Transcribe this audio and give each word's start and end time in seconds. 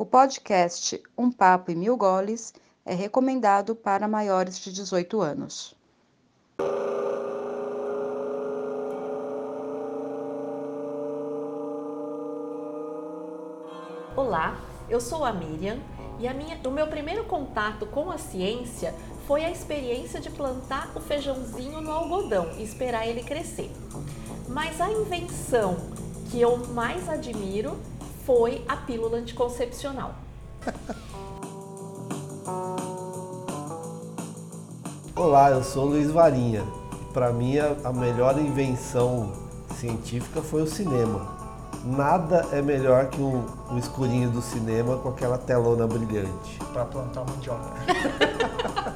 O 0.00 0.06
podcast 0.06 0.98
Um 1.14 1.30
Papo 1.30 1.70
e 1.70 1.74
Mil 1.74 1.94
Goles 1.94 2.54
é 2.86 2.94
recomendado 2.94 3.76
para 3.76 4.08
maiores 4.08 4.58
de 4.58 4.72
18 4.72 5.20
anos. 5.20 5.76
Olá, 14.16 14.58
eu 14.88 15.02
sou 15.02 15.22
a 15.22 15.34
Miriam 15.34 15.78
e 16.18 16.26
a 16.26 16.32
minha, 16.32 16.58
o 16.64 16.70
meu 16.70 16.86
primeiro 16.86 17.24
contato 17.24 17.84
com 17.84 18.10
a 18.10 18.16
ciência 18.16 18.94
foi 19.26 19.44
a 19.44 19.50
experiência 19.50 20.18
de 20.18 20.30
plantar 20.30 20.90
o 20.96 21.00
feijãozinho 21.00 21.82
no 21.82 21.92
algodão 21.92 22.50
e 22.56 22.62
esperar 22.62 23.06
ele 23.06 23.22
crescer. 23.22 23.70
Mas 24.48 24.80
a 24.80 24.90
invenção 24.90 25.76
que 26.30 26.40
eu 26.40 26.56
mais 26.68 27.06
admiro 27.06 27.78
foi 28.32 28.64
a 28.68 28.76
pílula 28.76 29.18
anticoncepcional. 29.18 30.14
Olá, 35.16 35.50
eu 35.50 35.64
sou 35.64 35.86
Luiz 35.86 36.12
Varinha. 36.12 36.64
Para 37.12 37.32
mim, 37.32 37.58
a 37.58 37.92
melhor 37.92 38.38
invenção 38.38 39.32
científica 39.74 40.40
foi 40.40 40.62
o 40.62 40.66
cinema. 40.68 41.40
Nada 41.84 42.46
é 42.52 42.62
melhor 42.62 43.08
que 43.08 43.20
um, 43.20 43.44
um 43.68 43.76
escurinho 43.76 44.30
do 44.30 44.40
cinema 44.40 44.96
com 44.98 45.08
aquela 45.08 45.36
telona 45.36 45.88
brilhante. 45.88 46.60
Para 46.72 46.84
plantar 46.84 47.24
mandioca. 47.24 47.72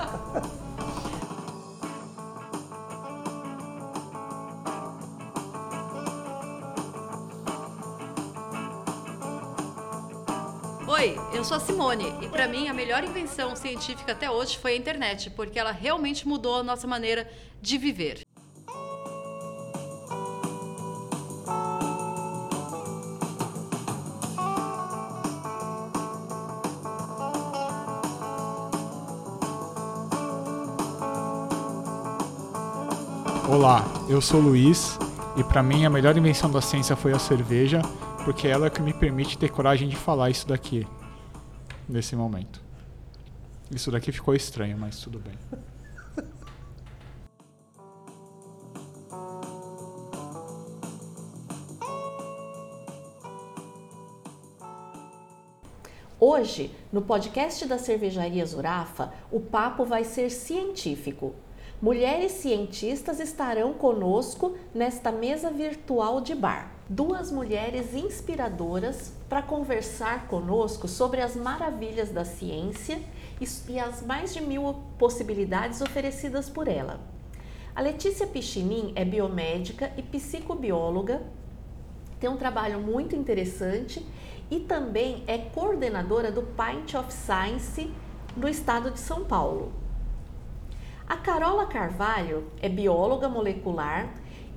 eu 11.45 11.49
sou 11.49 11.57
a 11.59 11.61
Simone 11.61 12.07
e 12.23 12.29
para 12.31 12.49
mim 12.49 12.69
a 12.69 12.73
melhor 12.73 13.05
invenção 13.05 13.55
científica 13.55 14.13
até 14.13 14.31
hoje 14.31 14.57
foi 14.57 14.73
a 14.73 14.77
internet, 14.77 15.29
porque 15.29 15.59
ela 15.59 15.73
realmente 15.73 16.27
mudou 16.27 16.61
a 16.61 16.63
nossa 16.63 16.87
maneira 16.87 17.31
de 17.61 17.77
viver. 17.77 18.23
Olá, 33.47 33.85
eu 34.09 34.23
sou 34.23 34.41
Luiz 34.41 34.99
e 35.37 35.45
para 35.45 35.63
mim 35.63 35.85
a 35.85 35.91
melhor 35.91 36.17
invenção 36.17 36.51
da 36.51 36.63
ciência 36.63 36.97
foi 36.97 37.13
a 37.13 37.19
cerveja, 37.19 37.83
porque 38.25 38.49
ela 38.49 38.69
é 38.69 38.71
que 38.71 38.81
me 38.81 38.95
permite 38.95 39.37
ter 39.37 39.51
coragem 39.51 39.91
de 39.91 39.97
falar 39.97 40.31
isso 40.31 40.49
daqui 40.49 40.87
nesse 41.89 42.17
momento. 42.17 42.63
Isso 43.71 43.91
daqui 43.91 44.13
ficou 44.13 44.35
estranho, 44.35 44.77
mas 44.79 44.99
tudo 45.01 45.19
bem. 45.19 45.35
Hoje, 56.21 56.75
no 56.91 57.03
podcast 57.03 57.67
da 57.67 57.77
Cervejaria 57.77 58.47
Zurafa, 58.47 59.13
o 59.31 59.41
papo 59.41 59.85
vai 59.85 60.05
ser 60.05 60.31
científico. 60.31 61.35
Mulheres 61.83 62.33
cientistas 62.33 63.21
estarão 63.21 63.75
conosco 63.75 64.57
nesta 64.75 65.13
mesa 65.13 65.51
virtual 65.51 66.21
de 66.23 66.35
bar. 66.35 66.74
Duas 66.89 67.33
mulheres 67.33 67.95
inspiradoras 67.95 69.15
para 69.27 69.41
conversar 69.41 70.27
conosco 70.27 70.87
sobre 70.87 71.23
as 71.23 71.35
maravilhas 71.35 72.11
da 72.11 72.27
ciência 72.27 73.01
e 73.67 73.79
as 73.79 74.03
mais 74.03 74.35
de 74.35 74.43
mil 74.43 74.83
possibilidades 74.99 75.81
oferecidas 75.81 76.51
por 76.51 76.69
ela. 76.69 77.01
A 77.75 77.81
Letícia 77.81 78.27
Pichinin 78.27 78.93
é 78.95 79.03
biomédica 79.03 79.93
e 79.97 80.03
psicobióloga, 80.03 81.23
tem 82.21 82.29
um 82.29 82.37
trabalho 82.37 82.79
muito 82.79 83.17
interessante 83.17 84.07
e 84.51 84.61
também 84.61 85.25
é 85.27 85.39
coordenadora 85.39 86.31
do 86.31 86.43
Pint 86.43 86.95
of 86.95 87.11
Science 87.11 87.91
no 88.37 88.47
estado 88.47 88.91
de 88.91 89.01
São 89.01 89.25
Paulo. 89.25 89.73
A 91.07 91.17
Carola 91.17 91.65
Carvalho 91.67 92.45
é 92.61 92.69
bióloga 92.69 93.27
molecular 93.27 94.13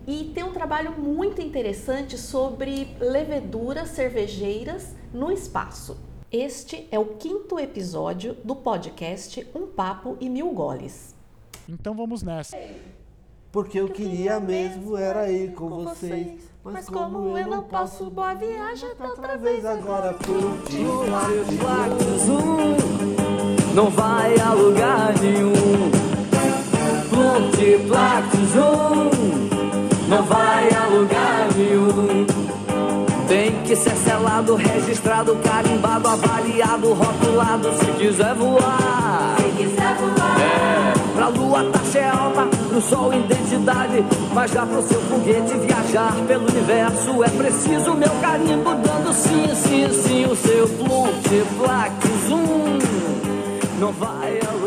e 0.08 0.32
tem 0.34 0.42
um 0.42 0.54
trabalho 0.54 0.94
muito 0.94 1.42
interessante 1.42 2.18
sobre 2.18 2.96
leveduras 2.98 3.90
cervejeiras 3.90 4.96
no 5.14 5.30
espaço. 5.30 5.98
Este 6.32 6.88
é 6.90 6.98
o 6.98 7.06
quinto 7.18 7.60
episódio 7.60 8.38
do 8.42 8.56
podcast 8.56 9.46
Um 9.54 9.68
Papo 9.68 10.16
e 10.22 10.30
Mil 10.30 10.50
Goles. 10.52 11.14
Então 11.68 11.94
vamos 11.94 12.24
nessa. 12.24 12.58
Porque 13.52 13.80
eu 13.80 13.90
queria 13.90 14.40
mesmo 14.40 14.96
era 14.96 15.30
ir 15.30 15.54
com 15.54 15.70
vocês. 15.70 16.42
Mas 16.64 16.88
como 16.88 17.38
eu 17.38 17.48
não 17.48 17.64
posso, 17.64 18.10
boa 18.10 18.34
viagem 18.34 18.90
até 18.92 19.08
outra 19.08 19.38
vez 19.38 19.66
agora. 19.66 20.16
Não 23.74 23.90
vai 23.90 24.40
a 24.40 24.54
lugar 24.54 25.14
nenhum 25.20 25.92
multiplax 27.12 28.36
um 28.56 29.47
não 30.08 30.24
vai 30.24 30.70
a 30.70 30.88
lugar 30.88 31.48
nenhum. 31.56 32.26
Tem 33.28 33.52
que 33.64 33.76
ser 33.76 33.96
selado, 33.98 34.56
registrado, 34.56 35.36
carimbado, 35.44 36.08
avaliado, 36.08 36.94
rotulado 36.94 37.70
se 37.74 37.86
quiser 37.98 38.34
voar. 38.36 39.36
Se 39.38 39.64
quiser 39.64 39.96
voar. 39.96 40.38
É, 40.40 40.94
pra 41.14 41.28
lua 41.28 41.70
taxa 41.72 42.00
é 42.00 42.10
alta, 42.10 42.48
pro 42.70 42.82
sol 42.82 43.14
identidade. 43.14 44.06
Mas 44.34 44.52
já 44.52 44.66
pro 44.66 44.82
seu 44.82 45.02
foguete 45.02 45.58
viajar 45.58 46.14
pelo 46.26 46.50
universo 46.50 47.24
é 47.24 47.30
preciso 47.30 47.94
meu 47.94 48.12
carimbo 48.22 48.76
dando 48.76 49.14
sim, 49.14 49.54
sim, 49.54 49.90
sim. 49.92 50.26
O 50.26 50.36
seu 50.36 50.68
multiplax 50.88 51.94
um 52.32 52.80
não 53.80 53.92
vai 53.92 54.40
a 54.48 54.52
lugar. 54.52 54.67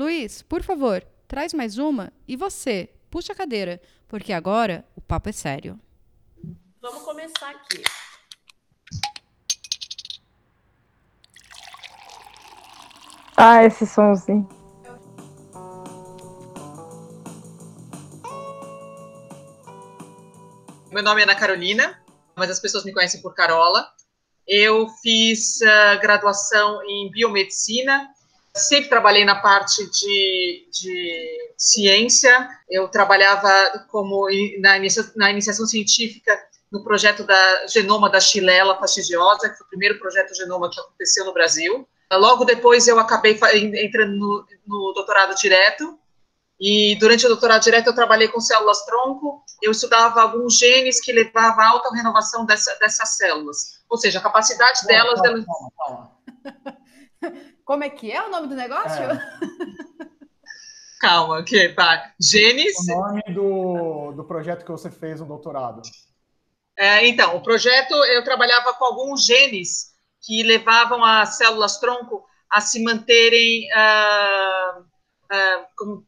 Luiz, 0.00 0.40
por 0.40 0.62
favor, 0.62 1.06
traz 1.28 1.52
mais 1.52 1.76
uma 1.76 2.10
e 2.26 2.34
você, 2.34 2.88
puxa 3.10 3.34
a 3.34 3.36
cadeira, 3.36 3.78
porque 4.08 4.32
agora 4.32 4.82
o 4.96 5.00
papo 5.02 5.28
é 5.28 5.32
sério. 5.32 5.78
Vamos 6.80 7.02
começar 7.02 7.50
aqui. 7.50 7.82
Ah, 13.36 13.62
esse 13.62 13.86
somzinho. 13.86 14.48
Meu 20.90 21.02
nome 21.02 21.20
é 21.20 21.24
Ana 21.24 21.36
Carolina, 21.36 22.02
mas 22.34 22.48
as 22.48 22.58
pessoas 22.58 22.86
me 22.86 22.94
conhecem 22.94 23.20
por 23.20 23.34
Carola. 23.34 23.86
Eu 24.48 24.88
fiz 25.02 25.60
uh, 25.60 26.00
graduação 26.00 26.82
em 26.88 27.10
biomedicina 27.10 28.08
Sempre 28.56 28.88
trabalhei 28.88 29.24
na 29.24 29.36
parte 29.36 29.88
de, 29.90 30.68
de 30.72 31.54
ciência, 31.56 32.48
eu 32.68 32.88
trabalhava 32.88 33.86
como 33.88 34.26
na, 34.60 34.76
inicia, 34.76 35.04
na 35.14 35.30
iniciação 35.30 35.66
científica 35.66 36.36
no 36.70 36.82
projeto 36.82 37.24
da 37.24 37.66
genoma 37.66 38.10
da 38.10 38.20
Chilela 38.20 38.78
fastidiosa, 38.78 39.48
que 39.48 39.56
foi 39.56 39.66
o 39.66 39.70
primeiro 39.70 39.98
projeto 39.98 40.34
genoma 40.34 40.70
que 40.70 40.80
aconteceu 40.80 41.24
no 41.24 41.32
Brasil. 41.32 41.88
Logo 42.12 42.44
depois 42.44 42.88
eu 42.88 42.98
acabei 42.98 43.38
entrando 43.54 44.16
no, 44.16 44.46
no 44.66 44.92
doutorado 44.94 45.34
direto, 45.36 45.98
e 46.60 46.96
durante 46.98 47.24
o 47.24 47.28
doutorado 47.28 47.62
direto 47.62 47.86
eu 47.86 47.94
trabalhei 47.94 48.28
com 48.28 48.40
células 48.40 48.84
tronco, 48.84 49.42
eu 49.62 49.70
estudava 49.70 50.20
alguns 50.20 50.58
genes 50.58 51.00
que 51.00 51.12
levavam 51.12 51.64
à 51.64 51.68
alta 51.68 51.94
renovação 51.94 52.44
dessa, 52.44 52.76
dessas 52.78 53.16
células, 53.16 53.80
ou 53.88 53.96
seja, 53.96 54.18
a 54.18 54.22
capacidade 54.22 54.84
delas... 54.86 55.20
Calma, 55.20 55.44
calma, 55.46 55.72
calma. 55.78 56.79
Como 57.70 57.84
é 57.84 57.88
que 57.88 58.10
é 58.10 58.20
o 58.20 58.28
nome 58.28 58.48
do 58.48 58.56
negócio? 58.56 59.00
É. 59.00 59.16
Calma, 61.00 61.40
que 61.44 61.68
tá. 61.68 62.12
Genes. 62.20 62.76
O 62.88 62.96
nome 62.96 63.22
do, 63.32 64.10
do 64.10 64.24
projeto 64.24 64.64
que 64.64 64.72
você 64.72 64.90
fez 64.90 65.20
no 65.20 65.26
doutorado. 65.26 65.80
É, 66.76 67.06
então, 67.06 67.36
o 67.36 67.42
projeto, 67.44 67.94
eu 67.94 68.24
trabalhava 68.24 68.74
com 68.74 68.84
alguns 68.86 69.24
genes 69.24 69.92
que 70.20 70.42
levavam 70.42 71.04
as 71.04 71.36
células-tronco 71.36 72.26
a 72.50 72.60
se 72.60 72.82
manterem 72.82 73.68
uh, 73.70 74.80
uh, 74.80 75.66
como, 75.76 76.04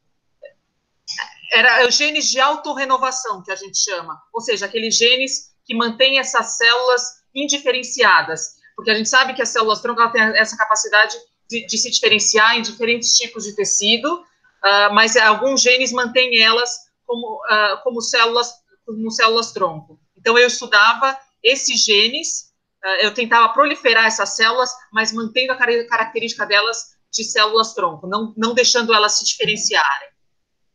era 1.52 1.86
os 1.86 1.94
genes 1.94 2.28
de 2.28 2.40
autorrenovação, 2.40 3.40
que 3.40 3.52
a 3.52 3.56
gente 3.56 3.78
chama, 3.78 4.20
ou 4.34 4.40
seja, 4.40 4.66
aqueles 4.66 4.96
genes 4.96 5.54
que 5.64 5.76
mantêm 5.76 6.18
essas 6.18 6.56
células 6.56 7.22
indiferenciadas, 7.32 8.56
porque 8.74 8.90
a 8.90 8.94
gente 8.94 9.08
sabe 9.08 9.32
que 9.34 9.42
as 9.42 9.50
células-tronco 9.50 10.10
têm 10.10 10.22
essa 10.36 10.56
capacidade 10.56 11.16
de, 11.52 11.66
de, 11.66 11.78
se 11.78 11.90
diferenciar 11.90 12.56
em 12.56 12.62
diferentes 12.62 13.16
tipos 13.16 13.44
de 13.44 13.54
tecido, 13.54 14.14
uh, 14.14 14.92
mas 14.92 15.16
alguns 15.16 15.60
genes 15.60 15.92
mantêm 15.92 16.42
elas 16.42 16.70
como, 17.04 17.40
como 17.82 18.00
células 18.00 18.62
como 18.84 19.10
células-tronco. 19.10 20.00
Então, 20.16 20.38
eu 20.38 20.46
estudava 20.46 21.18
esses 21.42 21.84
genes, 21.84 22.52
uh, 22.84 23.04
eu 23.04 23.14
tentava 23.14 23.52
proliferar 23.52 24.06
essas 24.06 24.30
células, 24.30 24.70
mas 24.92 25.12
mantendo 25.12 25.52
a 25.52 25.56
característica 25.56 26.46
delas 26.46 26.96
de 27.10 27.24
células-tronco, 27.24 28.06
não, 28.06 28.32
não 28.36 28.54
deixando 28.54 28.94
elas 28.94 29.18
se 29.18 29.24
diferenciarem. 29.24 30.08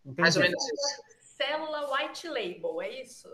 Entendi. 0.05 0.21
Mais 0.21 0.35
ou 0.35 0.41
menos 0.41 0.63
isso. 0.63 1.01
Célula 1.37 1.91
white 1.93 2.27
label, 2.27 2.81
é 2.81 3.01
isso? 3.01 3.29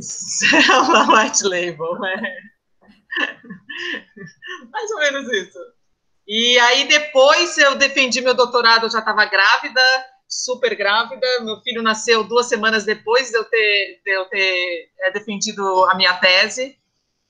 Célula 0.00 1.06
white 1.08 1.44
label, 1.44 2.04
é. 2.04 2.38
Mais 4.70 4.90
ou 4.90 4.98
menos 4.98 5.32
isso. 5.32 5.58
E 6.26 6.58
aí 6.58 6.88
depois 6.88 7.58
eu 7.58 7.74
defendi 7.74 8.20
meu 8.20 8.34
doutorado, 8.34 8.86
eu 8.86 8.90
já 8.90 9.00
estava 9.00 9.24
grávida, 9.26 9.82
super 10.28 10.74
grávida. 10.74 11.26
Meu 11.40 11.60
filho 11.60 11.82
nasceu 11.82 12.24
duas 12.24 12.46
semanas 12.46 12.84
depois 12.84 13.30
de 13.30 13.36
eu 13.36 13.44
ter, 13.44 14.00
de 14.04 14.10
eu 14.10 14.24
ter 14.26 14.90
é, 15.00 15.10
defendido 15.10 15.84
a 15.84 15.94
minha 15.94 16.14
tese. 16.14 16.78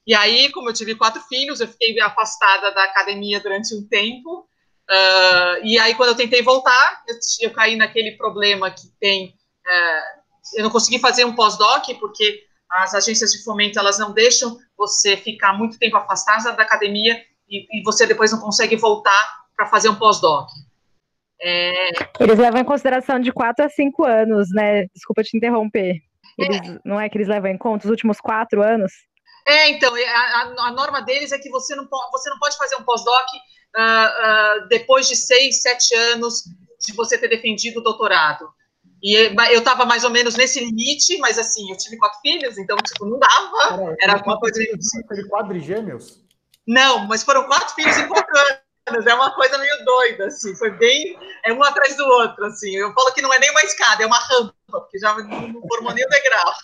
E 0.07 0.15
aí, 0.15 0.51
como 0.53 0.69
eu 0.69 0.75
tive 0.75 0.95
quatro 0.95 1.21
filhos, 1.23 1.61
eu 1.61 1.69
fiquei 1.69 1.99
afastada 2.01 2.71
da 2.73 2.85
academia 2.85 3.41
durante 3.41 3.75
um 3.75 3.87
tempo. 3.89 4.47
Uh, 4.91 5.65
e 5.65 5.79
aí, 5.79 5.95
quando 5.95 6.11
eu 6.11 6.15
tentei 6.15 6.43
voltar, 6.43 7.03
eu, 7.09 7.49
eu 7.49 7.51
caí 7.53 7.75
naquele 7.75 8.13
problema 8.13 8.71
que 8.71 8.87
tem. 9.01 9.35
Uh, 9.67 10.25
eu 10.57 10.63
não 10.63 10.71
consegui 10.71 10.99
fazer 10.99 11.25
um 11.25 11.35
pós-doc, 11.35 11.87
porque 11.99 12.45
as 12.71 12.95
agências 12.95 13.33
de 13.33 13.43
fomento 13.43 13.79
elas 13.79 13.99
não 13.99 14.13
deixam 14.13 14.59
você 14.77 15.17
ficar 15.17 15.55
muito 15.55 15.79
tempo 15.79 15.97
afastada 15.97 16.53
da 16.53 16.63
academia 16.63 17.19
e, 17.49 17.81
e 17.81 17.83
você 17.83 18.07
depois 18.07 18.33
não 18.33 18.41
consegue 18.41 18.77
voltar 18.77 19.45
para 19.57 19.67
fazer 19.67 19.89
um 19.89 19.95
pós-doc. 19.95 20.49
É... 21.41 21.91
Eles 22.21 22.39
levam 22.39 22.61
em 22.61 22.65
consideração 22.65 23.21
de 23.21 23.33
4 23.33 23.65
a 23.65 23.69
5 23.69 24.05
anos, 24.05 24.49
né? 24.53 24.87
Desculpa 24.95 25.23
te 25.23 25.37
interromper. 25.37 26.01
Eles, 26.39 26.57
é. 26.57 26.79
Não 26.85 27.01
é 27.01 27.09
que 27.09 27.17
eles 27.17 27.29
levam 27.29 27.51
em 27.51 27.59
conta 27.59 27.85
os 27.85 27.91
últimos 27.91 28.21
quatro 28.21 28.63
anos? 28.63 28.93
É, 29.47 29.69
então, 29.71 29.95
a, 29.95 29.99
a, 29.99 30.69
a 30.69 30.73
norma 30.73 31.03
deles 31.03 31.31
é 31.33 31.39
que 31.39 31.51
você 31.51 31.75
não, 31.77 31.87
pode, 31.87 32.11
você 32.13 32.31
não 32.31 32.39
pode 32.39 32.57
fazer 32.57 32.77
um 32.77 32.83
pós-doc 32.83 33.27
uh, 33.77 34.65
uh, 34.65 34.69
depois 34.69 35.07
de 35.07 35.17
seis, 35.17 35.61
sete 35.61 35.95
anos 35.95 36.45
de 36.81 36.95
você 36.95 37.19
ter 37.19 37.29
defendido 37.29 37.81
o 37.81 37.83
doutorado. 37.83 38.49
E 39.03 39.15
eu 39.53 39.59
estava 39.59 39.85
mais 39.85 40.03
ou 40.03 40.09
menos 40.09 40.35
nesse 40.35 40.61
limite, 40.61 41.19
mas 41.19 41.39
assim, 41.39 41.71
eu 41.71 41.77
tive 41.77 41.99
quatro 41.99 42.19
filhos, 42.21 42.57
então, 42.57 42.75
tipo, 42.79 43.05
não 43.05 43.19
dava. 43.19 43.95
Era 44.01 44.15
alguma 44.15 44.41
coisa. 44.41 44.59
Teve 44.59 45.29
quadrigêmeos? 45.29 46.24
Não, 46.67 47.07
mas 47.07 47.23
foram 47.23 47.47
quatro 47.47 47.75
filhos 47.75 47.97
em 47.99 48.09
quatro 48.09 48.37
anos 48.39 48.65
é 49.07 49.15
uma 49.15 49.35
coisa 49.35 49.57
meio 49.57 49.85
doida, 49.85 50.27
assim, 50.27 50.55
foi 50.57 50.71
bem, 50.73 51.19
é 51.45 51.53
um 51.53 51.63
atrás 51.63 51.97
do 51.97 52.05
outro, 52.05 52.45
assim, 52.45 52.77
eu 52.77 52.93
falo 52.93 53.13
que 53.15 53.23
não 53.23 53.33
é 53.33 53.39
nem 53.39 53.51
uma 53.51 53.63
escada, 53.63 54.03
é 54.03 54.07
uma 54.07 54.19
rampa, 54.19 54.55
porque 54.71 54.99
já 54.99 55.15
não 55.15 55.63
formou 55.69 55.95
nem 55.95 56.05
o 56.05 56.09
degrau. 56.09 56.55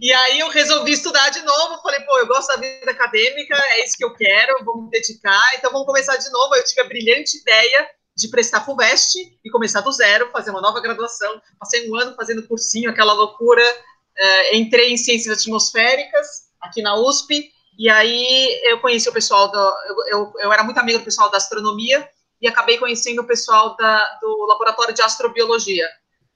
E 0.00 0.12
aí 0.12 0.40
eu 0.40 0.48
resolvi 0.48 0.92
estudar 0.92 1.28
de 1.28 1.42
novo, 1.42 1.82
falei, 1.82 2.00
pô, 2.00 2.18
eu 2.18 2.26
gosto 2.26 2.48
da 2.48 2.56
vida 2.56 2.90
acadêmica, 2.90 3.54
é 3.54 3.84
isso 3.84 3.96
que 3.96 4.04
eu 4.04 4.14
quero, 4.14 4.64
vou 4.64 4.82
me 4.82 4.90
dedicar, 4.90 5.54
então 5.56 5.70
vamos 5.70 5.86
começar 5.86 6.16
de 6.16 6.30
novo. 6.30 6.54
Eu 6.56 6.64
tive 6.64 6.80
a 6.80 6.88
brilhante 6.88 7.36
ideia 7.36 7.90
de 8.16 8.28
prestar 8.28 8.64
FUVEST 8.64 9.38
e 9.44 9.50
começar 9.50 9.82
do 9.82 9.92
zero, 9.92 10.30
fazer 10.32 10.50
uma 10.50 10.62
nova 10.62 10.80
graduação. 10.80 11.40
Passei 11.58 11.88
um 11.90 11.96
ano 11.96 12.16
fazendo 12.16 12.46
cursinho, 12.48 12.90
aquela 12.90 13.12
loucura. 13.12 13.62
Uh, 13.62 14.56
entrei 14.56 14.92
em 14.92 14.96
ciências 14.96 15.38
atmosféricas 15.38 16.51
aqui 16.62 16.80
na 16.80 16.94
USP, 16.96 17.52
e 17.78 17.88
aí 17.88 18.60
eu 18.64 18.80
conheci 18.80 19.08
o 19.08 19.12
pessoal, 19.12 19.50
do, 19.50 19.58
eu, 19.58 19.96
eu, 20.08 20.32
eu, 20.40 20.52
era 20.52 20.62
muito 20.62 20.78
amigo 20.78 20.98
do 20.98 21.04
pessoal 21.04 21.30
da 21.30 21.38
astronomia 21.38 22.08
e 22.40 22.46
acabei 22.46 22.78
conhecendo 22.78 23.22
o 23.22 23.26
pessoal 23.26 23.76
da, 23.76 24.18
do 24.20 24.46
laboratório 24.46 24.94
de 24.94 25.02
astrobiologia. 25.02 25.88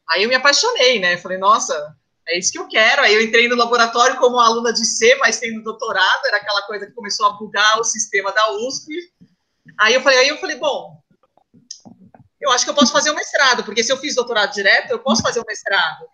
Aí 0.08 0.22
eu 0.22 0.28
me 0.28 0.34
apaixonei, 0.34 0.98
né? 0.98 1.16
Falei, 1.18 1.36
nossa, 1.36 1.94
é 2.28 2.38
isso 2.38 2.52
que 2.52 2.58
eu 2.58 2.68
quero. 2.68 3.02
Aí 3.02 3.14
eu 3.14 3.22
entrei 3.22 3.48
no 3.48 3.56
laboratório 3.56 4.16
como 4.16 4.38
aluna 4.38 4.72
de 4.72 4.84
C, 4.84 5.16
mas 5.16 5.38
tendo 5.38 5.62
doutorado, 5.62 6.26
era 6.26 6.38
aquela 6.38 6.62
coisa 6.62 6.86
que 6.86 6.92
começou 6.92 7.26
a 7.26 7.32
bugar 7.32 7.78
o 7.80 7.84
sistema 7.84 8.32
da 8.32 8.52
USP. 8.52 8.92
Aí 9.78 9.94
eu 9.94 10.00
falei, 10.00 10.18
aí 10.20 10.28
eu 10.28 10.38
falei, 10.38 10.56
bom, 10.56 11.00
eu 12.40 12.50
acho 12.50 12.64
que 12.64 12.70
eu 12.70 12.74
posso 12.74 12.92
fazer 12.92 13.10
um 13.10 13.14
mestrado, 13.14 13.64
porque 13.64 13.82
se 13.82 13.92
eu 13.92 13.96
fiz 13.96 14.14
doutorado 14.14 14.52
direto, 14.52 14.90
eu 14.90 14.98
posso 15.00 15.22
fazer 15.22 15.40
um 15.40 15.46
mestrado. 15.46 16.06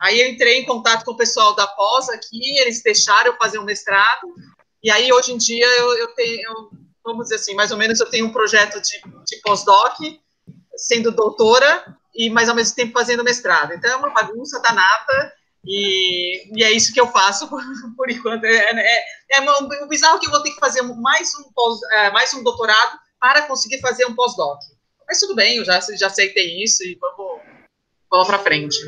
Aí 0.00 0.18
eu 0.20 0.28
entrei 0.28 0.58
em 0.58 0.64
contato 0.64 1.04
com 1.04 1.12
o 1.12 1.16
pessoal 1.16 1.54
da 1.54 1.66
pós 1.66 2.08
aqui, 2.08 2.58
eles 2.60 2.82
deixaram 2.82 3.32
eu 3.32 3.36
fazer 3.36 3.58
um 3.58 3.64
mestrado. 3.64 4.34
E 4.82 4.90
aí, 4.90 5.12
hoje 5.12 5.32
em 5.32 5.36
dia, 5.36 5.66
eu, 5.66 5.92
eu 5.98 6.08
tenho, 6.14 6.40
eu, 6.42 6.70
vamos 7.04 7.24
dizer 7.24 7.34
assim, 7.34 7.54
mais 7.54 7.70
ou 7.70 7.76
menos 7.76 8.00
eu 8.00 8.08
tenho 8.08 8.26
um 8.26 8.32
projeto 8.32 8.80
de, 8.80 8.98
de 9.26 9.40
pós-doc, 9.42 9.98
sendo 10.74 11.12
doutora, 11.12 11.94
e 12.14 12.30
mais 12.30 12.48
ao 12.48 12.54
mesmo 12.54 12.74
tempo 12.74 12.92
fazendo 12.92 13.22
mestrado. 13.22 13.74
Então, 13.74 13.90
é 13.90 13.96
uma 13.96 14.08
bagunça 14.10 14.58
danada, 14.60 15.34
e, 15.66 16.58
e 16.58 16.64
é 16.64 16.72
isso 16.72 16.94
que 16.94 17.00
eu 17.00 17.06
faço 17.08 17.46
por, 17.94 18.10
enquanto. 18.10 18.44
É, 18.44 18.56
é, 18.56 19.04
é 19.32 19.40
uma, 19.40 19.58
um 19.84 19.88
bizarro 19.88 20.18
que 20.18 20.26
eu 20.26 20.30
vou 20.30 20.42
ter 20.42 20.50
que 20.50 20.60
fazer 20.60 20.80
mais 20.80 21.34
um, 21.34 21.52
pós, 21.52 21.78
é, 21.92 22.10
mais 22.10 22.32
um 22.32 22.42
doutorado 22.42 22.98
para 23.20 23.42
conseguir 23.42 23.80
fazer 23.80 24.06
um 24.06 24.14
pós-doc. 24.14 24.58
Mas 25.06 25.20
tudo 25.20 25.34
bem, 25.34 25.58
eu 25.58 25.64
já, 25.64 25.78
já 25.80 26.06
aceitei 26.06 26.62
isso 26.62 26.82
e 26.84 26.96
vamos, 26.98 27.42
vamos 28.10 28.26
para 28.26 28.38
frente. 28.38 28.78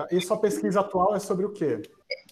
Tá, 0.00 0.08
e 0.10 0.20
sua 0.20 0.38
pesquisa 0.38 0.80
atual 0.80 1.14
é 1.14 1.18
sobre 1.18 1.44
o 1.44 1.52
quê? 1.52 1.82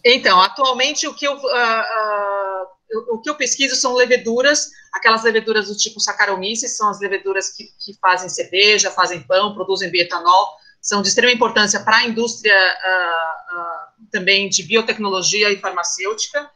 Então, 0.05 0.41
atualmente 0.41 1.07
o 1.07 1.15
que 1.15 1.27
eu, 1.27 1.35
uh, 1.35 1.37
uh, 1.37 3.15
o 3.15 3.21
que 3.21 3.29
eu 3.29 3.35
pesquiso 3.35 3.77
são 3.77 3.95
leveduras, 3.95 4.71
aquelas 4.93 5.23
leveduras 5.23 5.69
do 5.69 5.77
tipo 5.77 6.01
Saccharomyces, 6.01 6.77
são 6.77 6.89
as 6.89 7.01
leveduras 7.01 7.51
que, 7.51 7.65
que 7.79 7.99
fazem 8.01 8.29
cerveja, 8.29 8.91
fazem 8.91 9.23
pão, 9.23 9.55
produzem 9.55 9.91
bioetanol, 9.91 10.57
são 10.81 11.03
de 11.03 11.09
extrema 11.09 11.33
importância 11.33 11.81
para 11.81 11.99
a 11.99 12.05
indústria 12.07 12.55
uh, 12.55 14.09
também 14.11 14.49
de 14.49 14.63
biotecnologia 14.63 15.51
e 15.51 15.61
farmacêutica. 15.61 16.51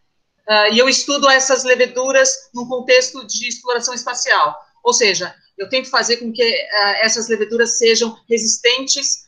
e 0.72 0.78
eu 0.78 0.88
estudo 0.88 1.28
essas 1.28 1.64
leveduras 1.64 2.50
num 2.54 2.66
contexto 2.66 3.26
de 3.26 3.48
exploração 3.48 3.92
espacial, 3.92 4.56
ou 4.82 4.92
seja, 4.92 5.34
eu 5.58 5.69
tento 5.69 5.90
fazer 5.90 6.16
com 6.16 6.32
que 6.32 6.42
essas 7.00 7.28
leveduras 7.28 7.78
sejam 7.78 8.16
resistentes 8.28 9.21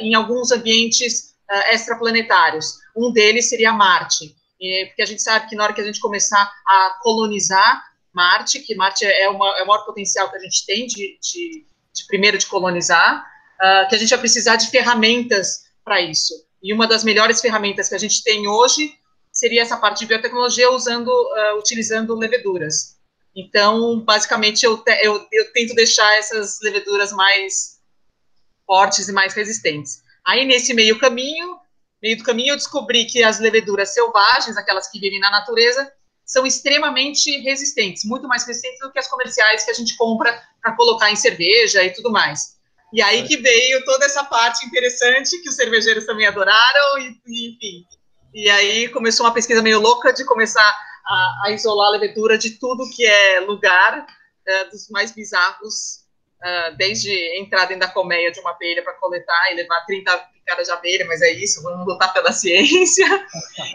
em 0.00 0.14
alguns 0.14 0.52
ambientes 0.52 1.34
extraplanetários. 1.70 2.74
Um 2.96 3.12
deles 3.12 3.48
seria 3.48 3.72
Marte, 3.72 4.36
e, 4.60 4.86
porque 4.86 5.02
a 5.02 5.06
gente 5.06 5.22
sabe 5.22 5.48
que 5.48 5.56
na 5.56 5.64
hora 5.64 5.72
que 5.72 5.80
a 5.80 5.84
gente 5.84 6.00
começar 6.00 6.50
a 6.66 6.98
colonizar 7.02 7.82
Marte, 8.12 8.60
que 8.60 8.74
Marte 8.74 9.04
é, 9.04 9.28
uma, 9.28 9.56
é 9.58 9.62
o 9.62 9.66
maior 9.66 9.84
potencial 9.84 10.30
que 10.30 10.36
a 10.36 10.40
gente 10.40 10.66
tem 10.66 10.86
de, 10.86 11.18
de, 11.20 11.66
de 11.94 12.06
primeiro 12.06 12.36
de 12.36 12.46
colonizar, 12.46 13.24
uh, 13.58 13.88
que 13.88 13.94
a 13.94 13.98
gente 13.98 14.10
vai 14.10 14.18
precisar 14.18 14.56
de 14.56 14.70
ferramentas 14.70 15.64
para 15.84 16.00
isso. 16.00 16.34
E 16.62 16.72
uma 16.72 16.86
das 16.86 17.04
melhores 17.04 17.40
ferramentas 17.40 17.88
que 17.88 17.94
a 17.94 17.98
gente 17.98 18.22
tem 18.24 18.48
hoje 18.48 18.92
seria 19.32 19.62
essa 19.62 19.76
parte 19.76 20.00
de 20.00 20.06
biotecnologia 20.06 20.70
usando, 20.70 21.08
uh, 21.08 21.58
utilizando 21.58 22.16
leveduras. 22.16 22.96
Então, 23.36 24.00
basicamente, 24.00 24.64
eu, 24.64 24.78
te, 24.78 24.98
eu, 25.00 25.24
eu 25.30 25.52
tento 25.52 25.74
deixar 25.74 26.12
essas 26.16 26.58
leveduras 26.60 27.12
mais 27.12 27.77
fortes 28.68 29.08
e 29.08 29.12
mais 29.12 29.32
resistentes. 29.32 30.02
Aí, 30.26 30.44
nesse 30.44 30.74
meio 30.74 30.98
caminho, 30.98 31.58
meio 32.02 32.18
do 32.18 32.22
caminho, 32.22 32.52
eu 32.52 32.56
descobri 32.56 33.06
que 33.06 33.24
as 33.24 33.40
leveduras 33.40 33.94
selvagens, 33.94 34.58
aquelas 34.58 34.90
que 34.90 35.00
vivem 35.00 35.18
na 35.18 35.30
natureza, 35.30 35.90
são 36.22 36.46
extremamente 36.46 37.40
resistentes, 37.40 38.04
muito 38.04 38.28
mais 38.28 38.46
resistentes 38.46 38.78
do 38.80 38.92
que 38.92 38.98
as 38.98 39.08
comerciais 39.08 39.64
que 39.64 39.70
a 39.70 39.74
gente 39.74 39.96
compra 39.96 40.38
para 40.60 40.76
colocar 40.76 41.10
em 41.10 41.16
cerveja 41.16 41.82
e 41.82 41.90
tudo 41.94 42.10
mais. 42.10 42.58
E 42.92 43.00
aí 43.00 43.26
que 43.26 43.38
veio 43.38 43.82
toda 43.86 44.04
essa 44.04 44.22
parte 44.24 44.66
interessante 44.66 45.40
que 45.40 45.48
os 45.48 45.56
cervejeiros 45.56 46.04
também 46.04 46.26
adoraram, 46.26 46.98
e, 46.98 47.20
e 47.26 47.50
enfim. 47.50 47.86
E 48.34 48.50
aí 48.50 48.88
começou 48.88 49.24
uma 49.24 49.32
pesquisa 49.32 49.62
meio 49.62 49.80
louca 49.80 50.12
de 50.12 50.24
começar 50.24 50.76
a, 51.06 51.42
a 51.46 51.50
isolar 51.50 51.88
a 51.88 51.92
levedura 51.92 52.36
de 52.36 52.58
tudo 52.58 52.88
que 52.90 53.06
é 53.06 53.40
lugar, 53.40 54.00
uh, 54.00 54.70
dos 54.70 54.90
mais 54.90 55.10
bizarros 55.12 56.06
Uh, 56.38 56.76
desde 56.76 57.10
entrar 57.36 57.64
dentro 57.64 57.80
da 57.80 57.92
colmeia 57.92 58.30
de 58.30 58.38
uma 58.38 58.52
abelha 58.52 58.80
para 58.82 58.92
coletar 58.94 59.50
e 59.50 59.56
levar 59.56 59.84
30 59.86 60.16
picadas 60.32 60.68
de 60.68 60.72
abelha, 60.72 61.04
mas 61.04 61.20
é 61.20 61.32
isso, 61.32 61.60
vamos 61.64 61.84
lutar 61.84 62.12
pela 62.12 62.30
ciência. 62.32 63.06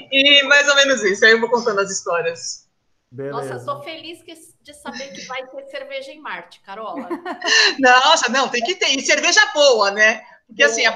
e 0.10 0.44
mais 0.44 0.68
ou 0.70 0.76
menos 0.76 1.04
isso, 1.04 1.26
aí 1.26 1.32
eu 1.32 1.42
vou 1.42 1.50
contando 1.50 1.80
as 1.80 1.92
histórias. 1.92 2.64
Beleza. 3.14 3.38
Nossa, 3.38 3.56
estou 3.58 3.84
feliz 3.84 4.24
de 4.64 4.74
saber 4.74 5.10
que 5.10 5.22
vai 5.26 5.46
ter 5.46 5.66
cerveja 5.66 6.12
em 6.12 6.20
Marte, 6.20 6.62
Carola. 6.62 7.08
Nossa, 7.80 8.32
não, 8.32 8.50
tem 8.50 8.64
que 8.64 8.76
ter. 8.76 8.88
E 8.88 9.02
cerveja 9.02 9.40
boa, 9.54 9.92
né? 9.92 10.24
Porque 10.48 10.64
assim, 10.64 10.84
a, 10.86 10.96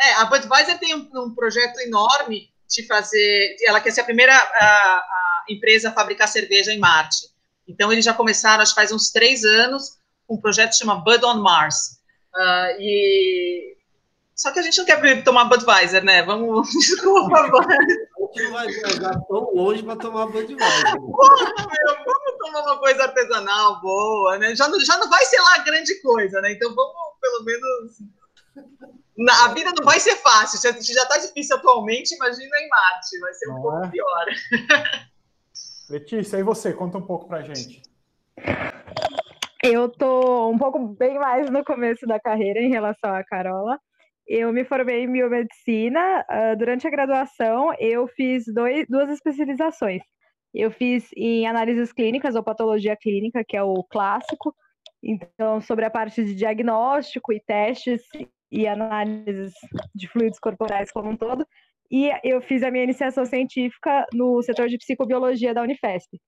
É, 0.00 0.12
a 0.14 0.24
Budweiser 0.24 0.78
tem 0.78 0.94
um, 0.94 1.10
um, 1.14 1.34
projeto 1.34 1.78
enorme 1.80 2.48
de 2.66 2.86
fazer. 2.86 3.56
Ela 3.66 3.82
quer 3.82 3.90
ser 3.90 4.00
a 4.00 4.04
primeira 4.04 4.34
a, 4.34 4.64
a 4.64 5.44
empresa 5.50 5.90
a 5.90 5.92
fabricar 5.92 6.26
cerveja 6.26 6.72
em 6.72 6.78
Marte. 6.78 7.28
Então, 7.68 7.92
eles 7.92 8.04
já 8.04 8.14
começaram, 8.14 8.62
acho 8.62 8.72
que 8.72 8.80
faz 8.80 8.90
uns 8.90 9.10
três 9.10 9.44
anos, 9.44 9.97
um 10.28 10.40
projeto 10.40 10.70
que 10.70 10.76
chama 10.76 10.96
Bud 10.96 11.24
on 11.24 11.42
Mars. 11.42 11.98
Uh, 12.34 12.80
e 12.80 13.78
só 14.38 14.52
que 14.52 14.60
a 14.60 14.62
gente 14.62 14.78
não 14.78 14.84
quer 14.84 15.24
tomar 15.24 15.46
Budweiser, 15.46 16.04
né? 16.04 16.22
Vamos. 16.22 16.70
Desculpa, 16.78 17.38
A 17.38 17.42
gente 17.42 18.42
não 18.44 18.52
vai 18.52 18.68
viajar 18.68 19.20
tão 19.26 19.52
longe 19.52 19.82
para 19.82 19.96
tomar 19.96 20.26
Budweiser. 20.26 20.94
Porra, 20.94 21.46
meu, 21.56 21.96
vamos 22.04 22.38
tomar 22.38 22.62
uma 22.62 22.78
coisa 22.78 23.02
artesanal 23.02 23.80
boa, 23.80 24.38
né? 24.38 24.54
Já 24.54 24.68
não, 24.68 24.78
já 24.78 24.96
não 24.96 25.10
vai 25.10 25.24
ser 25.24 25.40
lá 25.40 25.58
grande 25.58 25.92
coisa, 26.00 26.40
né? 26.40 26.52
Então 26.52 26.72
vamos, 26.72 26.94
pelo 27.20 27.44
menos. 27.44 27.98
Na, 29.16 29.46
a 29.46 29.48
vida 29.48 29.72
não 29.76 29.84
vai 29.84 29.98
ser 29.98 30.14
fácil. 30.16 30.60
Se 30.60 30.92
já 30.92 31.02
está 31.02 31.18
difícil 31.18 31.56
atualmente, 31.56 32.14
imagina 32.14 32.60
em 32.60 32.68
Marte. 32.68 33.18
Vai 33.18 33.34
ser 33.34 33.50
um 33.50 33.54
não 33.54 33.62
pouco 33.62 33.84
é? 33.86 33.88
pior. 33.88 34.26
Letícia, 35.90 36.36
e 36.36 36.44
você? 36.44 36.72
Conta 36.72 36.98
um 36.98 37.06
pouco 37.06 37.26
pra 37.26 37.42
gente. 37.42 37.82
Eu 39.62 39.88
tô 39.88 40.50
um 40.50 40.56
pouco 40.56 40.78
bem 40.94 41.18
mais 41.18 41.50
no 41.50 41.64
começo 41.64 42.06
da 42.06 42.20
carreira 42.20 42.60
em 42.60 42.70
relação 42.70 43.12
à 43.12 43.24
Carola. 43.24 43.78
Eu 44.26 44.52
me 44.52 44.64
formei 44.64 45.02
em 45.02 45.12
biomedicina. 45.12 46.24
Uh, 46.30 46.56
durante 46.56 46.86
a 46.86 46.90
graduação, 46.90 47.74
eu 47.80 48.06
fiz 48.06 48.44
dois, 48.54 48.86
duas 48.88 49.10
especializações. 49.10 50.02
Eu 50.54 50.70
fiz 50.70 51.08
em 51.16 51.46
análises 51.46 51.92
clínicas 51.92 52.36
ou 52.36 52.42
patologia 52.42 52.96
clínica, 52.96 53.42
que 53.46 53.56
é 53.56 53.62
o 53.62 53.82
clássico. 53.84 54.54
Então, 55.02 55.60
sobre 55.60 55.84
a 55.84 55.90
parte 55.90 56.24
de 56.24 56.34
diagnóstico 56.34 57.32
e 57.32 57.40
testes 57.40 58.02
e 58.50 58.66
análises 58.66 59.52
de 59.94 60.08
fluidos 60.08 60.38
corporais 60.38 60.92
como 60.92 61.10
um 61.10 61.16
todo. 61.16 61.44
E 61.90 62.10
eu 62.22 62.40
fiz 62.42 62.62
a 62.62 62.70
minha 62.70 62.84
iniciação 62.84 63.24
científica 63.24 64.06
no 64.12 64.40
setor 64.42 64.68
de 64.68 64.78
psicobiologia 64.78 65.52
da 65.52 65.62
Unifesp. 65.62 66.18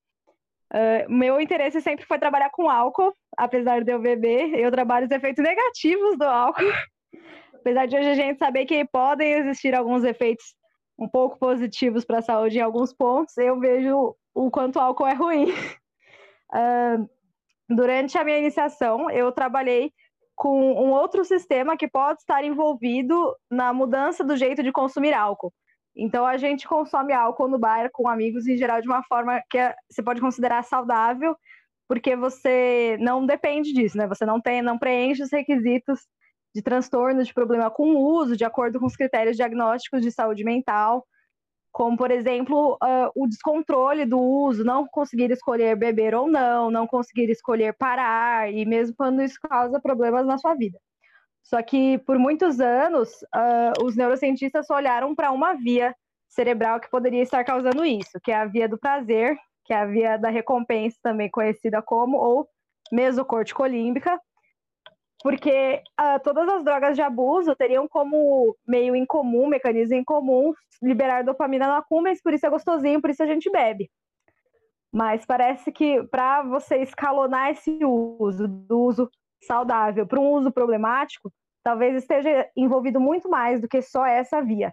Uh, 0.72 1.10
meu 1.10 1.40
interesse 1.40 1.80
sempre 1.80 2.06
foi 2.06 2.18
trabalhar 2.18 2.50
com 2.50 2.70
álcool, 2.70 3.12
apesar 3.36 3.82
de 3.82 3.92
eu 3.92 3.98
beber, 3.98 4.54
eu 4.54 4.70
trabalho 4.70 5.06
os 5.06 5.10
efeitos 5.10 5.42
negativos 5.42 6.16
do 6.16 6.24
álcool. 6.24 6.62
Apesar 7.52 7.86
de 7.86 7.94
hoje 7.94 8.08
a 8.08 8.14
gente 8.14 8.38
saber 8.38 8.64
que 8.64 8.86
podem 8.86 9.32
existir 9.32 9.74
alguns 9.74 10.02
efeitos 10.02 10.54
um 10.98 11.06
pouco 11.06 11.38
positivos 11.38 12.06
para 12.06 12.18
a 12.18 12.22
saúde 12.22 12.58
em 12.58 12.62
alguns 12.62 12.94
pontos, 12.94 13.36
eu 13.36 13.60
vejo 13.60 14.16
o 14.34 14.50
quanto 14.50 14.76
o 14.76 14.80
álcool 14.80 15.06
é 15.06 15.12
ruim. 15.12 15.50
Uh, 16.52 17.08
durante 17.68 18.16
a 18.16 18.24
minha 18.24 18.38
iniciação, 18.38 19.10
eu 19.10 19.30
trabalhei 19.30 19.92
com 20.34 20.72
um 20.72 20.90
outro 20.90 21.22
sistema 21.22 21.76
que 21.76 21.86
pode 21.86 22.20
estar 22.20 22.42
envolvido 22.42 23.36
na 23.50 23.74
mudança 23.74 24.24
do 24.24 24.36
jeito 24.36 24.62
de 24.62 24.72
consumir 24.72 25.12
álcool. 25.12 25.52
Então, 25.96 26.24
a 26.24 26.36
gente 26.36 26.68
consome 26.68 27.12
álcool 27.12 27.48
no 27.48 27.58
bar 27.58 27.90
com 27.92 28.08
amigos, 28.08 28.46
em 28.46 28.56
geral, 28.56 28.80
de 28.80 28.88
uma 28.88 29.02
forma 29.04 29.42
que 29.50 29.58
é, 29.58 29.74
você 29.90 30.02
pode 30.02 30.20
considerar 30.20 30.62
saudável, 30.62 31.36
porque 31.88 32.14
você 32.14 32.96
não 33.00 33.26
depende 33.26 33.72
disso, 33.72 33.96
né? 33.98 34.06
Você 34.06 34.24
não 34.24 34.40
tem, 34.40 34.62
não 34.62 34.78
preenche 34.78 35.22
os 35.22 35.32
requisitos 35.32 36.00
de 36.54 36.62
transtorno 36.62 37.22
de 37.22 37.34
problema 37.34 37.70
com 37.70 37.90
o 37.94 37.98
uso, 37.98 38.36
de 38.36 38.44
acordo 38.44 38.78
com 38.78 38.86
os 38.86 38.96
critérios 38.96 39.36
diagnósticos 39.36 40.02
de 40.02 40.10
saúde 40.10 40.44
mental, 40.44 41.06
como, 41.72 41.96
por 41.96 42.10
exemplo, 42.10 42.74
uh, 42.82 43.10
o 43.14 43.26
descontrole 43.28 44.04
do 44.04 44.18
uso, 44.18 44.64
não 44.64 44.86
conseguir 44.86 45.30
escolher 45.30 45.76
beber 45.76 46.14
ou 46.14 46.28
não, 46.28 46.70
não 46.70 46.86
conseguir 46.86 47.30
escolher 47.30 47.74
parar, 47.74 48.52
e 48.52 48.64
mesmo 48.64 48.94
quando 48.96 49.22
isso 49.22 49.38
causa 49.40 49.80
problemas 49.80 50.26
na 50.26 50.38
sua 50.38 50.54
vida. 50.54 50.78
Só 51.42 51.62
que, 51.62 51.98
por 51.98 52.18
muitos 52.18 52.60
anos, 52.60 53.10
uh, 53.34 53.84
os 53.84 53.96
neurocientistas 53.96 54.66
só 54.66 54.76
olharam 54.76 55.14
para 55.14 55.32
uma 55.32 55.54
via 55.54 55.94
cerebral 56.28 56.80
que 56.80 56.90
poderia 56.90 57.22
estar 57.22 57.44
causando 57.44 57.84
isso, 57.84 58.20
que 58.22 58.30
é 58.30 58.36
a 58.36 58.46
via 58.46 58.68
do 58.68 58.78
prazer, 58.78 59.36
que 59.64 59.72
é 59.72 59.76
a 59.76 59.86
via 59.86 60.16
da 60.16 60.28
recompensa, 60.28 60.96
também 61.02 61.30
conhecida 61.30 61.82
como, 61.82 62.16
ou 62.16 62.48
mesocorticolímbica, 62.92 64.18
porque 65.22 65.82
uh, 66.00 66.20
todas 66.22 66.48
as 66.48 66.64
drogas 66.64 66.96
de 66.96 67.02
abuso 67.02 67.54
teriam 67.54 67.86
como 67.86 68.56
meio 68.66 68.96
em 68.96 69.04
comum, 69.04 69.46
mecanismo 69.46 69.94
em 69.94 70.04
comum, 70.04 70.52
liberar 70.82 71.22
dopamina 71.22 71.66
no 71.66 71.74
acúmulo, 71.74 72.14
por 72.22 72.32
isso 72.32 72.46
é 72.46 72.50
gostosinho, 72.50 73.00
por 73.00 73.10
isso 73.10 73.22
a 73.22 73.26
gente 73.26 73.50
bebe. 73.50 73.90
Mas 74.92 75.24
parece 75.24 75.70
que 75.70 76.02
para 76.04 76.42
você 76.42 76.78
escalonar 76.78 77.50
esse 77.50 77.78
uso, 77.84 78.48
do 78.48 78.80
uso 78.80 79.10
saudável 79.42 80.06
para 80.06 80.20
um 80.20 80.30
uso 80.30 80.50
problemático, 80.50 81.32
talvez 81.62 81.96
esteja 81.96 82.48
envolvido 82.56 83.00
muito 83.00 83.28
mais 83.28 83.60
do 83.60 83.68
que 83.68 83.82
só 83.82 84.04
essa 84.06 84.40
via. 84.42 84.72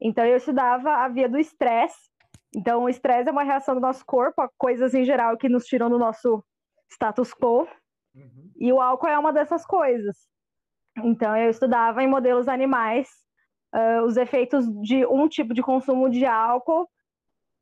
Então 0.00 0.24
eu 0.24 0.36
estudava 0.36 0.90
a 0.96 1.08
via 1.08 1.28
do 1.28 1.38
estresse. 1.38 2.10
Então 2.54 2.84
o 2.84 2.88
estresse 2.88 3.28
é 3.28 3.32
uma 3.32 3.42
reação 3.42 3.74
do 3.74 3.80
nosso 3.80 4.04
corpo 4.04 4.40
a 4.42 4.50
coisas 4.56 4.94
em 4.94 5.04
geral 5.04 5.36
que 5.36 5.48
nos 5.48 5.64
tiram 5.64 5.90
do 5.90 5.98
nosso 5.98 6.44
status 6.90 7.32
quo, 7.34 7.66
Uhum. 8.16 8.50
E 8.58 8.72
o 8.72 8.80
álcool 8.80 9.08
é 9.08 9.18
uma 9.18 9.32
dessas 9.32 9.64
coisas. 9.64 10.16
Então, 11.04 11.36
eu 11.36 11.50
estudava 11.50 12.02
em 12.02 12.08
modelos 12.08 12.48
animais 12.48 13.08
uh, 13.74 14.02
os 14.04 14.16
efeitos 14.16 14.66
de 14.80 15.04
um 15.06 15.28
tipo 15.28 15.52
de 15.52 15.62
consumo 15.62 16.08
de 16.08 16.24
álcool 16.24 16.88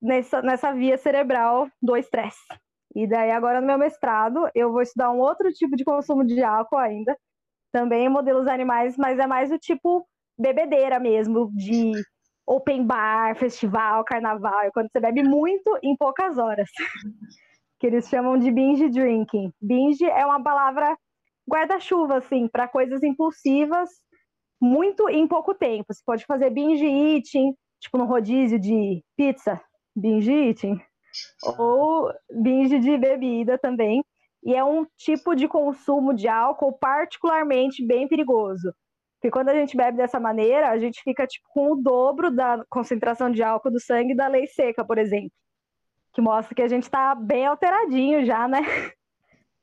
nessa, 0.00 0.40
nessa 0.40 0.72
via 0.72 0.96
cerebral 0.96 1.68
do 1.82 1.96
estresse. 1.96 2.46
E 2.94 3.06
daí, 3.06 3.30
agora 3.30 3.60
no 3.60 3.66
meu 3.66 3.78
mestrado, 3.78 4.48
eu 4.54 4.70
vou 4.70 4.82
estudar 4.82 5.10
um 5.10 5.18
outro 5.18 5.50
tipo 5.52 5.74
de 5.76 5.84
consumo 5.84 6.24
de 6.24 6.42
álcool 6.42 6.78
ainda, 6.78 7.16
também 7.72 8.06
em 8.06 8.08
modelos 8.08 8.46
animais, 8.46 8.96
mas 8.96 9.18
é 9.18 9.26
mais 9.26 9.50
o 9.50 9.58
tipo 9.58 10.06
bebedeira 10.38 11.00
mesmo, 11.00 11.50
de 11.54 11.92
open 12.46 12.86
bar, 12.86 13.34
festival, 13.36 14.04
carnaval, 14.04 14.60
é 14.60 14.70
quando 14.70 14.88
você 14.92 15.00
bebe 15.00 15.22
muito 15.22 15.78
em 15.82 15.96
poucas 15.96 16.38
horas 16.38 16.68
que 17.80 17.86
eles 17.86 18.08
chamam 18.08 18.38
de 18.38 18.50
binge 18.50 18.88
drinking. 18.88 19.52
Binge 19.60 20.04
é 20.04 20.24
uma 20.24 20.42
palavra 20.42 20.96
guarda-chuva, 21.48 22.18
assim, 22.18 22.48
para 22.48 22.68
coisas 22.68 23.02
impulsivas, 23.02 23.90
muito 24.60 25.08
em 25.08 25.26
pouco 25.26 25.54
tempo. 25.54 25.92
Você 25.92 26.02
pode 26.04 26.24
fazer 26.24 26.50
binge 26.50 26.86
eating, 26.86 27.54
tipo 27.80 27.98
no 27.98 28.04
rodízio 28.04 28.58
de 28.58 29.02
pizza, 29.16 29.60
binge 29.96 30.32
eating, 30.32 30.80
ou 31.59 32.12
binge 32.30 32.78
de 32.78 32.97
bebida 32.97 33.59
também. 33.59 34.04
E 34.42 34.54
é 34.54 34.62
um 34.64 34.87
tipo 34.97 35.35
de 35.35 35.49
consumo 35.49 36.12
de 36.12 36.28
álcool 36.28 36.73
particularmente 36.78 37.85
bem 37.87 38.06
perigoso. 38.06 38.75
Porque 39.16 39.30
quando 39.30 39.49
a 39.49 39.54
gente 39.54 39.76
bebe 39.76 39.97
dessa 39.97 40.21
maneira, 40.21 40.71
a 40.71 40.78
gente 40.78 41.00
fica 41.02 41.26
tipo, 41.26 41.47
com 41.50 41.73
o 41.73 41.76
dobro 41.76 42.30
da 42.30 42.62
concentração 42.68 43.30
de 43.30 43.42
álcool 43.42 43.71
do 43.71 43.80
sangue 43.80 44.14
da 44.14 44.28
lei 44.28 44.47
seca, 44.47 44.85
por 44.85 44.99
exemplo 44.99 45.33
que 46.14 46.21
mostra 46.21 46.54
que 46.54 46.62
a 46.62 46.68
gente 46.68 46.85
está 46.85 47.14
bem 47.14 47.44
alteradinho 47.44 48.25
já, 48.25 48.47
né? 48.47 48.61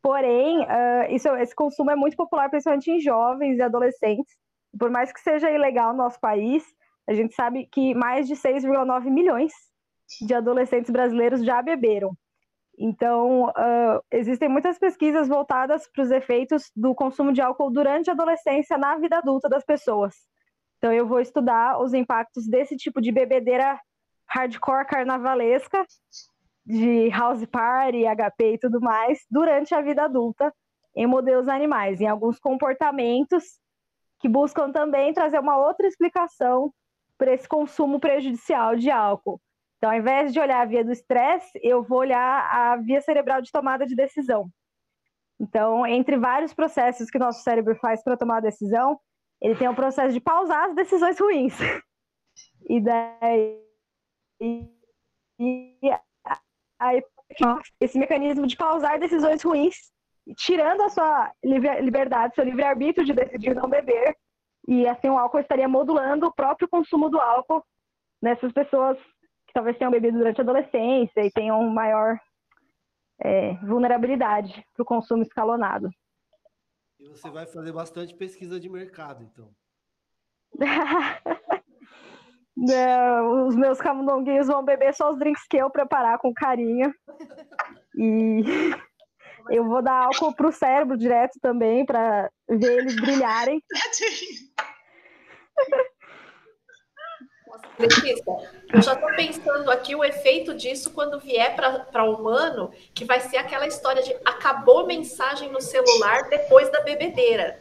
Porém, 0.04 0.60
uh, 0.64 1.12
isso, 1.12 1.30
esse 1.38 1.56
consumo 1.56 1.92
é 1.92 1.96
muito 1.96 2.18
popular, 2.18 2.50
principalmente 2.50 2.92
em 2.92 3.00
jovens 3.00 3.58
e 3.58 3.62
adolescentes. 3.62 4.36
Por 4.78 4.90
mais 4.90 5.12
que 5.12 5.22
seja 5.22 5.50
ilegal 5.50 5.94
no 5.94 6.00
nosso 6.00 6.20
país, 6.20 6.64
a 7.08 7.14
gente 7.14 7.34
sabe 7.34 7.68
que 7.72 7.94
mais 7.94 8.28
de 8.28 8.36
6,9 8.36 9.10
milhões 9.10 9.54
de 10.20 10.34
adolescentes 10.34 10.90
brasileiros 10.90 11.44
já 11.44 11.62
beberam. 11.62 12.16
Então, 12.78 13.46
uh, 13.50 14.02
existem 14.12 14.50
muitas 14.50 14.80
pesquisas 14.80 15.28
voltadas 15.28 15.88
para 15.92 16.04
os 16.04 16.12
efeitos 16.12 16.72
do 16.76 16.96
consumo 16.96 17.32
de 17.32 17.42
álcool 17.42 17.70
durante 17.70 18.10
a 18.10 18.14
adolescência 18.14 18.78
na 18.78 18.98
vida 18.98 19.18
adulta 19.18 19.48
das 19.48 19.64
pessoas. 19.64 20.16
Então, 20.78 20.92
eu 20.92 21.06
vou 21.06 21.20
estudar 21.20 21.80
os 21.80 21.94
impactos 21.94 22.48
desse 22.48 22.76
tipo 22.76 23.00
de 23.00 23.12
bebedeira 23.12 23.80
hardcore 24.28 24.88
carnavalesca 24.88 25.86
de 26.66 27.10
house 27.10 27.46
party, 27.46 28.04
HP 28.06 28.54
e 28.54 28.58
tudo 28.58 28.80
mais 28.80 29.20
durante 29.30 29.76
a 29.76 29.82
vida 29.82 30.04
adulta 30.04 30.54
em 30.96 31.06
modelos 31.06 31.48
animais, 31.48 32.02
em 32.02 32.08
alguns 32.08 32.40
comportamentos 32.40 33.60
que 34.20 34.30
buscam 34.30 34.72
também 34.72 35.14
trazer 35.14 35.40
uma 35.40 35.58
outra 35.58 35.88
explicação 35.88 36.74
para 37.18 37.34
esse 37.34 37.48
consumo 37.48 38.00
prejudicial 38.00 38.76
de 38.76 38.90
álcool. 38.90 39.40
Então, 39.82 39.90
ao 39.90 39.98
invés 39.98 40.32
de 40.32 40.40
olhar 40.40 40.62
a 40.62 40.66
via 40.66 40.86
do 40.86 40.92
estresse, 40.92 41.60
eu 41.64 41.82
vou 41.82 41.98
olhar 41.98 42.48
a 42.54 42.76
via 42.76 43.02
cerebral 43.02 43.42
de 43.42 43.52
tomada 43.52 43.84
de 43.84 43.96
decisão. 43.96 44.48
Então, 45.40 45.88
entre 45.88 46.20
vários 46.20 46.54
processos 46.54 47.10
que 47.10 47.18
o 47.18 47.20
nosso 47.20 47.42
cérebro 47.42 47.76
faz 47.78 48.04
para 48.04 48.16
tomar 48.16 48.38
a 48.38 48.42
decisão, 48.42 49.00
ele 49.42 49.56
tem 49.56 49.68
o 49.68 49.74
processo 49.74 50.14
de 50.14 50.22
pausar 50.22 50.66
as 50.66 50.76
decisões 50.76 51.20
ruins. 51.20 51.58
E 52.70 52.80
daí 52.80 53.60
e 54.40 54.70
aí, 56.80 57.04
esse 57.80 57.98
mecanismo 57.98 58.46
de 58.46 58.56
pausar 58.56 59.00
decisões 59.00 59.42
ruins, 59.42 59.92
tirando 60.38 60.84
a 60.84 60.90
sua 60.90 61.32
liberdade, 61.44 62.36
seu 62.36 62.44
livre-arbítrio 62.44 63.04
de 63.04 63.14
decidir 63.14 63.56
não 63.56 63.68
beber, 63.68 64.16
e 64.68 64.88
assim 64.88 65.10
o 65.10 65.18
álcool 65.18 65.40
estaria 65.40 65.68
modulando 65.68 66.28
o 66.28 66.34
próprio 66.34 66.70
consumo 66.70 67.10
do 67.10 67.20
álcool 67.20 67.66
nessas 68.22 68.52
pessoas 68.52 68.96
que 69.52 69.54
talvez 69.54 69.78
tenham 69.78 69.92
bebido 69.92 70.18
durante 70.18 70.40
a 70.40 70.44
adolescência 70.44 71.26
e 71.26 71.30
tenham 71.30 71.62
maior 71.70 72.18
é, 73.22 73.54
vulnerabilidade 73.66 74.66
para 74.74 74.84
o 74.84 74.86
consumo 74.86 75.24
escalonado. 75.24 75.90
E 76.98 77.10
você 77.10 77.30
vai 77.30 77.46
fazer 77.46 77.74
bastante 77.74 78.16
pesquisa 78.16 78.60
de 78.60 78.70
mercado, 78.70 79.24
então. 79.24 79.52
É, 82.70 83.22
os 83.22 83.56
meus 83.56 83.80
camundonguinhos 83.80 84.46
vão 84.46 84.64
beber 84.64 84.94
só 84.94 85.10
os 85.10 85.18
drinks 85.18 85.48
que 85.50 85.58
eu 85.58 85.70
preparar 85.70 86.20
com 86.20 86.34
carinho. 86.34 86.94
E 87.96 88.44
eu 89.50 89.66
vou 89.66 89.82
dar 89.82 90.04
álcool 90.04 90.36
pro 90.36 90.52
cérebro 90.52 90.98
direto 90.98 91.40
também, 91.42 91.86
para 91.86 92.30
ver 92.50 92.80
eles 92.80 92.96
brilharem. 92.98 93.64
Letícia, 97.82 98.24
eu 98.74 98.82
já 98.82 98.94
estou 98.94 99.10
pensando 99.16 99.70
aqui 99.72 99.96
o 99.96 100.04
efeito 100.04 100.54
disso 100.54 100.94
quando 100.94 101.20
vier 101.20 101.56
para 101.56 102.04
o 102.04 102.16
humano, 102.16 102.72
que 102.94 103.06
vai 103.06 103.20
ser 103.20 103.38
aquela 103.38 103.68
história 103.68 104.02
de 104.02 104.14
acabou 104.26 104.88
mensagem 104.88 105.52
no 105.52 105.60
celular 105.62 106.30
depois 106.30 106.72
da 106.72 106.82
bebedeira. 106.82 107.60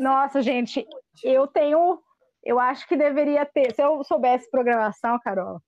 Nossa, 0.00 0.40
gente, 0.40 0.86
eu 1.22 1.46
tenho. 1.46 2.00
Eu 2.42 2.58
acho 2.58 2.88
que 2.88 2.96
deveria 2.96 3.44
ter. 3.44 3.74
Se 3.74 3.82
eu 3.82 4.02
soubesse 4.02 4.50
programação, 4.50 5.18
Carol, 5.22 5.60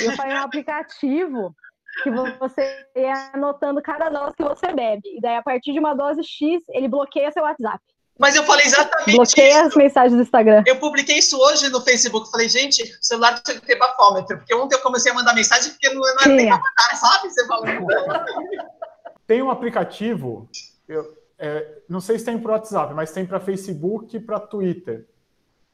eu 0.00 0.12
faria 0.12 0.36
um 0.36 0.42
aplicativo 0.44 1.54
que 2.02 2.10
você 2.10 2.86
ia 2.96 3.30
anotando 3.34 3.82
cada 3.82 4.08
dose 4.08 4.36
que 4.36 4.44
você 4.44 4.72
bebe. 4.72 5.16
E 5.16 5.20
daí, 5.20 5.36
a 5.36 5.42
partir 5.42 5.72
de 5.72 5.78
uma 5.78 5.94
dose 5.94 6.22
X, 6.24 6.62
ele 6.70 6.88
bloqueia 6.88 7.30
seu 7.32 7.42
WhatsApp. 7.42 7.82
Mas 8.18 8.36
eu 8.36 8.44
falei 8.44 8.66
exatamente 8.66 9.16
Bloqueia 9.16 9.58
isso. 9.58 9.68
as 9.68 9.74
mensagens 9.74 10.14
do 10.14 10.22
Instagram. 10.22 10.62
Eu 10.66 10.76
publiquei 10.76 11.18
isso 11.18 11.38
hoje 11.38 11.68
no 11.70 11.80
Facebook. 11.80 12.30
Falei, 12.30 12.48
gente, 12.48 12.82
o 12.82 13.04
celular 13.04 13.40
tinha 13.42 13.58
que 13.58 13.66
ter 13.66 13.76
bafômetro. 13.76 14.36
Porque 14.38 14.54
ontem 14.54 14.76
eu 14.76 14.80
comecei 14.80 15.10
a 15.10 15.14
mandar 15.14 15.34
mensagem 15.34 15.72
porque 15.72 15.88
não, 15.88 16.00
não 16.00 16.08
era 16.08 16.28
nem 16.28 16.46
pra 16.46 16.56
mandar, 16.56 16.96
sabe? 16.96 17.30
Você 17.30 17.46
falando. 17.46 17.86
Tem 19.26 19.40
um 19.40 19.50
aplicativo, 19.50 20.48
eu, 20.86 21.16
é, 21.38 21.78
não 21.88 22.00
sei 22.00 22.18
se 22.18 22.24
tem 22.24 22.38
para 22.38 22.52
WhatsApp, 22.52 22.92
mas 22.92 23.12
tem 23.12 23.24
para 23.24 23.40
Facebook 23.40 24.16
e 24.16 24.20
para 24.20 24.38
Twitter, 24.38 25.06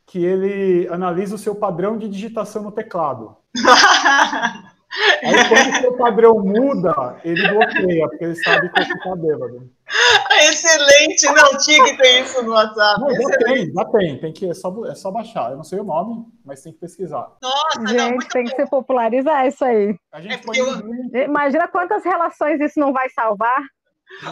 que 0.06 0.24
ele 0.24 0.86
analisa 0.88 1.34
o 1.34 1.38
seu 1.38 1.54
padrão 1.54 1.98
de 1.98 2.08
digitação 2.08 2.62
no 2.62 2.70
teclado. 2.70 3.36
Aí 5.22 5.48
quando 5.48 5.70
o 5.70 5.80
seu 5.80 5.96
padrão 5.96 6.38
muda, 6.38 7.20
ele 7.24 7.48
bloqueia, 7.48 8.08
porque 8.08 8.24
ele 8.24 8.36
sabe 8.36 8.70
que 8.70 8.84
você 8.84 8.92
está 8.92 9.16
bêbado. 9.16 9.70
Excelente! 10.40 11.26
Não, 11.26 11.58
tinha 11.58 11.84
que 11.84 11.96
ter 11.96 12.22
isso 12.22 12.42
no 12.42 12.52
WhatsApp. 12.52 13.00
Não, 13.00 13.10
já 13.10 13.38
tem, 13.38 13.72
já 13.72 13.84
tem. 13.86 14.18
tem 14.20 14.32
que, 14.32 14.50
é, 14.50 14.54
só, 14.54 14.72
é 14.86 14.94
só 14.94 15.10
baixar. 15.10 15.50
Eu 15.50 15.56
não 15.56 15.64
sei 15.64 15.78
o 15.80 15.84
nome, 15.84 16.24
mas 16.44 16.62
tem 16.62 16.72
que 16.72 16.78
pesquisar. 16.80 17.28
Nossa, 17.42 17.80
não, 17.80 17.86
Gente, 17.88 18.10
muito 18.14 18.28
tem 18.28 18.44
que 18.44 18.56
se 18.56 18.66
popularizar 18.70 19.46
isso 19.46 19.64
aí. 19.64 19.94
A 20.12 20.20
gente 20.20 20.34
É 20.34 20.38
pode 20.38 20.58
eu- 20.58 21.24
Imagina 21.24 21.68
quantas 21.68 22.04
relações 22.04 22.60
isso 22.60 22.78
não 22.78 22.92
vai 22.92 23.08
salvar, 23.10 23.60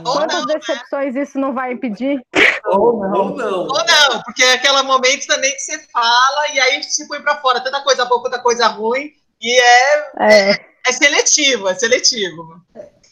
Ou 0.05 0.13
quantas 0.13 0.39
não, 0.41 0.47
decepções 0.47 1.15
isso 1.17 1.39
não 1.39 1.53
vai 1.53 1.73
impedir. 1.73 2.21
Ou 2.67 2.99
não. 2.99 3.37
ou 3.37 3.69
não, 3.69 4.23
porque 4.25 4.43
é 4.43 4.55
aquele 4.55 4.83
momento 4.83 5.27
também 5.27 5.53
que 5.53 5.61
você 5.61 5.79
fala 5.93 6.49
e 6.55 6.59
aí 6.61 6.83
se 6.83 7.07
põe 7.07 7.21
pra 7.21 7.37
fora 7.41 7.61
tanta 7.61 7.83
coisa 7.83 8.05
boa 8.07 8.21
quanto 8.23 8.41
coisa 8.43 8.67
ruim. 8.69 9.11
E 9.41 9.61
é, 9.61 9.99
É, 10.19 10.51
é 10.89 10.93
seletivo, 10.93 11.69
é 11.69 11.75
seletivo. 11.75 12.61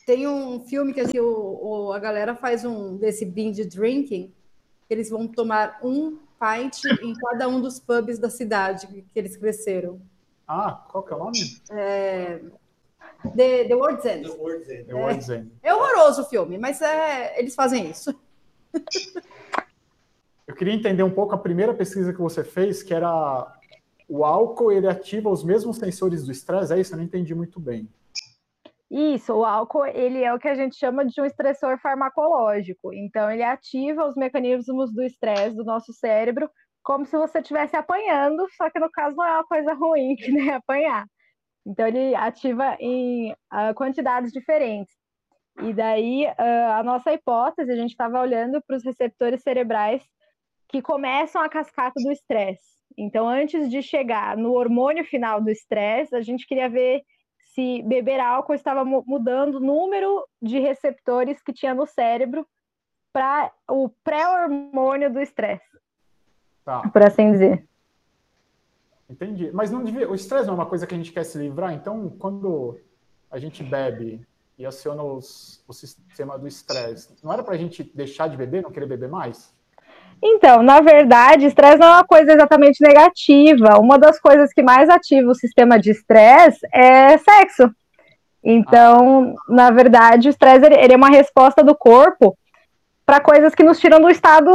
Tem 0.06 0.26
um 0.26 0.60
filme 0.60 0.92
que 0.92 1.00
a, 1.00 1.04
gente- 1.04 1.20
o- 1.20 1.58
o- 1.62 1.92
a 1.92 1.98
galera 1.98 2.34
faz 2.34 2.64
um 2.64 2.96
desse 2.96 3.24
binge 3.24 3.64
drinking, 3.64 4.32
que 4.86 4.94
eles 4.94 5.08
vão 5.08 5.26
tomar 5.26 5.78
um 5.82 6.18
pint 6.38 6.84
em 7.02 7.14
cada 7.14 7.48
um 7.48 7.60
dos 7.60 7.80
pubs 7.80 8.18
da 8.18 8.28
cidade 8.28 8.86
que, 8.86 9.04
eles 9.18 9.36
cresceram. 9.36 9.98
Ah, 10.46 10.84
qual 10.90 11.02
que 11.02 11.12
é 11.12 11.16
o 11.16 11.18
nome? 11.18 11.38
É, 11.70 12.40
The, 13.34 13.64
The 13.64 13.74
World's 13.74 14.04
End. 14.04 14.26
Eu 14.26 14.36
vou 14.98 15.14
dizendo. 15.14 15.50
É 15.62 15.74
horroroso 15.74 16.22
o 16.22 16.24
filme, 16.26 16.58
mas 16.58 16.82
é, 16.82 17.38
eles 17.40 17.54
fazem 17.54 17.88
isso. 17.90 18.14
Eu 20.46 20.54
queria 20.54 20.74
entender 20.74 21.02
um 21.02 21.10
pouco 21.10 21.34
a 21.34 21.38
primeira 21.38 21.72
pesquisa 21.72 22.12
que 22.12 22.20
você 22.20 22.44
fez, 22.44 22.82
que 22.82 22.92
era 22.92 23.50
o 24.06 24.26
álcool, 24.26 24.70
ele 24.70 24.86
ativa 24.86 25.30
os 25.30 25.42
mesmos 25.42 25.78
sensores 25.78 26.22
do 26.26 26.30
estresse, 26.30 26.70
é 26.74 26.78
isso? 26.78 26.92
Eu 26.92 26.98
não 26.98 27.04
entendi 27.04 27.34
muito 27.34 27.58
bem. 27.58 27.88
Isso, 28.90 29.32
o 29.34 29.44
álcool, 29.44 29.86
ele 29.86 30.22
é 30.22 30.32
o 30.32 30.38
que 30.38 30.48
a 30.48 30.54
gente 30.54 30.76
chama 30.76 31.04
de 31.04 31.20
um 31.20 31.24
estressor 31.24 31.78
farmacológico. 31.80 32.92
Então, 32.92 33.30
ele 33.30 33.42
ativa 33.42 34.06
os 34.06 34.14
mecanismos 34.14 34.92
do 34.92 35.02
estresse 35.02 35.56
do 35.56 35.64
nosso 35.64 35.92
cérebro, 35.92 36.48
como 36.82 37.04
se 37.06 37.16
você 37.16 37.40
estivesse 37.40 37.74
apanhando, 37.76 38.46
só 38.56 38.70
que 38.70 38.78
no 38.78 38.90
caso 38.90 39.16
não 39.16 39.24
é 39.24 39.32
uma 39.32 39.44
coisa 39.46 39.72
ruim, 39.74 40.14
que 40.16 40.30
nem 40.30 40.50
apanhar. 40.50 41.06
Então, 41.66 41.86
ele 41.86 42.14
ativa 42.14 42.76
em 42.78 43.34
ah, 43.50 43.72
quantidades 43.74 44.30
diferentes. 44.32 44.94
E 45.62 45.72
daí, 45.72 46.26
ah, 46.38 46.78
a 46.78 46.82
nossa 46.82 47.12
hipótese, 47.12 47.72
a 47.72 47.76
gente 47.76 47.90
estava 47.90 48.20
olhando 48.20 48.62
para 48.66 48.76
os 48.76 48.84
receptores 48.84 49.42
cerebrais 49.42 50.02
que 50.68 50.82
começam 50.82 51.42
a 51.42 51.48
cascata 51.48 51.94
do 52.02 52.12
estresse. 52.12 52.74
Então, 52.96 53.28
antes 53.28 53.70
de 53.70 53.82
chegar 53.82 54.36
no 54.36 54.52
hormônio 54.52 55.04
final 55.04 55.40
do 55.40 55.50
estresse, 55.50 56.14
a 56.14 56.20
gente 56.20 56.46
queria 56.46 56.68
ver 56.68 57.02
se 57.54 57.82
beber 57.82 58.18
álcool 58.20 58.54
estava 58.54 58.84
mu- 58.84 59.04
mudando 59.06 59.56
o 59.56 59.60
número 59.60 60.26
de 60.42 60.58
receptores 60.58 61.40
que 61.40 61.52
tinha 61.52 61.72
no 61.72 61.86
cérebro 61.86 62.46
para 63.12 63.52
o 63.70 63.88
pré-hormônio 64.02 65.12
do 65.12 65.20
estresse, 65.20 65.64
Tá, 66.64 66.82
por 66.90 67.02
assim 67.02 67.30
dizer. 67.30 67.64
entendi. 69.08 69.52
Mas 69.52 69.70
não 69.70 69.84
devia, 69.84 70.10
o 70.10 70.14
estresse 70.14 70.46
não 70.46 70.54
é 70.54 70.56
uma 70.56 70.66
coisa 70.66 70.86
que 70.86 70.94
a 70.94 70.96
gente 70.96 71.12
quer 71.12 71.24
se 71.24 71.38
livrar, 71.38 71.72
então 71.72 72.10
quando 72.18 72.78
a 73.30 73.38
gente 73.38 73.62
bebe 73.62 74.26
e 74.58 74.66
aciona 74.66 75.02
os, 75.02 75.62
o 75.68 75.72
sistema 75.72 76.38
do 76.38 76.48
estresse, 76.48 77.14
não 77.22 77.32
era 77.32 77.42
pra 77.42 77.56
gente 77.56 77.84
deixar 77.84 78.28
de 78.28 78.36
beber, 78.36 78.62
não 78.62 78.70
querer 78.72 78.86
beber 78.86 79.08
mais? 79.08 79.54
Então, 80.22 80.62
na 80.62 80.80
verdade, 80.80 81.46
estresse 81.46 81.78
não 81.78 81.88
é 81.88 81.92
uma 81.92 82.04
coisa 82.04 82.32
exatamente 82.32 82.80
negativa. 82.80 83.78
Uma 83.78 83.98
das 83.98 84.18
coisas 84.18 84.52
que 84.52 84.62
mais 84.62 84.88
ativa 84.88 85.30
o 85.30 85.34
sistema 85.34 85.78
de 85.78 85.90
estresse 85.90 86.60
é 86.72 87.18
sexo. 87.18 87.70
Então, 88.42 89.34
na 89.48 89.70
verdade, 89.70 90.28
o 90.28 90.30
estresse 90.30 90.66
ele, 90.66 90.92
é 90.92 90.96
uma 90.96 91.08
resposta 91.08 91.62
do 91.62 91.74
corpo 91.74 92.36
para 93.06 93.20
coisas 93.20 93.54
que 93.54 93.62
nos 93.62 93.78
tiram 93.78 94.00
do 94.00 94.10
estado 94.10 94.50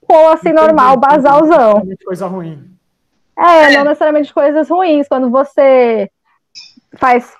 quo, 0.00 0.28
assim, 0.32 0.52
normal, 0.52 0.96
Entendi, 0.96 1.06
basalzão. 1.06 1.78
entendi. 1.78 2.04
Coisa 2.04 2.26
ruim. 2.26 2.64
É, 3.36 3.70
não 3.76 3.84
necessariamente 3.84 4.34
coisas 4.34 4.68
ruins. 4.68 5.06
Quando 5.06 5.30
você 5.30 6.10
faz 6.96 7.32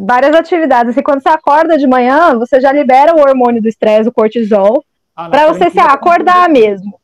várias 0.00 0.34
atividades, 0.34 0.92
assim, 0.92 1.02
quando 1.02 1.22
você 1.22 1.28
acorda 1.28 1.78
de 1.78 1.86
manhã, 1.86 2.38
você 2.38 2.60
já 2.60 2.72
libera 2.72 3.14
o 3.14 3.20
hormônio 3.20 3.62
do 3.62 3.68
estresse, 3.68 4.08
o 4.08 4.12
cortisol, 4.12 4.84
Ah, 5.14 5.28
para 5.28 5.52
você 5.52 5.70
se 5.70 5.78
acordar 5.78 6.48
mesmo. 6.48 6.98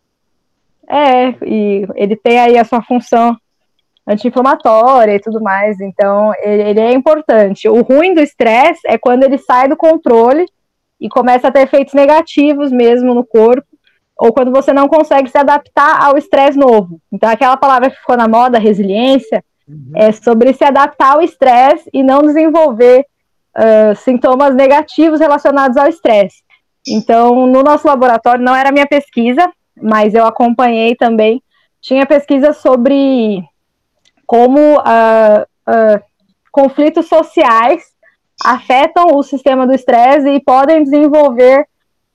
É, 0.89 1.35
e 1.45 1.87
ele 1.95 2.17
tem 2.17 2.39
aí 2.39 2.57
a 2.57 2.65
sua 2.65 2.83
função 2.83 3.37
anti-inflamatória 4.07 5.15
e 5.15 5.21
tudo 5.21 5.41
mais, 5.43 5.79
então 5.81 6.33
ele, 6.43 6.63
ele 6.63 6.81
é 6.81 6.93
importante. 6.93 7.69
O 7.69 7.83
ruim 7.83 8.15
do 8.15 8.23
estresse 8.23 8.81
é 8.87 8.97
quando 8.97 9.23
ele 9.25 9.37
sai 9.37 9.69
do 9.69 9.77
controle 9.77 10.47
e 10.99 11.09
começa 11.09 11.49
a 11.49 11.51
ter 11.51 11.61
efeitos 11.61 11.93
negativos 11.93 12.73
mesmo 12.73 13.15
no 13.15 13.25
corpo, 13.25 13.67
ou 14.17 14.33
quando 14.33 14.51
você 14.51 14.73
não 14.73 14.89
consegue 14.89 15.29
se 15.31 15.37
adaptar 15.39 16.03
ao 16.03 16.17
estresse 16.17 16.59
novo. 16.59 17.01
Então, 17.13 17.29
aquela 17.29 17.57
palavra 17.57 17.91
que 17.91 17.97
ficou 17.97 18.17
na 18.17 18.27
moda, 18.27 18.59
resiliência, 18.59 19.45
é 19.95 20.11
sobre 20.13 20.53
se 20.55 20.65
adaptar 20.65 21.13
ao 21.15 21.23
estresse 21.23 21.89
e 21.93 22.03
não 22.03 22.23
desenvolver 22.23 23.05
ah, 23.55 23.95
sintomas 23.97 24.55
negativos 24.55 25.21
relacionados 25.21 25.77
ao 25.77 25.87
estresse. 25.87 26.43
Então, 26.91 27.47
no 27.47 27.63
nosso 27.63 27.87
laboratório, 27.87 28.45
não 28.45 28.55
era 28.55 28.73
minha 28.73 28.87
pesquisa, 28.87 29.51
mas 29.81 30.15
eu 30.15 30.25
acompanhei 30.27 30.95
também. 30.95 31.43
Tinha 31.81 32.07
pesquisa 32.07 32.53
sobre 32.53 33.43
como 34.27 34.59
ah, 34.85 35.47
ah, 35.67 36.01
conflitos 36.51 37.07
sociais 37.07 37.83
afetam 38.45 39.07
o 39.15 39.23
sistema 39.23 39.67
do 39.67 39.75
estresse 39.75 40.29
e 40.29 40.41
podem 40.43 40.83
desenvolver 40.83 41.67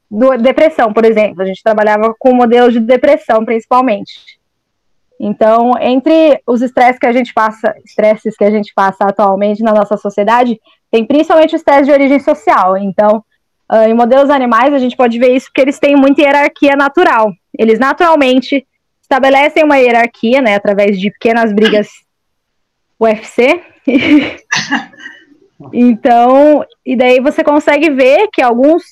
do- 0.10 0.38
depressão, 0.38 0.94
por 0.94 1.06
exemplo. 1.06 1.42
A 1.42 1.46
gente 1.46 1.64
trabalhava 1.64 2.14
com 2.18 2.34
modelos 2.34 2.74
de 2.74 2.80
depressão, 2.80 3.44
principalmente. 3.44 4.14
Então, 5.20 5.72
entre 5.80 6.42
os 6.46 6.62
estresses 6.62 7.00
que 7.00 7.08
a 7.08 7.14
gente 7.14 7.34
passa, 7.34 7.74
estresses 7.86 8.36
que 8.36 8.44
a 8.44 8.52
gente 8.52 8.74
passa 8.74 9.06
atualmente 9.06 9.64
na 9.64 9.74
nossa 9.74 9.96
sociedade, 9.98 10.60
tem 10.92 11.06
principalmente 11.06 11.56
o 11.56 11.58
estresse 11.58 11.86
de 11.86 11.92
origem 11.92 12.20
social. 12.20 12.78
Então, 12.78 13.24
ah, 13.74 13.90
em 13.90 13.94
modelos 13.96 14.30
animais, 14.30 14.72
a 14.72 14.78
gente 14.78 14.96
pode 14.96 15.18
ver 15.18 15.36
isso 15.36 15.48
porque 15.48 15.62
eles 15.62 15.80
têm 15.80 15.96
muita 15.96 16.22
hierarquia 16.22 16.76
natural. 16.76 17.34
Eles 17.58 17.80
naturalmente 17.80 18.68
estabelecem 19.02 19.64
uma 19.64 19.78
hierarquia, 19.78 20.44
né, 20.44 20.54
através 20.54 21.00
de 21.00 21.10
pequenas 21.10 21.52
brigas 21.52 21.90
UFC. 23.00 23.64
então, 25.74 26.64
e 26.86 26.96
daí 26.96 27.20
você 27.20 27.44
consegue 27.44 27.90
ver 27.90 28.28
que 28.32 28.44
alguns 28.44 28.84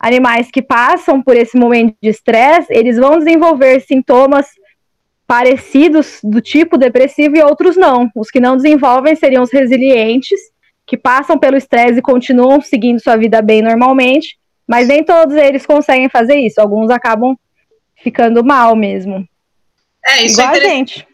animais 0.00 0.50
que 0.50 0.60
passam 0.60 1.22
por 1.22 1.36
esse 1.36 1.56
momento 1.56 1.94
de 2.02 2.08
estresse, 2.08 2.66
eles 2.72 2.96
vão 2.96 3.20
desenvolver 3.20 3.78
sintomas 3.82 4.48
parecidos 5.28 6.18
do 6.24 6.40
tipo 6.40 6.76
depressivo 6.76 7.36
e 7.36 7.42
outros 7.42 7.76
não. 7.76 8.10
Os 8.16 8.32
que 8.32 8.40
não 8.40 8.56
desenvolvem 8.56 9.14
seriam 9.14 9.44
os 9.44 9.52
resilientes, 9.52 10.40
que 10.94 10.96
passam 10.96 11.36
pelo 11.36 11.56
estresse 11.56 11.98
e 11.98 12.02
continuam 12.02 12.60
seguindo 12.60 13.02
sua 13.02 13.16
vida 13.16 13.42
bem 13.42 13.60
normalmente, 13.60 14.38
mas 14.66 14.86
nem 14.86 15.02
todos 15.02 15.34
eles 15.34 15.66
conseguem 15.66 16.08
fazer 16.08 16.36
isso. 16.36 16.60
Alguns 16.60 16.88
acabam 16.88 17.36
ficando 17.96 18.44
mal 18.44 18.76
mesmo. 18.76 19.28
É, 20.04 20.22
isso 20.22 20.40
Igual 20.40 20.54
é 20.54 20.56
interessante. 20.56 21.08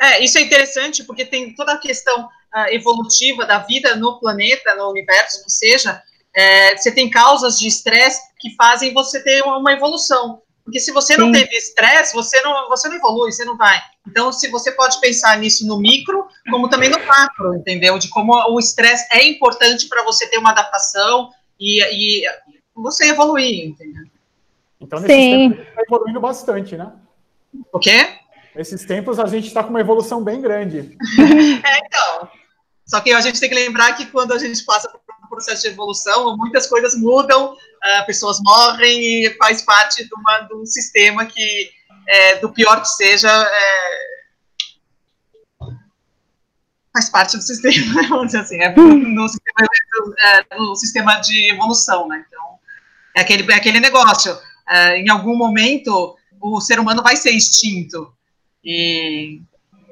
É, 0.00 0.24
isso 0.24 0.38
é 0.38 0.40
interessante 0.40 1.04
porque 1.04 1.26
tem 1.26 1.54
toda 1.54 1.74
a 1.74 1.78
questão 1.78 2.26
ah, 2.52 2.72
evolutiva 2.72 3.44
da 3.44 3.58
vida 3.58 3.94
no 3.96 4.18
planeta, 4.18 4.74
no 4.74 4.90
universo, 4.90 5.44
que 5.44 5.52
seja, 5.52 6.02
é, 6.34 6.76
você 6.76 6.90
tem 6.90 7.10
causas 7.10 7.58
de 7.58 7.68
estresse 7.68 8.20
que 8.40 8.54
fazem 8.56 8.94
você 8.94 9.22
ter 9.22 9.42
uma, 9.42 9.58
uma 9.58 9.72
evolução. 9.72 10.40
Porque 10.64 10.80
se 10.80 10.90
você 10.90 11.16
não 11.16 11.26
Sim. 11.26 11.32
teve 11.32 11.54
estresse, 11.56 12.14
você 12.14 12.40
não, 12.40 12.68
você 12.68 12.88
não 12.88 12.96
evolui, 12.96 13.30
você 13.30 13.44
não 13.44 13.58
vai. 13.58 13.78
Então, 14.06 14.32
se 14.32 14.50
você 14.50 14.72
pode 14.72 15.00
pensar 15.00 15.38
nisso 15.38 15.66
no 15.66 15.78
micro, 15.78 16.26
como 16.50 16.68
também 16.68 16.90
no 16.90 16.98
macro, 17.06 17.54
entendeu? 17.54 17.98
De 17.98 18.08
como 18.08 18.32
o 18.52 18.58
estresse 18.58 19.06
é 19.12 19.26
importante 19.26 19.88
para 19.88 20.02
você 20.02 20.28
ter 20.28 20.38
uma 20.38 20.50
adaptação 20.50 21.30
e, 21.58 21.82
e 21.82 22.24
você 22.74 23.10
evoluir, 23.10 23.66
entendeu? 23.66 24.04
Então, 24.80 24.98
nesses 24.98 25.16
Sim. 25.16 25.50
tempos, 25.50 25.58
a 25.58 25.62
gente 25.62 25.68
está 25.68 25.82
evoluindo 25.82 26.20
bastante, 26.20 26.76
né? 26.76 26.92
O 27.72 27.78
quê? 27.78 28.18
Nesses 28.54 28.84
tempos, 28.84 29.18
a 29.18 29.26
gente 29.26 29.46
está 29.46 29.62
com 29.62 29.70
uma 29.70 29.80
evolução 29.80 30.22
bem 30.22 30.40
grande. 30.40 30.96
É, 31.64 31.78
então. 31.78 32.28
Só 32.84 33.00
que 33.00 33.12
a 33.12 33.20
gente 33.20 33.38
tem 33.38 33.48
que 33.48 33.54
lembrar 33.54 33.94
que 33.94 34.06
quando 34.06 34.32
a 34.32 34.38
gente 34.38 34.62
passa 34.64 34.88
por 34.88 35.00
um 35.24 35.28
processo 35.28 35.62
de 35.62 35.68
evolução, 35.68 36.36
muitas 36.36 36.66
coisas 36.66 36.94
mudam, 36.94 37.56
ah, 37.82 38.02
pessoas 38.02 38.38
morrem 38.42 39.24
e 39.24 39.30
faz 39.38 39.62
parte 39.62 40.04
de, 40.04 40.14
uma, 40.14 40.40
de 40.40 40.54
um 40.54 40.66
sistema 40.66 41.24
que, 41.24 41.70
é, 42.06 42.36
do 42.36 42.52
pior 42.52 42.80
que 42.80 42.88
seja, 42.88 43.30
é, 43.30 44.12
faz 46.92 47.08
parte 47.08 47.36
do 47.36 47.42
sistema, 47.42 48.02
vamos 48.08 48.26
dizer 48.26 48.40
assim, 48.40 48.60
é 48.60 48.74
no 48.74 49.28
sistema, 49.28 49.68
é, 50.20 50.56
no 50.56 50.76
sistema 50.76 51.20
de 51.20 51.50
evolução, 51.50 52.06
né? 52.06 52.24
Então, 52.26 52.58
é 53.16 53.20
aquele, 53.22 53.50
é 53.50 53.56
aquele 53.56 53.80
negócio. 53.80 54.36
ah, 54.66 54.96
em 54.96 55.08
algum 55.08 55.36
momento, 55.36 56.16
o 56.40 56.60
ser 56.60 56.78
humano 56.78 57.02
vai 57.02 57.16
ser 57.16 57.30
extinto. 57.30 58.12
E 58.64 59.40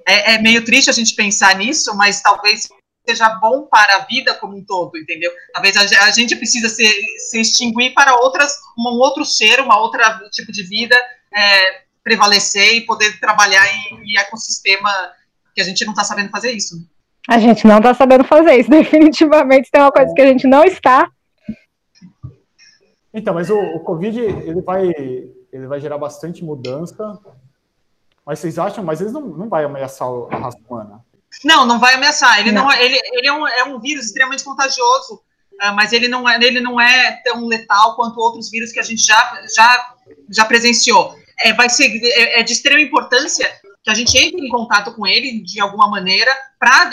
é, 0.06 0.34
é 0.34 0.38
meio 0.38 0.64
triste 0.64 0.90
a 0.90 0.92
gente 0.92 1.14
pensar 1.14 1.56
nisso, 1.56 1.96
mas 1.96 2.20
talvez 2.20 2.68
seja 3.06 3.28
bom 3.36 3.62
para 3.62 3.96
a 3.96 4.04
vida 4.04 4.34
como 4.34 4.56
um 4.56 4.64
todo, 4.64 4.96
entendeu? 4.96 5.32
Talvez 5.52 5.76
a, 5.76 6.04
a 6.04 6.10
gente 6.10 6.36
precisa 6.36 6.68
se, 6.68 6.86
se 7.18 7.40
extinguir 7.40 7.92
para 7.94 8.14
outras, 8.16 8.54
um 8.78 8.88
outro 8.98 9.24
ser, 9.24 9.60
uma 9.60 9.78
outra 9.78 10.20
tipo 10.30 10.52
de 10.52 10.62
vida 10.62 10.96
é, 11.32 11.82
prevalecer 12.02 12.76
e 12.76 12.80
poder 12.86 13.18
trabalhar 13.20 13.64
em, 13.66 14.02
em 14.04 14.18
ecossistema 14.18 14.90
que 15.54 15.60
a 15.60 15.64
gente 15.64 15.84
não 15.84 15.92
está 15.92 16.04
sabendo 16.04 16.30
fazer 16.30 16.52
isso. 16.52 16.76
né? 16.76 16.82
A 17.28 17.38
gente 17.38 17.66
não 17.66 17.80
tá 17.80 17.92
sabendo 17.94 18.24
fazer 18.24 18.58
isso. 18.60 18.70
Definitivamente 18.70 19.70
tem 19.70 19.80
uma 19.80 19.92
coisa 19.92 20.12
que 20.14 20.22
a 20.22 20.26
gente 20.26 20.46
não 20.46 20.64
está. 20.64 21.10
Então, 23.12 23.34
mas 23.34 23.50
o, 23.50 23.58
o 23.58 23.80
Covid 23.80 24.18
ele 24.20 24.62
vai, 24.62 24.86
ele 25.52 25.66
vai 25.66 25.80
gerar 25.80 25.98
bastante 25.98 26.44
mudança. 26.44 27.18
Mas 28.24 28.38
vocês 28.38 28.58
acham, 28.58 28.84
mas 28.84 29.00
eles 29.00 29.12
não, 29.12 29.22
não 29.22 29.48
vai 29.48 29.64
ameaçar 29.64 30.08
a 30.30 30.36
raça 30.36 30.58
humana. 30.68 31.04
Não, 31.44 31.66
não 31.66 31.78
vai 31.78 31.94
ameaçar. 31.94 32.38
Ele 32.40 32.52
não, 32.52 32.70
é- 32.70 32.84
ele, 32.84 32.98
ele 33.12 33.26
é, 33.26 33.32
um, 33.32 33.46
é 33.46 33.64
um 33.64 33.80
vírus 33.80 34.06
extremamente 34.06 34.44
contagioso, 34.44 35.20
ah, 35.60 35.72
mas 35.72 35.92
ele 35.92 36.08
não, 36.08 36.28
é, 36.28 36.36
ele 36.36 36.60
não 36.60 36.80
é 36.80 37.20
tão 37.24 37.46
letal 37.46 37.96
quanto 37.96 38.18
outros 38.20 38.50
vírus 38.50 38.72
que 38.72 38.80
a 38.80 38.82
gente 38.82 39.04
já, 39.04 39.42
já, 39.54 39.94
já 40.28 40.44
presenciou. 40.44 41.14
É, 41.42 41.52
vai 41.52 41.68
ser, 41.68 41.88
é, 42.02 42.40
é 42.40 42.42
de 42.42 42.52
extrema 42.52 42.80
importância 42.80 43.46
que 43.82 43.90
a 43.90 43.94
gente 43.94 44.16
entre 44.18 44.44
em 44.44 44.48
contato 44.48 44.94
com 44.94 45.06
ele 45.06 45.40
de 45.40 45.60
alguma 45.60 45.88
maneira 45.88 46.30
para 46.58 46.90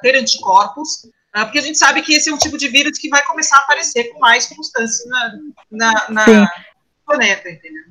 ter 0.00 0.16
anticorpos, 0.16 1.08
ah, 1.32 1.44
porque 1.44 1.58
a 1.58 1.62
gente 1.62 1.76
sabe 1.76 2.00
que 2.02 2.14
esse 2.14 2.30
é 2.30 2.32
um 2.32 2.38
tipo 2.38 2.56
de 2.56 2.68
vírus 2.68 2.96
que 2.96 3.08
vai 3.08 3.24
começar 3.24 3.56
a 3.56 3.60
aparecer 3.60 4.04
com 4.12 4.20
mais 4.20 4.46
constância 4.46 5.04
na, 5.08 5.38
na, 5.70 6.10
na 6.10 6.50
planeta, 7.04 7.50
entendeu? 7.50 7.82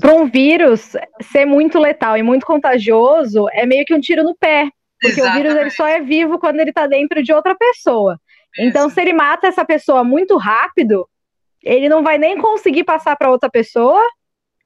Para 0.00 0.14
um 0.14 0.26
vírus 0.26 0.92
ser 1.20 1.44
muito 1.44 1.78
letal 1.78 2.16
e 2.16 2.22
muito 2.22 2.46
contagioso, 2.46 3.46
é 3.52 3.66
meio 3.66 3.84
que 3.84 3.94
um 3.94 4.00
tiro 4.00 4.24
no 4.24 4.34
pé. 4.34 4.68
Porque 5.00 5.20
o 5.20 5.32
vírus 5.32 5.54
ele 5.54 5.70
só 5.70 5.86
é 5.86 6.00
vivo 6.00 6.38
quando 6.38 6.60
ele 6.60 6.72
tá 6.72 6.86
dentro 6.86 7.22
de 7.22 7.32
outra 7.32 7.54
pessoa. 7.54 8.18
Então, 8.58 8.88
se 8.88 9.00
ele 9.00 9.12
mata 9.12 9.48
essa 9.48 9.64
pessoa 9.64 10.04
muito 10.04 10.36
rápido, 10.36 11.08
ele 11.62 11.88
não 11.88 12.02
vai 12.02 12.18
nem 12.18 12.38
conseguir 12.38 12.84
passar 12.84 13.16
para 13.16 13.30
outra 13.30 13.50
pessoa 13.50 14.00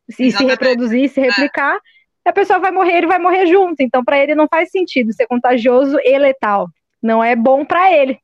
e 0.08 0.12
se 0.12 0.24
Exatamente. 0.24 0.50
reproduzir, 0.50 1.08
se 1.10 1.20
replicar. 1.20 1.78
A 2.24 2.32
pessoa 2.32 2.58
vai 2.58 2.70
morrer, 2.70 2.98
ele 2.98 3.06
vai 3.06 3.18
morrer 3.18 3.46
junto. 3.46 3.80
Então, 3.80 4.04
para 4.04 4.18
ele 4.18 4.34
não 4.34 4.48
faz 4.48 4.70
sentido 4.70 5.12
ser 5.12 5.26
contagioso 5.26 5.98
e 6.02 6.18
letal. 6.18 6.68
Não 7.02 7.22
é 7.22 7.36
bom 7.36 7.64
para 7.64 7.92
ele. 7.92 8.18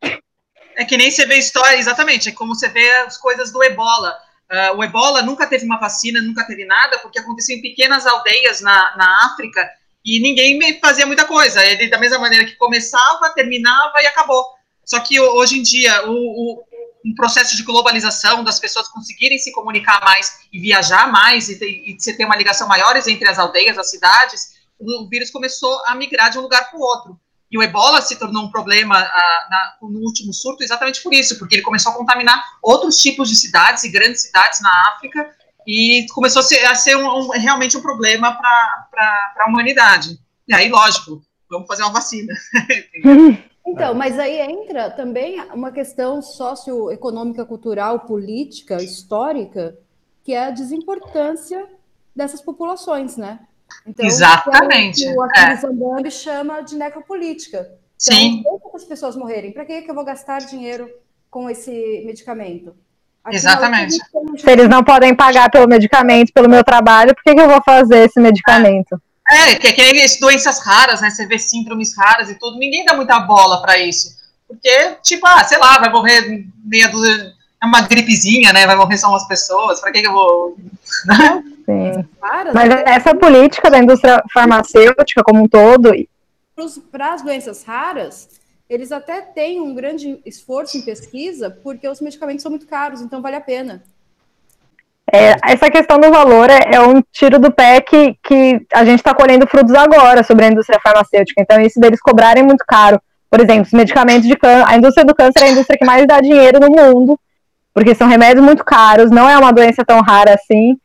É 0.77 0.85
que 0.85 0.97
nem 0.97 1.11
você 1.11 1.27
vê 1.27 1.37
história, 1.37 1.77
exatamente, 1.77 2.29
é 2.31 2.33
como 2.33 2.55
você 2.55 2.69
vê 2.69 2.91
as 3.07 3.17
coisas 3.19 3.53
do 3.53 3.63
ebola. 3.63 4.17
Ah, 4.51 4.73
o 4.77 4.83
ebola 4.83 5.23
nunca 5.23 5.47
teve 5.47 5.65
uma 5.65 5.79
vacina, 5.79 6.21
nunca 6.21 6.47
teve 6.47 6.65
nada, 6.65 6.99
porque 6.99 7.19
aconteceu 7.19 7.57
em 7.57 7.63
pequenas 7.63 8.07
aldeias 8.07 8.61
na, 8.61 8.97
na 8.97 9.27
África 9.27 9.69
e 10.05 10.19
ninguém 10.21 10.59
fazia 10.81 11.07
muita 11.07 11.25
coisa. 11.25 11.65
Ele, 11.65 11.89
da 11.89 11.99
mesma 11.99 12.19
maneira 12.19 12.45
que 12.45 12.57
começava, 12.57 13.31
terminava 13.35 14.03
e 14.03 14.07
acabou. 14.07 14.45
Só 14.85 14.99
que 15.01 15.21
ho- 15.21 15.37
hoje 15.37 15.59
em 15.59 15.63
dia, 15.63 16.07
o, 16.09 16.13
o 16.13 16.65
um 17.05 17.15
processo 17.15 17.57
de 17.57 17.63
globalização, 17.63 18.45
das 18.45 18.59
pessoas 18.59 18.89
conseguirem 18.89 19.39
se 19.39 19.53
comunicar 19.53 20.01
mais 20.05 20.41
e 20.53 20.61
viajar 20.61 21.11
mais 21.11 21.49
e, 21.49 21.59
e 21.65 21.97
você 21.99 22.17
ter 22.17 22.25
uma 22.25 22.37
ligação 22.37 22.69
maiores 22.69 23.07
entre 23.07 23.29
as 23.29 23.39
aldeias, 23.39 23.77
as 23.79 23.91
cidades, 23.91 24.53
o, 24.79 25.09
vírus 25.09 25.31
começou 25.31 25.81
a 25.87 25.95
migrar 25.95 26.31
de 26.31 26.39
um 26.39 26.43
lugar 26.43 26.69
para 26.71 26.79
o 26.79 26.83
outro. 26.83 27.21
E 27.51 27.59
o 27.59 27.63
ebola 27.63 28.01
se 28.01 28.17
tornou 28.17 28.45
um 28.45 28.51
problema 28.51 28.97
ah, 28.99 29.47
na- 29.51 29.75
no 29.83 30.01
último 30.01 30.33
surto 30.33 30.63
exatamente 30.63 31.03
por 31.03 31.13
isso, 31.13 31.39
porque 31.39 31.57
ele 31.57 31.63
começou 31.63 31.93
a 31.93 31.95
contaminar 31.97 32.43
outros 32.63 32.97
tipos 32.97 33.29
de 33.29 33.37
cidades 33.37 33.85
e 33.85 33.91
grandes 33.91 34.23
cidades 34.23 34.61
na 34.61 34.71
África 34.95 35.29
e 35.67 36.07
começou 36.13 36.41
a 36.41 36.43
ser, 36.43 36.65
a 36.65 36.75
ser 36.75 36.97
um- 36.97 37.07
um- 37.07 37.31
realmente 37.31 37.77
um 37.77 37.83
problema 37.83 38.33
para 38.35 39.35
a 39.41 39.49
humanidade. 39.49 40.19
E 40.49 40.55
aí, 40.55 40.69
lógico, 40.71 41.23
vamos 41.51 41.67
fazer 41.67 41.83
uma 41.83 41.93
vacina. 41.93 42.33
Então, 43.67 43.95
mas 43.95 44.19
aí 44.19 44.41
entra 44.41 44.91
também 44.91 45.41
uma 45.53 45.71
questão 45.71 46.21
socioeconômica, 46.21 47.45
cultural, 47.45 48.01
política, 48.01 48.83
histórica, 48.83 49.79
que 50.25 50.35
é 50.35 50.47
a 50.47 50.51
desimportância 50.51 51.67
dessas 52.15 52.43
populações, 52.43 53.17
né? 53.17 53.41
Então, 53.87 54.05
Exatamente, 54.05 55.03
que 55.03 55.09
é 55.09 55.15
o 55.17 55.25
é. 55.25 55.29
Aquiles 55.29 55.61
Zambambi 55.61 56.11
chama 56.11 56.61
de 56.61 56.77
necropolítica. 56.77 57.73
Sim. 57.97 58.41
Então, 58.41 58.59
deixa 58.59 58.77
as 58.77 58.85
pessoas 58.85 59.17
morrerem. 59.17 59.53
Para 59.53 59.65
que, 59.65 59.83
que 59.83 59.91
eu 59.91 59.95
vou 59.95 60.05
gastar 60.05 60.41
dinheiro 60.41 60.91
com 61.31 61.49
esse 61.49 62.03
medicamento? 62.05 62.75
Afinal, 63.25 63.55
Exatamente. 63.55 63.95
Se 64.39 64.51
eles 64.51 64.69
não 64.69 64.83
podem 64.83 65.15
pagar 65.15 65.51
pelo 65.51 65.69
medicamento, 65.69 66.33
pelo 66.33 66.49
meu 66.49 66.65
trabalho, 66.65 67.15
por 67.15 67.23
que, 67.23 67.35
que 67.35 67.41
eu 67.41 67.49
vou 67.49 67.63
fazer 67.63 68.07
esse 68.07 68.21
medicamento? 68.21 68.95
É, 68.95 68.99
que 69.61 69.67
é 69.67 69.73
que 69.73 69.93
nem 69.93 70.05
as 70.05 70.17
doenças 70.17 70.59
raras, 70.61 71.01
né? 71.01 71.11
Você 71.11 71.27
vê 71.27 71.39
síndromes 71.39 71.97
raras 71.97 72.31
e 72.31 72.39
tudo, 72.39 72.59
ninguém 72.59 72.85
dá 72.85 72.95
muita 72.95 73.21
bola 73.21 73.61
para 73.61 73.79
isso. 73.79 74.17
Porque, 74.47 74.97
tipo, 75.03 75.27
ah, 75.27 75.43
sei 75.45 75.59
lá, 75.59 75.79
vai 75.79 75.91
morrer 75.91 76.47
meia 76.65 76.89
dúzia. 76.89 77.33
É 77.63 77.67
uma 77.67 77.83
gripezinha, 77.83 78.53
né? 78.53 78.67
Vai 78.67 78.77
morrer 78.77 78.99
só 78.99 79.09
umas 79.09 79.27
pessoas. 79.27 79.81
Para 79.81 79.93
que, 79.93 80.03
que 80.03 80.09
eu 80.09 80.13
vou. 80.13 80.57
Sim. 81.65 82.05
raras, 82.21 82.53
Mas 82.53 82.71
essa 82.85 83.15
política 83.15 83.71
da 83.71 83.79
indústria 83.79 84.23
farmacêutica 84.33 85.23
como 85.23 85.45
um 85.45 85.49
todo, 85.49 85.93
para 86.91 87.15
as 87.15 87.23
doenças 87.23 87.65
raras, 87.65 88.29
eles 88.69 88.93
até 88.93 89.21
têm 89.21 89.61
um 89.61 89.75
grande 89.75 90.21
esforço 90.25 90.77
em 90.77 90.83
pesquisa, 90.83 91.51
porque 91.51 91.89
os 91.89 92.01
medicamentos 92.01 92.43
são 92.43 92.51
muito 92.51 92.67
caros, 92.67 93.01
então 93.01 93.23
vale 93.23 93.37
a 93.37 93.41
pena. 93.41 93.83
É, 95.15 95.37
essa 95.45 95.71
questão 95.71 96.01
do 96.01 96.11
valor 96.11 96.49
é, 96.49 96.75
é 96.75 96.81
um 96.81 97.03
tiro 97.13 97.39
do 97.39 97.53
pé 97.53 97.83
que, 97.83 98.17
que 98.25 98.67
a 98.73 98.83
gente 98.83 99.01
está 99.01 99.13
colhendo 99.15 99.47
frutos 99.47 99.75
agora 99.75 100.23
sobre 100.23 100.47
a 100.47 100.49
indústria 100.49 100.81
farmacêutica. 100.83 101.43
Então, 101.43 101.61
isso 101.61 101.79
deles 101.79 102.01
cobrarem 102.01 102.43
muito 102.43 102.65
caro. 102.67 102.99
Por 103.31 103.39
exemplo, 103.39 103.65
os 103.65 103.73
medicamentos 103.73 104.27
de 104.27 104.35
câncer, 104.35 104.65
a 104.67 104.77
indústria 104.77 105.05
do 105.05 105.15
câncer 105.15 105.43
é 105.43 105.45
a 105.45 105.51
indústria 105.51 105.79
que 105.79 105.85
mais 105.85 106.07
dá 106.07 106.19
dinheiro 106.19 106.59
no 106.59 106.71
mundo, 106.71 107.21
porque 107.75 107.95
são 107.95 108.09
remédios 108.09 108.43
muito 108.43 108.65
caros, 108.65 109.11
não 109.11 109.29
é 109.29 109.37
uma 109.37 109.53
doença 109.53 109.85
tão 109.85 110.01
rara 110.01 110.33
assim. 110.33 110.79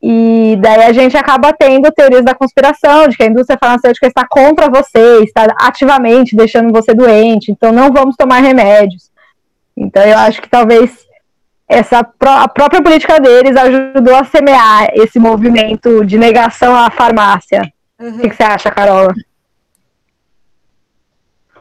E 0.00 0.56
daí 0.60 0.84
a 0.84 0.92
gente 0.92 1.16
acaba 1.16 1.52
tendo 1.52 1.90
teorias 1.90 2.24
da 2.24 2.34
conspiração, 2.34 3.08
de 3.08 3.16
que 3.16 3.24
a 3.24 3.26
indústria 3.26 3.58
farmacêutica 3.60 4.06
está 4.06 4.24
contra 4.28 4.70
você, 4.70 5.24
está 5.24 5.48
ativamente 5.60 6.36
deixando 6.36 6.72
você 6.72 6.94
doente, 6.94 7.50
então 7.50 7.72
não 7.72 7.92
vamos 7.92 8.14
tomar 8.14 8.38
remédios. 8.38 9.10
Então 9.76 10.02
eu 10.04 10.16
acho 10.16 10.40
que 10.40 10.48
talvez 10.48 11.07
essa 11.68 12.02
pró- 12.02 12.38
a 12.38 12.48
própria 12.48 12.82
política 12.82 13.20
deles 13.20 13.56
ajudou 13.56 14.16
a 14.16 14.24
semear 14.24 14.88
esse 14.94 15.18
movimento 15.18 16.04
de 16.04 16.16
negação 16.16 16.74
à 16.74 16.90
farmácia. 16.90 17.60
O 18.00 18.18
que, 18.18 18.30
que 18.30 18.36
você 18.36 18.42
acha, 18.42 18.70
Carola? 18.70 19.12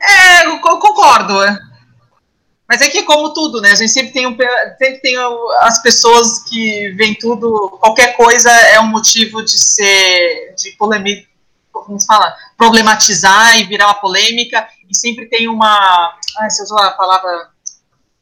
É, 0.02 0.46
eu 0.46 0.60
co- 0.60 0.80
concordo. 0.80 1.44
é. 1.44 1.60
Mas 2.70 2.82
é 2.82 2.90
que, 2.90 3.04
como 3.04 3.34
tudo, 3.34 3.62
né? 3.62 3.72
A 3.72 3.76
gente 3.76 3.92
sempre 3.92 4.12
tem, 4.12 4.28
um, 4.28 4.36
sempre 4.78 5.00
tem 5.00 5.16
as 5.62 5.82
pessoas 5.82 6.40
que 6.44 6.90
veem 6.98 7.16
tudo, 7.16 7.78
qualquer 7.80 8.16
coisa 8.18 8.52
é 8.52 8.80
um 8.80 8.88
motivo 8.88 9.42
de 9.44 9.58
ser, 9.58 10.54
de 10.58 10.72
polêmica, 10.72 11.26
como 11.72 11.98
se 12.00 12.06
fala, 12.06 12.36
problematizar 12.58 13.58
e 13.58 13.64
virar 13.64 13.86
uma 13.88 13.94
polêmica, 13.94 14.68
e 14.90 14.96
sempre 14.98 15.28
tem 15.28 15.48
uma. 15.48 16.14
Ah, 16.38 16.50
você 16.50 16.64
usou 16.64 16.80
a 16.80 16.92
palavra. 16.92 17.50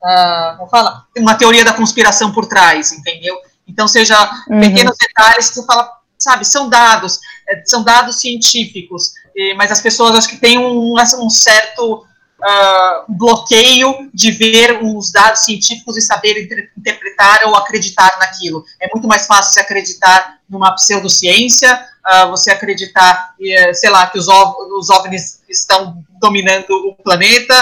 Ah, 0.06 0.56
como 0.58 0.70
fala? 0.70 1.06
Uma 1.18 1.36
teoria 1.36 1.66
da 1.66 1.74
conspiração 1.74 2.32
por 2.32 2.46
trás, 2.46 2.92
entendeu? 2.92 3.36
Então, 3.68 3.88
seja 3.88 4.18
Uhum. 4.50 4.60
pequenos 4.60 4.96
detalhes 4.98 5.50
que 5.50 5.56
você 5.56 5.66
fala, 5.66 5.92
sabe, 6.18 6.46
são 6.46 6.70
dados. 6.70 7.20
é, 7.50 7.64
são 7.66 7.84
dados 7.84 8.20
científicos, 8.20 9.14
mas 9.58 9.72
as 9.72 9.82
pessoas 9.82 10.16
acho 10.16 10.30
que 10.30 10.38
têm 10.38 10.58
um, 10.58 10.96
um 11.20 11.30
certo 11.30 12.06
uh, 12.40 13.06
bloqueio 13.08 14.10
de 14.14 14.32
ver 14.32 14.80
os 14.84 15.12
dados 15.12 15.42
científicos 15.42 15.98
e 15.98 16.02
saber 16.02 16.44
inter 16.44 16.72
interpretar 16.78 17.42
ou 17.46 17.56
acreditar 17.56 18.18
naquilo. 18.20 18.64
É 18.80 18.88
muito 18.94 19.08
mais 19.08 19.26
fácil 19.26 19.54
se 19.54 19.60
acreditar 19.60 20.38
numa 20.50 20.74
pseudociência, 20.76 21.84
uh, 22.06 22.30
você 22.30 22.52
acreditar, 22.52 23.34
uh, 23.40 23.74
sei 23.74 23.90
lá, 23.90 24.08
que 24.08 24.18
os, 24.18 24.28
os 24.28 24.90
OVNIs 24.90 25.42
estão 25.50 26.04
dominando 26.20 26.72
o 26.72 26.96
planeta, 27.04 27.56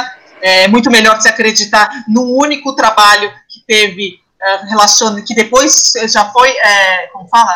é 0.43 0.67
muito 0.67 0.91
melhor 0.91 1.19
se 1.21 1.27
acreditar 1.27 2.03
num 2.08 2.29
único 2.38 2.75
trabalho 2.75 3.32
que 3.49 3.62
teve 3.65 4.19
uh, 4.41 5.25
que 5.25 5.34
depois 5.34 5.93
já 6.08 6.25
foi 6.32 6.49
é, 6.49 7.08
como 7.13 7.27
fala 7.29 7.51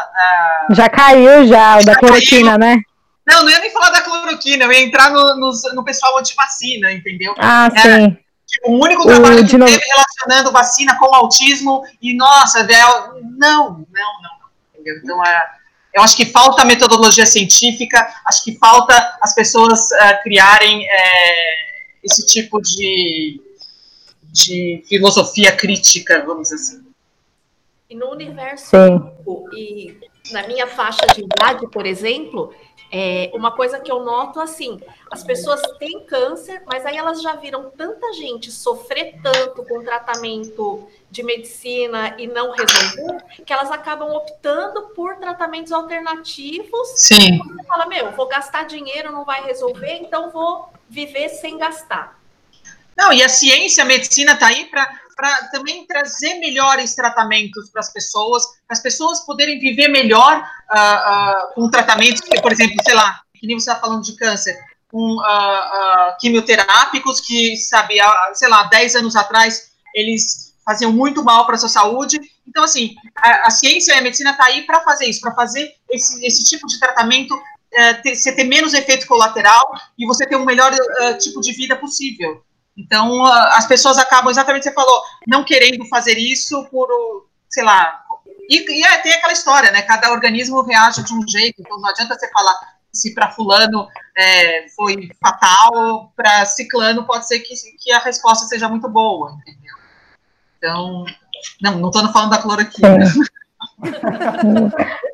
uh, 0.69 0.73
já 0.73 0.89
caiu 0.89 1.45
já, 1.47 1.79
já 1.81 1.91
da 1.91 1.99
cloroquina 1.99 2.57
né 2.57 2.79
não, 3.27 3.43
não 3.43 3.49
ia 3.49 3.59
nem 3.59 3.69
falar 3.71 3.89
da 3.89 4.01
cloroquina, 4.01 4.63
eu 4.63 4.71
ia 4.71 4.83
entrar 4.83 5.11
no, 5.11 5.35
no, 5.35 5.51
no 5.73 5.83
pessoal 5.83 6.17
antivacina, 6.17 6.93
entendeu? 6.93 7.35
Ah, 7.37 7.69
é, 7.75 7.81
sim. 7.81 8.17
Tipo, 8.47 8.71
o 8.71 8.81
único 8.81 9.05
trabalho 9.05 9.41
o, 9.41 9.45
que 9.45 9.59
teve 9.59 9.83
relacionando 9.85 10.53
vacina 10.53 10.97
com 10.97 11.13
autismo 11.13 11.83
e, 12.01 12.15
nossa, 12.15 12.63
velho, 12.63 13.15
não, 13.37 13.85
não, 13.91 14.21
não, 14.21 14.31
entendeu? 14.73 14.95
Então, 15.03 15.25
é, 15.25 15.41
eu 15.93 16.01
acho 16.01 16.15
que 16.15 16.25
falta 16.25 16.63
metodologia 16.63 17.25
científica, 17.25 18.07
acho 18.25 18.45
que 18.45 18.57
falta 18.57 19.17
as 19.21 19.35
pessoas 19.35 19.91
uh, 19.91 20.23
criarem 20.23 20.87
é, 20.89 21.66
esse 22.07 22.25
tipo 22.25 22.61
de, 22.61 23.41
de 24.23 24.83
filosofia 24.87 25.55
crítica, 25.55 26.23
vamos 26.25 26.49
dizer 26.49 26.55
assim. 26.55 26.87
E 27.89 27.95
no 27.95 28.11
universo 28.11 28.75
e 29.53 29.97
na 30.31 30.45
minha 30.47 30.67
faixa 30.67 31.05
de 31.07 31.21
idade, 31.21 31.67
por 31.69 31.85
exemplo, 31.85 32.53
é, 32.91 33.31
uma 33.33 33.51
coisa 33.51 33.79
que 33.79 33.91
eu 33.91 34.03
noto 34.03 34.39
assim, 34.39 34.79
as 35.11 35.23
pessoas 35.23 35.61
têm 35.77 36.05
câncer, 36.05 36.63
mas 36.65 36.85
aí 36.85 36.97
elas 36.97 37.21
já 37.21 37.35
viram 37.35 37.69
tanta 37.71 38.13
gente 38.13 38.51
sofrer 38.51 39.19
tanto 39.21 39.63
com 39.63 39.83
tratamento 39.83 40.87
de 41.09 41.23
medicina 41.23 42.15
e 42.17 42.27
não 42.27 42.51
resolver, 42.51 43.23
que 43.45 43.51
elas 43.51 43.71
acabam 43.71 44.09
optando 44.13 44.89
por 44.89 45.15
tratamentos 45.17 45.71
alternativos. 45.71 46.87
Sim. 46.95 47.37
Você 47.37 47.63
fala, 47.63 47.85
meu, 47.87 48.11
vou 48.11 48.27
gastar 48.27 48.63
dinheiro, 48.63 49.11
não 49.11 49.25
vai 49.25 49.43
resolver, 49.45 49.93
então 49.93 50.29
vou 50.29 50.69
viver 50.89 51.29
sem 51.29 51.57
gastar. 51.57 52.17
Não, 52.97 53.13
e 53.13 53.23
a 53.23 53.29
ciência, 53.29 53.83
a 53.83 53.85
medicina 53.85 54.33
está 54.33 54.47
aí 54.47 54.65
para 54.65 54.87
também 55.51 55.85
trazer 55.85 56.35
melhores 56.35 56.95
tratamentos 56.95 57.69
para 57.69 57.81
as 57.81 57.93
pessoas, 57.93 58.43
para 58.67 58.75
as 58.75 58.81
pessoas 58.81 59.25
poderem 59.25 59.59
viver 59.59 59.87
melhor 59.87 60.39
uh, 60.39 61.51
uh, 61.51 61.53
com 61.53 61.69
tratamentos, 61.69 62.21
que, 62.21 62.41
por 62.41 62.51
exemplo, 62.51 62.75
sei 62.83 62.95
lá, 62.95 63.21
que 63.35 63.45
nem 63.45 63.59
você 63.59 63.69
está 63.69 63.79
falando 63.79 64.03
de 64.03 64.15
câncer, 64.15 64.57
com 64.91 65.17
uh, 65.17 66.17
quimioterápicos 66.19 67.21
que, 67.21 67.55
sabe, 67.57 67.95
sei 68.33 68.47
lá, 68.47 68.63
10 68.63 68.95
anos 68.95 69.15
atrás, 69.15 69.71
eles 69.93 70.55
faziam 70.65 70.91
muito 70.91 71.23
mal 71.23 71.45
para 71.45 71.55
a 71.55 71.59
sua 71.59 71.69
saúde. 71.69 72.19
Então, 72.47 72.63
assim, 72.63 72.95
a, 73.15 73.47
a 73.47 73.49
ciência 73.51 73.93
e 73.93 73.97
a 73.97 74.01
medicina 74.01 74.31
está 74.31 74.45
aí 74.45 74.63
para 74.63 74.81
fazer 74.81 75.05
isso, 75.05 75.21
para 75.21 75.35
fazer 75.35 75.71
esse, 75.89 76.25
esse 76.25 76.43
tipo 76.45 76.65
de 76.67 76.79
tratamento 76.79 77.39
uh, 77.77 78.01
ter, 78.01 78.15
você 78.15 78.35
ter 78.35 78.43
menos 78.43 78.73
efeito 78.73 79.05
colateral 79.05 79.71
e 79.97 80.05
você 80.05 80.25
ter 80.25 80.35
um 80.35 80.45
melhor 80.45 80.73
uh, 80.73 81.17
tipo 81.17 81.39
de 81.41 81.53
vida 81.53 81.75
possível. 81.75 82.43
Então, 82.75 83.25
as 83.25 83.65
pessoas 83.67 83.97
acabam, 83.97 84.29
exatamente 84.29 84.63
você 84.63 84.73
falou, 84.73 85.01
não 85.27 85.43
querendo 85.43 85.83
fazer 85.85 86.17
isso 86.17 86.63
por, 86.65 86.87
sei 87.49 87.63
lá. 87.63 88.03
E, 88.49 88.79
e 88.79 88.85
é, 88.85 88.99
tem 88.99 89.13
aquela 89.13 89.33
história, 89.33 89.71
né? 89.71 89.81
Cada 89.81 90.11
organismo 90.11 90.61
reage 90.61 91.03
de 91.03 91.13
um 91.13 91.27
jeito, 91.27 91.59
então 91.59 91.79
não 91.79 91.89
adianta 91.89 92.13
você 92.13 92.29
falar 92.31 92.55
se 92.93 93.13
para 93.13 93.31
fulano 93.31 93.87
é, 94.15 94.67
foi 94.69 95.09
fatal, 95.21 96.11
para 96.15 96.45
ciclano 96.45 97.05
pode 97.05 97.27
ser 97.27 97.39
que, 97.39 97.53
que 97.77 97.91
a 97.91 97.99
resposta 97.99 98.45
seja 98.45 98.69
muito 98.69 98.87
boa, 98.89 99.37
entendeu? 99.41 99.75
Então, 100.57 101.05
não, 101.61 101.79
não 101.79 101.89
estou 101.89 102.11
falando 102.11 102.31
da 102.31 102.41
cloroquina. 102.41 103.05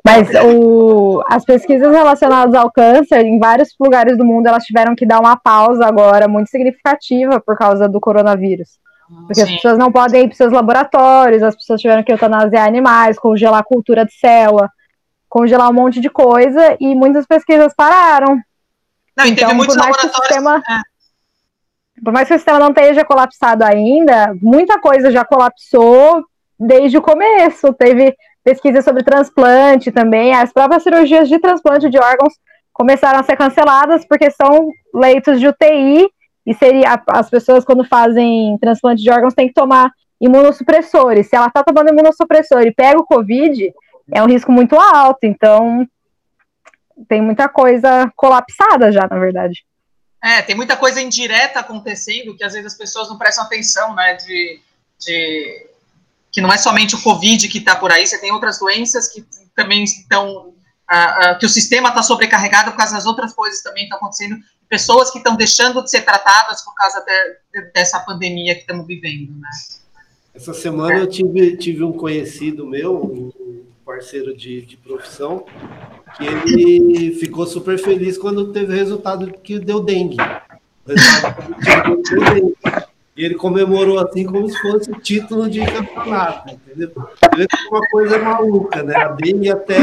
Mas 0.06 0.30
o, 0.45 1.21
as 1.28 1.43
pesquisas 1.43 1.91
relacionadas 1.91 2.54
ao 2.56 2.71
câncer 2.71 3.26
em 3.26 3.38
vários 3.38 3.69
lugares 3.80 4.17
do 4.17 4.26
mundo 4.26 4.47
elas 4.47 4.63
tiveram 4.63 4.95
que 4.95 5.06
dar 5.06 5.19
uma 5.19 5.36
pausa 5.36 5.86
agora 5.86 6.28
muito 6.28 6.49
significativa 6.49 7.41
por 7.41 7.58
causa 7.58 7.89
do 7.89 7.99
coronavírus. 7.99 8.80
Porque 9.28 9.36
Sim. 9.36 9.43
as 9.43 9.52
pessoas 9.52 9.78
não 9.78 9.91
podem 9.91 10.23
ir 10.23 10.28
para 10.28 10.38
seus 10.38 10.52
laboratórios, 10.52 11.43
as 11.43 11.56
pessoas 11.56 11.82
tiveram 11.82 12.04
que 12.04 12.12
eutanasiar 12.12 12.67
animais, 12.67 13.19
congelar 13.19 13.60
a 13.60 13.63
cultura 13.63 14.06
de 14.06 14.13
célula, 14.13 14.69
congelar 15.30 15.69
um 15.69 15.73
monte 15.73 15.99
de 15.99 16.10
coisa 16.10 16.78
e 16.80 16.95
muitas 16.95 17.26
pesquisas 17.26 17.73
pararam. 17.76 18.39
Não, 19.15 19.26
então, 19.26 19.36
teve 19.36 19.54
muitos 19.54 19.76
laboratórios. 19.76 20.15
Sistema, 20.15 20.63
é. 20.69 20.82
Por 22.04 22.12
mais 22.12 22.28
que 22.28 22.34
o 22.34 22.38
sistema 22.38 22.60
não 22.60 22.69
esteja 22.69 23.06
colapsado 23.06 23.63
ainda, 23.63 24.34
muita 24.41 24.80
coisa 24.80 25.12
já 25.12 25.23
colapsou 25.23 26.23
desde 26.60 26.97
o 26.97 27.02
começo. 27.02 27.71
Teve 27.73 28.15
pesquisa 28.43 28.82
sobre 28.82 29.03
transplante 29.03 29.91
também. 29.91 30.34
As 30.34 30.51
próprias 30.51 30.84
cirurgias 30.84 31.29
de 31.29 31.39
transplante 31.39 31.89
de 31.89 31.97
órgãos 31.97 32.34
começaram 32.71 33.19
a 33.19 33.23
ser 33.23 33.38
canceladas 33.38 34.06
porque 34.06 34.29
são 34.32 34.69
leitos 34.93 35.39
de 35.39 35.47
UTI 35.47 36.10
e 36.45 36.53
seria 36.53 37.01
as 37.08 37.29
pessoas 37.29 37.63
quando 37.63 37.84
fazem 37.84 38.58
transplante 38.60 39.01
de 39.01 39.10
órgãos 39.10 39.34
têm 39.34 39.47
que 39.47 39.53
tomar 39.53 39.91
imunossupressores. 40.19 41.27
Se 41.27 41.36
ela 41.36 41.47
está 41.47 41.63
tomando 41.63 41.89
imunossupressor 41.89 42.62
e 42.62 42.73
pega 42.73 42.99
o 42.99 43.06
COVID, 43.06 43.71
é 44.12 44.21
um 44.21 44.27
risco 44.27 44.51
muito 44.51 44.75
alto. 44.75 45.19
Então 45.23 45.88
tem 47.08 47.21
muita 47.21 47.47
coisa 47.47 48.12
colapsada 48.15 48.91
já, 48.91 49.08
na 49.10 49.19
verdade. 49.19 49.65
É, 50.23 50.41
tem 50.41 50.56
muita 50.56 50.77
coisa 50.77 51.01
indireta 51.01 51.60
acontecendo 51.60 52.36
que 52.36 52.43
às 52.43 52.53
vezes 52.53 52.71
as 52.71 52.77
pessoas 52.77 53.10
não 53.10 53.17
prestam 53.17 53.43
atenção, 53.43 53.93
né? 53.93 54.13
De, 54.15 54.60
de 54.99 55.67
que 56.34 56.41
não 56.41 56.52
é 56.52 56.58
somente 56.58 56.96
o 56.96 57.02
Covid 57.02 57.48
que 57.48 57.60
está 57.60 57.76
por 57.76 57.91
aí, 57.91 58.08
você 58.08 58.17
tem 58.17 58.32
outras 58.32 58.58
doenças 58.58 59.08
que 59.08 59.24
também 59.56 59.84
estão, 59.84 60.52
que 61.39 61.46
o 61.46 61.50
sistema 61.50 61.89
está 61.89 62.02
sobrecarregado 62.02 62.72
por 62.72 62.78
causa 62.78 62.93
das 62.93 63.06
outras 63.06 63.32
coisas 63.34 63.60
que 63.60 63.69
também 63.69 63.84
estão 63.84 64.00
acontecendo, 64.00 64.38
pessoas 64.67 65.12
que 65.12 65.19
estão 65.19 65.36
deixando 65.36 65.84
de 65.84 65.91
ser 65.91 66.02
tratadas 66.02 66.63
por 66.63 66.74
causa 66.74 67.06
de, 67.06 67.62
de, 67.62 67.72
dessa 67.72 68.00
pandemia 68.00 68.56
que 68.56 68.62
estamos 68.62 68.88
vivendo, 68.88 69.32
né? 69.39 69.50
Essa 70.34 70.52
semana 70.52 70.96
eu 70.96 71.08
tive, 71.08 71.56
tive 71.58 71.84
um 71.84 71.93
conhecido 71.93 72.65
meu, 72.65 72.96
um 72.96 73.63
parceiro 73.86 74.36
de, 74.36 74.63
de 74.63 74.76
profissão, 74.76 75.46
que 76.17 76.26
ele 76.26 77.13
ficou 77.19 77.46
super 77.46 77.78
feliz 77.78 78.17
quando 78.17 78.52
teve 78.52 78.74
o 78.74 78.76
resultado 78.76 79.32
que 79.32 79.60
deu 79.60 79.80
dengue. 79.84 80.17
O 80.84 80.89
resultado 80.89 82.02
deu 82.10 82.24
dengue. 82.34 82.56
E 83.15 83.23
ele 83.23 83.36
comemorou 83.36 83.99
assim 83.99 84.26
como 84.26 84.49
se 84.49 84.60
fosse 84.60 84.91
o 84.91 84.99
título 84.99 85.47
de 85.47 85.63
campeonato, 85.63 86.52
entendeu? 86.52 86.91
Uma 87.69 87.82
coisa 87.91 88.17
maluca, 88.17 88.82
né? 88.82 88.95
A 88.95 89.10
dengue 89.10 89.52
até 89.52 89.78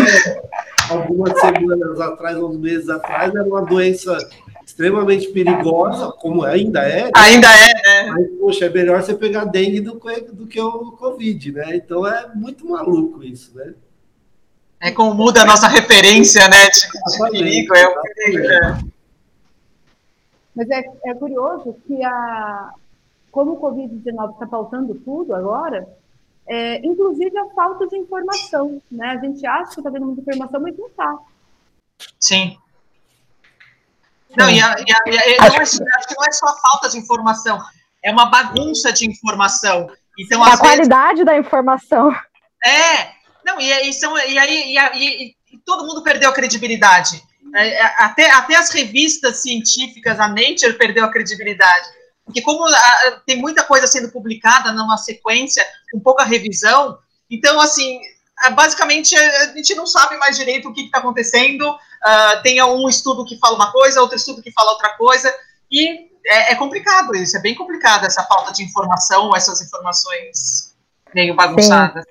algumas 0.91 1.39
semanas 1.39 2.01
atrás, 2.01 2.37
uns 2.37 2.59
meses 2.59 2.89
atrás, 2.89 3.33
era 3.33 3.45
uma 3.45 3.63
doença 3.63 4.19
extremamente 4.67 5.29
perigosa, 5.29 6.11
como 6.13 6.43
ainda 6.43 6.81
é. 6.81 7.05
Né? 7.05 7.11
Ainda 7.15 7.47
é, 7.47 7.73
né? 7.73 8.11
Mas, 8.11 8.31
poxa, 8.39 8.65
é 8.67 8.69
melhor 8.69 9.01
você 9.01 9.15
pegar 9.15 9.45
dengue 9.45 9.81
do 9.81 10.01
que, 10.01 10.21
do 10.23 10.47
que 10.47 10.61
o 10.61 10.93
Covid, 10.93 11.53
né? 11.53 11.77
Então 11.77 12.05
é 12.05 12.29
muito 12.35 12.69
maluco 12.69 13.23
isso, 13.23 13.57
né? 13.57 13.75
É 14.81 14.91
como 14.91 15.15
muda 15.15 15.43
a 15.43 15.47
nossa 15.47 15.69
referência, 15.69 16.49
né? 16.49 16.69
De, 16.69 16.81
de 16.81 17.31
perigo, 17.31 17.77
é 17.77 17.89
um 17.89 18.03
perigo. 18.03 18.51
É. 18.51 18.79
Mas 20.57 20.71
é, 20.71 20.83
é 21.05 21.15
curioso 21.15 21.77
que 21.87 22.03
a, 22.03 22.71
como 23.31 23.53
o 23.53 23.61
Covid-19 23.61 24.33
está 24.33 24.47
pautando 24.47 24.95
tudo 24.95 25.35
agora, 25.35 25.89
é, 26.47 26.79
inclusive 26.85 27.37
a 27.39 27.47
falta 27.51 27.87
de 27.87 27.97
informação, 27.97 28.83
né? 28.91 29.11
A 29.11 29.19
gente 29.19 29.47
acha 29.47 29.75
que 29.75 29.81
está 29.81 29.91
tendo 29.91 30.07
muita 30.07 30.21
informação, 30.23 30.61
mas 30.61 30.77
não 30.77 30.87
está. 30.89 31.19
Sim. 32.19 32.59
Não, 34.37 34.49
e, 34.49 34.61
a, 34.61 34.77
e, 34.79 34.93
a, 34.93 35.11
e 35.11 35.39
a, 35.39 35.49
não, 35.49 35.57
é, 35.57 35.61
acho 35.61 35.79
que 35.79 36.15
não 36.17 36.25
é 36.25 36.33
só 36.33 36.47
a 36.47 36.57
falta 36.57 36.89
de 36.89 36.99
informação, 36.99 37.59
é 38.03 38.11
uma 38.11 38.27
bagunça 38.27 38.93
de 38.93 39.09
informação. 39.09 39.89
Então, 40.19 40.43
a 40.43 40.57
qualidade 40.57 41.19
vezes, 41.19 41.27
da 41.27 41.39
informação. 41.39 42.15
É, 42.65 43.11
não, 43.45 43.61
e, 43.61 43.89
e, 43.89 43.93
são, 43.93 44.17
e 44.19 44.39
aí 44.39 44.75
e, 44.95 45.35
e, 45.53 45.59
todo 45.65 45.87
mundo 45.87 46.03
perdeu 46.03 46.31
a 46.31 46.35
credibilidade. 46.35 47.23
É, 47.55 47.69
é, 47.69 47.85
até, 48.05 48.31
até 48.31 48.57
as 48.57 48.71
revistas 48.71 49.39
científicas, 49.43 50.21
a 50.21 50.29
Nature 50.29 50.75
perdeu 50.75 51.05
a 51.05 51.11
credibilidade. 51.11 51.89
Porque 52.31 52.43
como 52.43 52.65
a, 52.65 52.71
ah, 52.71 53.21
tem 53.27 53.39
muita 53.41 53.65
coisa 53.65 53.89
sendo 53.89 54.11
publicada 54.13 54.73
numa 54.73 54.97
sequência, 54.97 55.67
com 55.93 55.99
pouca 55.99 56.23
revisão, 56.23 56.97
então, 57.29 57.61
assim, 57.61 58.01
ah, 58.39 58.51
basicamente 58.51 59.17
a 59.17 59.47
gente 59.47 59.75
não 59.75 59.85
sabe 59.85 60.17
mais 60.17 60.37
direito 60.37 60.69
o 60.69 60.73
que 60.73 60.83
está 60.83 60.99
acontecendo, 60.99 61.69
uh, 61.69 62.43
tem 62.45 62.63
um 62.63 62.89
estudo 62.89 63.25
que 63.25 63.37
fala 63.39 63.57
uma 63.57 63.73
coisa, 63.73 64.01
outro 64.01 64.17
estudo 64.17 64.41
que 64.41 64.53
fala 64.53 64.71
outra 64.71 64.91
coisa, 64.91 65.35
e 65.71 66.09
é, 66.25 66.53
é 66.53 66.55
complicado 66.55 67.17
isso, 67.17 67.37
é 67.37 67.41
bem 67.41 67.55
complicado 67.57 68.07
essa 68.07 68.23
falta 68.23 68.53
de 68.53 68.63
informação, 68.63 69.35
essas 69.35 69.61
informações 69.61 70.77
meio 71.13 71.35
bagunçadas. 71.35 72.05
Sim. 72.05 72.11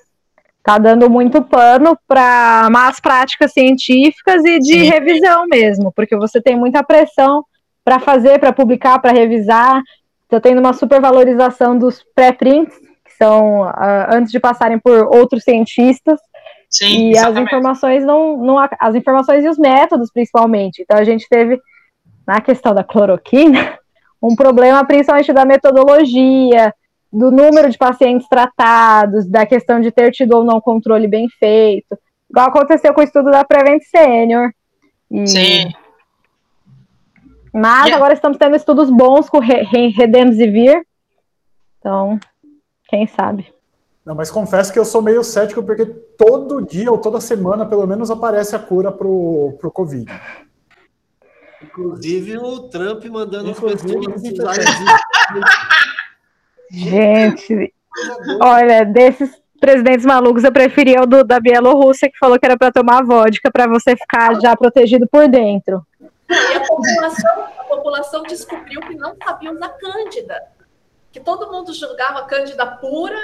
tá 0.62 0.78
dando 0.78 1.10
muito 1.10 1.42
pano 1.42 1.98
para 2.06 2.68
más 2.70 3.00
práticas 3.00 3.54
científicas 3.54 4.44
e 4.44 4.60
de 4.60 4.74
Sim. 4.74 4.90
revisão 4.90 5.48
mesmo, 5.48 5.94
porque 5.94 6.18
você 6.18 6.42
tem 6.42 6.58
muita 6.58 6.84
pressão 6.84 7.46
para 7.90 8.00
fazer, 8.00 8.38
para 8.40 8.54
publicar, 8.54 9.00
para 9.00 9.12
revisar. 9.12 9.82
Está 10.30 10.40
tendo 10.40 10.60
uma 10.60 10.74
supervalorização 10.74 11.76
dos 11.76 12.06
pré-prints, 12.14 12.78
que 13.04 13.16
são 13.18 13.64
uh, 13.64 13.74
antes 14.12 14.32
de 14.32 14.40
passarem 14.40 14.78
por 14.78 15.08
outros 15.08 15.44
cientistas. 15.44 16.20
Sim, 16.70 17.08
e 17.08 17.12
exatamente. 17.14 17.40
as 17.40 17.48
informações 17.48 18.06
não, 18.06 18.38
não 18.38 18.60
as 18.60 18.94
informações 18.94 19.44
e 19.44 19.50
os 19.50 19.58
métodos 19.58 20.12
principalmente. 20.12 20.84
Então 20.84 21.00
a 21.00 21.04
gente 21.04 21.28
teve 21.28 21.60
na 22.28 22.40
questão 22.40 22.76
da 22.76 22.84
cloroquina 22.84 23.80
um 24.22 24.36
problema 24.36 24.86
principalmente 24.86 25.34
da 25.34 25.46
metodologia, 25.46 26.76
do 27.12 27.32
número 27.32 27.72
de 27.72 27.78
pacientes 27.80 28.28
tratados, 28.30 29.26
da 29.26 29.48
questão 29.48 29.82
de 29.82 29.90
ter 29.90 30.12
tido 30.12 30.38
ou 30.38 30.44
não 30.44 30.62
controle 30.62 31.08
bem 31.08 31.28
feito, 31.40 31.98
igual 32.30 32.50
aconteceu 32.50 32.94
com 32.94 33.02
o 33.02 33.04
estudo 33.04 33.32
da 33.32 33.44
Prevent 33.44 33.82
Senior. 33.82 34.52
E... 35.10 35.26
Sim. 35.26 35.74
Mas 37.54 37.86
yeah. 37.86 37.96
agora 37.96 38.14
estamos 38.14 38.38
tendo 38.38 38.56
estudos 38.56 38.90
bons 38.90 39.30
com 39.30 39.40
Redemsivir, 39.40 40.84
então, 41.80 42.20
quem 42.88 43.08
sabe. 43.08 43.52
Não, 44.06 44.14
mas 44.16 44.32
confesso 44.32 44.74
que 44.74 44.80
eu 44.80 44.86
sou 44.86 45.02
meio 45.02 45.24
cético 45.24 45.64
porque 45.64 45.86
todo 45.86 46.66
dia 46.66 46.92
ou 46.92 46.98
toda 46.98 47.22
semana, 47.22 47.66
pelo 47.66 47.88
menos, 47.88 48.12
aparece 48.12 48.56
a 48.56 48.60
cura 48.60 48.92
pro, 48.92 49.56
pro 49.60 49.72
Covid. 49.72 50.12
Inclusive 51.62 52.38
o 52.38 52.70
Trump 52.70 53.04
mandando 53.06 53.52
as 53.52 53.60
pessoas 53.60 54.22
Gente, 56.72 57.74
olha, 58.42 58.86
desses 58.86 59.42
presidentes 59.60 60.06
malucos, 60.06 60.44
eu 60.44 60.52
preferia 60.52 61.02
o 61.02 61.06
do, 61.06 61.24
da 61.24 61.40
Bielorrússia, 61.40 62.10
que 62.10 62.18
falou 62.18 62.40
que 62.40 62.46
era 62.46 62.58
para 62.58 62.72
tomar 62.72 63.04
vodka, 63.04 63.52
para 63.52 63.68
você 63.68 63.96
ficar 63.96 64.40
já 64.40 64.56
protegido 64.56 65.08
por 65.08 65.28
dentro. 65.28 65.86
A 66.80 66.94
população, 66.94 67.44
a 67.44 67.64
população 67.64 68.24
descobriu 68.24 68.82
que 68.82 68.96
não 68.96 69.16
sabia 69.24 69.52
usar 69.52 69.70
Cândida. 69.70 70.48
Que 71.12 71.20
todo 71.20 71.52
mundo 71.52 71.74
julgava 71.74 72.26
Cândida 72.26 72.66
pura 72.66 73.20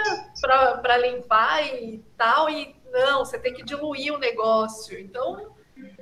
para 0.82 0.98
limpar 0.98 1.66
e 1.66 2.04
tal, 2.18 2.50
e 2.50 2.76
não, 2.92 3.26
você 3.26 3.38
tem 3.38 3.54
que 3.54 3.64
diluir 3.64 4.14
o 4.14 4.18
negócio. 4.18 5.00
Então, 5.00 5.54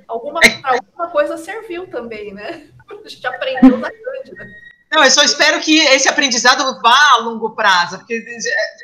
alguma, 0.08 0.40
alguma 0.62 1.10
coisa 1.10 1.36
serviu 1.36 1.88
também, 1.90 2.32
né? 2.32 2.68
A 2.88 3.08
gente 3.08 3.26
aprendeu 3.26 3.74
a 3.74 3.78
usar 3.78 3.90
Cândida. 3.90 4.46
Não, 4.94 5.02
eu 5.02 5.10
só 5.10 5.24
espero 5.24 5.60
que 5.60 5.78
esse 5.78 6.08
aprendizado 6.08 6.80
vá 6.80 7.14
a 7.14 7.18
longo 7.18 7.50
prazo, 7.50 7.98
porque 7.98 8.24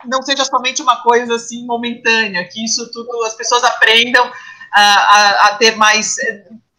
não 0.07 0.21
seja 0.23 0.45
somente 0.45 0.83
uma 0.83 1.03
coisa 1.05 1.37
assim 1.37 1.65
momentânea, 1.65 2.49
que 2.49 2.65
isso 2.65 2.91
tudo 2.91 3.23
as 3.23 3.35
pessoas 3.35 3.63
aprendam 3.63 4.29
a, 4.73 4.83
a, 4.83 5.47
a 5.47 5.55
ter 5.55 5.77
mais, 5.77 6.17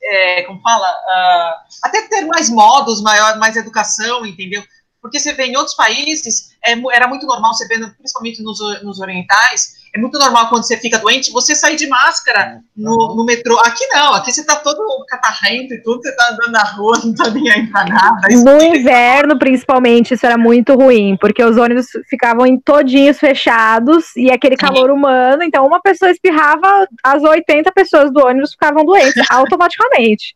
é, 0.04 0.44
como 0.44 0.62
fala, 0.62 0.90
uh, 0.90 1.54
até 1.84 2.08
ter 2.08 2.26
mais 2.26 2.50
modos, 2.50 3.02
maior, 3.02 3.38
mais 3.38 3.56
educação, 3.56 4.26
entendeu? 4.26 4.64
Porque 5.02 5.20
você 5.20 5.34
vê 5.34 5.46
em 5.46 5.58
outros 5.58 5.76
países, 5.76 6.52
é, 6.64 6.74
era 6.94 7.08
muito 7.08 7.26
normal, 7.26 7.54
você 7.54 7.68
vê, 7.68 7.80
principalmente 7.98 8.42
nos, 8.42 8.60
nos 8.84 9.00
orientais, 9.00 9.81
é 9.94 10.00
muito 10.00 10.18
normal 10.18 10.48
quando 10.48 10.66
você 10.66 10.78
fica 10.78 10.98
doente, 10.98 11.32
você 11.34 11.54
sair 11.54 11.76
de 11.76 11.86
máscara 11.88 12.62
no, 12.76 13.14
no 13.16 13.26
metrô. 13.26 13.60
Aqui 13.60 13.86
não, 13.88 14.14
aqui 14.14 14.32
você 14.32 14.46
tá 14.46 14.56
todo 14.56 14.80
catarrento 15.06 15.74
e 15.74 15.82
tudo, 15.82 16.02
você 16.02 16.16
tá 16.16 16.30
andando 16.32 16.52
na 16.52 16.64
rua, 16.64 16.98
não 17.04 17.14
tá 17.14 17.30
nem 17.30 17.50
aí 17.52 17.68
pra 17.68 17.84
nada. 17.86 18.28
No 18.30 18.62
inverno, 18.64 19.38
principalmente, 19.38 20.14
isso 20.14 20.26
era 20.26 20.38
muito 20.38 20.76
ruim, 20.76 21.18
porque 21.20 21.44
os 21.44 21.58
ônibus 21.58 21.88
ficavam 22.10 22.46
em 22.46 22.58
todinhos 22.58 23.20
fechados 23.20 24.16
e 24.16 24.32
aquele 24.32 24.56
calor 24.56 24.88
Sim. 24.88 24.96
humano, 24.96 25.44
então 25.44 25.66
uma 25.66 25.82
pessoa 25.82 26.10
espirrava, 26.10 26.88
as 27.04 27.22
80 27.22 27.70
pessoas 27.74 28.14
do 28.14 28.26
ônibus 28.26 28.52
ficavam 28.52 28.86
doentes 28.86 29.14
automaticamente. 29.30 30.36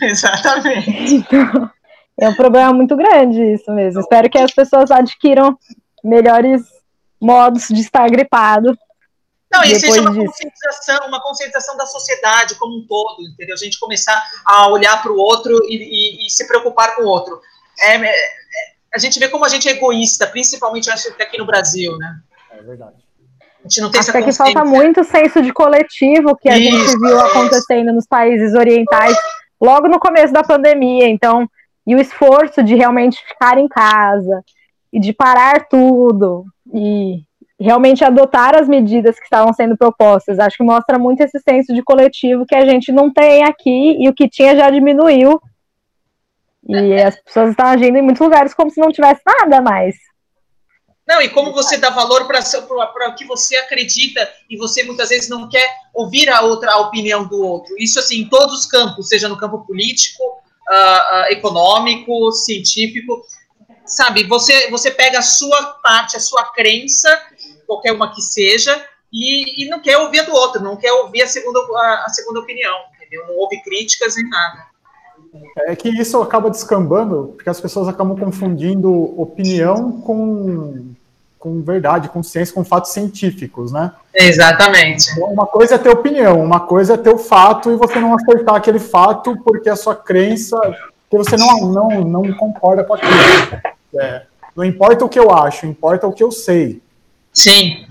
Exatamente. 0.00 1.14
Então, 1.14 1.70
é 2.20 2.28
um 2.28 2.34
problema 2.34 2.72
muito 2.72 2.94
grande 2.94 3.54
isso 3.54 3.70
mesmo. 3.72 4.00
Espero 4.00 4.30
que 4.30 4.38
as 4.38 4.52
pessoas 4.52 4.92
adquiram 4.92 5.58
melhores 6.04 6.62
modos 7.20 7.66
de 7.68 7.80
estar 7.80 8.08
gripado 8.08 8.76
não, 9.52 9.62
e 9.62 9.78
seja 9.78 10.00
uma 10.00 10.14
conscientização, 10.14 11.06
uma 11.06 11.22
conscientização 11.22 11.76
da 11.76 11.84
sociedade 11.84 12.54
como 12.54 12.78
um 12.78 12.86
todo, 12.86 13.22
entendeu? 13.22 13.54
A 13.54 13.58
gente 13.58 13.78
começar 13.78 14.22
a 14.46 14.68
olhar 14.68 15.02
para 15.02 15.12
o 15.12 15.16
outro 15.16 15.60
e, 15.66 15.76
e, 15.76 16.26
e, 16.26 16.30
se 16.30 16.46
preocupar 16.46 16.96
com 16.96 17.02
o 17.02 17.06
outro. 17.06 17.38
É, 17.78 17.96
é, 17.96 18.14
a 18.94 18.98
gente 18.98 19.18
vê 19.18 19.28
como 19.28 19.44
a 19.44 19.48
gente 19.48 19.68
é 19.68 19.72
egoísta, 19.72 20.26
principalmente 20.26 20.90
acho 20.90 21.14
que 21.14 21.22
aqui 21.22 21.36
no 21.36 21.44
Brasil, 21.44 21.96
né? 21.98 22.20
É 22.50 22.62
verdade. 22.62 22.96
A 23.60 23.68
gente 23.68 23.80
não 23.80 23.90
tem 23.90 24.00
Até 24.00 24.22
que 24.22 24.32
falta 24.32 24.64
muito 24.64 25.04
senso 25.04 25.40
de 25.42 25.52
coletivo 25.52 26.36
que 26.36 26.48
a 26.48 26.58
Isso, 26.58 26.88
gente 26.88 26.98
viu 26.98 27.20
acontecendo 27.20 27.92
nos 27.92 28.06
países 28.06 28.54
orientais 28.54 29.16
logo 29.60 29.86
no 29.86 30.00
começo 30.00 30.32
da 30.32 30.42
pandemia. 30.42 31.08
Então, 31.08 31.48
e 31.86 31.94
o 31.94 32.00
esforço 32.00 32.62
de 32.62 32.74
realmente 32.74 33.22
ficar 33.24 33.58
em 33.58 33.68
casa 33.68 34.42
e 34.92 34.98
de 34.98 35.12
parar 35.12 35.68
tudo 35.68 36.44
e 36.74 37.22
realmente 37.62 38.04
adotar 38.04 38.56
as 38.56 38.68
medidas 38.68 39.16
que 39.16 39.24
estavam 39.24 39.52
sendo 39.52 39.76
propostas. 39.76 40.38
Acho 40.38 40.58
que 40.58 40.64
mostra 40.64 40.98
muito 40.98 41.20
esse 41.22 41.38
senso 41.40 41.72
de 41.72 41.82
coletivo 41.82 42.46
que 42.46 42.54
a 42.54 42.66
gente 42.66 42.90
não 42.90 43.12
tem 43.12 43.44
aqui 43.44 43.96
e 43.98 44.08
o 44.08 44.14
que 44.14 44.28
tinha 44.28 44.56
já 44.56 44.68
diminuiu. 44.70 45.40
E 46.68 46.94
as 46.94 47.16
pessoas 47.20 47.50
estão 47.50 47.66
agindo 47.66 47.96
em 47.96 48.02
muitos 48.02 48.20
lugares 48.20 48.54
como 48.54 48.70
se 48.70 48.80
não 48.80 48.92
tivesse 48.92 49.20
nada 49.26 49.60
mais. 49.60 49.96
Não, 51.06 51.20
e 51.20 51.28
como 51.28 51.52
você 51.52 51.76
dá 51.76 51.90
valor 51.90 52.26
para 52.26 53.08
o 53.08 53.14
que 53.14 53.24
você 53.24 53.56
acredita 53.56 54.28
e 54.48 54.56
você 54.56 54.84
muitas 54.84 55.08
vezes 55.08 55.28
não 55.28 55.48
quer 55.48 55.68
ouvir 55.92 56.28
a 56.30 56.42
outra 56.42 56.72
a 56.72 56.78
opinião 56.78 57.26
do 57.26 57.42
outro. 57.42 57.74
Isso 57.78 57.98
assim 57.98 58.20
em 58.20 58.28
todos 58.28 58.60
os 58.60 58.66
campos, 58.66 59.08
seja 59.08 59.28
no 59.28 59.36
campo 59.36 59.66
político, 59.66 60.22
uh, 60.22 61.16
uh, 61.16 61.32
econômico, 61.32 62.30
científico, 62.32 63.20
sabe? 63.84 64.24
Você 64.24 64.70
você 64.70 64.90
pega 64.90 65.18
a 65.18 65.22
sua 65.22 65.62
parte, 65.82 66.16
a 66.16 66.20
sua 66.20 66.44
crença 66.52 67.10
qualquer 67.72 67.92
uma 67.92 68.12
que 68.12 68.20
seja, 68.20 68.84
e, 69.12 69.64
e, 69.64 69.68
não 69.68 69.80
quer 69.80 69.98
ouvir 69.98 70.20
a 70.20 70.24
do 70.24 70.32
outro, 70.32 70.62
não 70.62 70.76
quer 70.76 70.92
ouvir 70.92 71.22
a 71.22 71.26
segunda, 71.26 71.60
a, 71.60 72.04
a 72.06 72.08
segunda 72.08 72.40
opinião, 72.40 72.74
entendeu? 72.96 73.26
Não 73.26 73.36
ouve 73.36 73.60
críticas 73.62 74.16
nem 74.16 74.28
nada. 74.28 74.72
É 75.66 75.76
que 75.76 75.88
isso 75.88 76.20
acaba 76.20 76.50
descambando, 76.50 77.32
porque 77.34 77.48
as 77.48 77.60
pessoas 77.60 77.88
acabam 77.88 78.16
confundindo 78.18 78.90
opinião 79.20 80.00
com, 80.00 80.94
com 81.38 81.62
verdade, 81.62 82.08
com 82.08 82.22
ciência, 82.22 82.54
com 82.54 82.64
fatos 82.64 82.92
científicos, 82.92 83.72
né? 83.72 83.92
Exatamente. 84.14 85.10
Então, 85.12 85.28
uma 85.28 85.46
coisa 85.46 85.74
é 85.74 85.78
ter 85.78 85.90
opinião, 85.90 86.42
uma 86.42 86.60
coisa 86.60 86.94
é 86.94 86.96
ter 86.96 87.10
o 87.10 87.18
fato 87.18 87.70
e 87.70 87.76
você 87.76 87.98
não 87.98 88.14
acertar 88.14 88.56
aquele 88.56 88.78
fato 88.78 89.36
porque 89.42 89.68
a 89.68 89.76
sua 89.76 89.94
crença, 89.94 90.58
que 91.10 91.16
você 91.16 91.36
não, 91.36 91.66
não, 91.66 91.88
não 92.02 92.32
concorda 92.34 92.84
com 92.84 92.94
aquilo. 92.94 93.12
É, 93.98 94.22
não 94.56 94.64
importa 94.64 95.04
o 95.04 95.08
que 95.08 95.18
eu 95.18 95.30
acho, 95.30 95.66
importa 95.66 96.06
o 96.06 96.12
que 96.12 96.22
eu 96.22 96.30
sei. 96.30 96.80
Sim. 97.32 97.86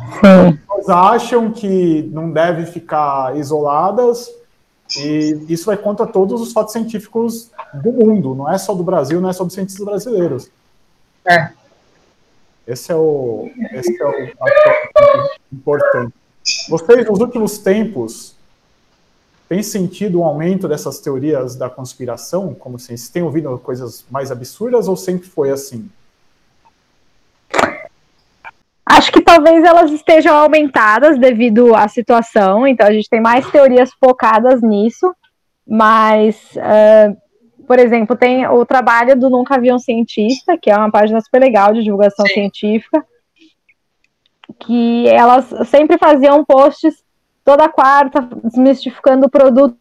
Elas 0.70 0.90
acham 0.90 1.52
que 1.52 2.04
não 2.12 2.32
devem 2.32 2.66
ficar 2.66 3.36
isoladas 3.38 4.30
e 4.98 5.46
isso 5.48 5.66
vai 5.66 5.78
contra 5.78 6.06
todos 6.06 6.42
os 6.42 6.52
fatos 6.52 6.74
científicos 6.74 7.50
do 7.74 7.92
mundo, 7.92 8.36
não 8.36 8.52
é 8.52 8.58
só 8.58 8.74
do 8.74 8.84
Brasil, 8.84 9.22
não 9.22 9.30
é 9.30 9.34
só 9.34 9.44
dos 9.44 9.54
cientistas 9.54 9.86
brasileiros. 9.86 10.50
É. 11.26 11.52
Esse 12.68 12.92
é 12.92 12.96
o, 12.96 13.50
esse 13.74 14.02
é 14.02 14.06
o 14.06 14.10
aspecto 14.10 15.40
importante. 15.52 16.14
Vocês, 16.70 17.08
nos 17.08 17.20
últimos 17.20 17.58
tempos, 17.58 18.36
têm 19.48 19.64
sentido 19.64 20.22
um 20.22 20.24
aumento 20.24 20.68
dessas 20.68 21.00
teorias 21.00 21.56
da 21.56 21.70
conspiração? 21.70 22.54
Como 22.54 22.76
assim, 22.76 22.88
vocês 22.98 23.10
têm 23.10 23.24
ouvido 23.24 23.58
coisas 23.60 24.06
mais 24.10 24.32
absurdas 24.32 24.88
ou 24.88 24.96
sempre 24.96 25.28
foi 25.28 25.52
assim? 25.52 25.90
Acho 28.92 29.10
que 29.10 29.22
talvez 29.22 29.64
elas 29.64 29.90
estejam 29.90 30.36
aumentadas 30.36 31.18
devido 31.18 31.74
à 31.74 31.88
situação, 31.88 32.68
então 32.68 32.86
a 32.86 32.92
gente 32.92 33.10
tem 33.10 33.22
mais 33.22 33.50
teorias 33.50 33.90
focadas 33.94 34.62
nisso, 34.62 35.16
mas, 35.66 36.36
uh, 36.58 37.16
por 37.66 37.80
exemplo, 37.80 38.18
tem 38.18 38.46
o 38.48 38.66
trabalho 38.66 39.18
do 39.18 39.30
Nunca 39.30 39.58
Vi 39.58 39.72
um 39.72 39.80
Cientista, 39.80 40.58
que 40.58 40.70
é 40.70 40.76
uma 40.76 40.92
página 40.92 41.22
super 41.22 41.40
legal 41.40 41.74
de 41.74 41.84
divulgação 41.84 42.26
Sim. 42.26 42.34
científica, 42.34 43.06
que 44.60 45.08
elas 45.08 45.46
sempre 45.70 45.98
faziam 45.98 46.44
posts 46.44 47.02
toda 47.46 47.70
quarta 47.70 48.28
desmistificando 48.44 49.30
produtos 49.30 49.78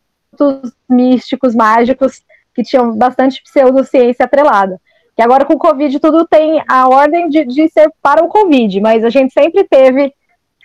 místicos, 0.88 1.52
mágicos, 1.56 2.22
que 2.54 2.62
tinham 2.62 2.96
bastante 2.96 3.42
pseudociência 3.42 4.24
atrelada. 4.24 4.80
Que 5.20 5.24
agora 5.24 5.44
com 5.44 5.52
o 5.52 5.58
Covid 5.58 6.00
tudo 6.00 6.26
tem 6.26 6.64
a 6.66 6.88
ordem 6.88 7.28
de, 7.28 7.44
de 7.44 7.68
ser 7.68 7.92
para 8.00 8.24
o 8.24 8.28
Covid, 8.28 8.80
mas 8.80 9.04
a 9.04 9.10
gente 9.10 9.34
sempre 9.34 9.64
teve 9.64 10.14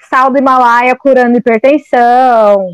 sal 0.09 0.31
do 0.31 0.37
Himalaia 0.37 0.95
curando 0.95 1.37
hipertensão, 1.37 2.69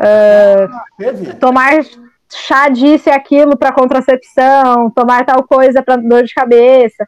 uh, 0.00 1.36
tomar 1.38 1.84
chá 2.28 2.68
disso 2.68 3.08
e 3.08 3.12
aquilo 3.12 3.56
para 3.56 3.70
contracepção, 3.70 4.90
tomar 4.90 5.24
tal 5.24 5.44
coisa 5.44 5.80
para 5.80 5.94
dor 5.94 6.24
de 6.24 6.34
cabeça. 6.34 7.06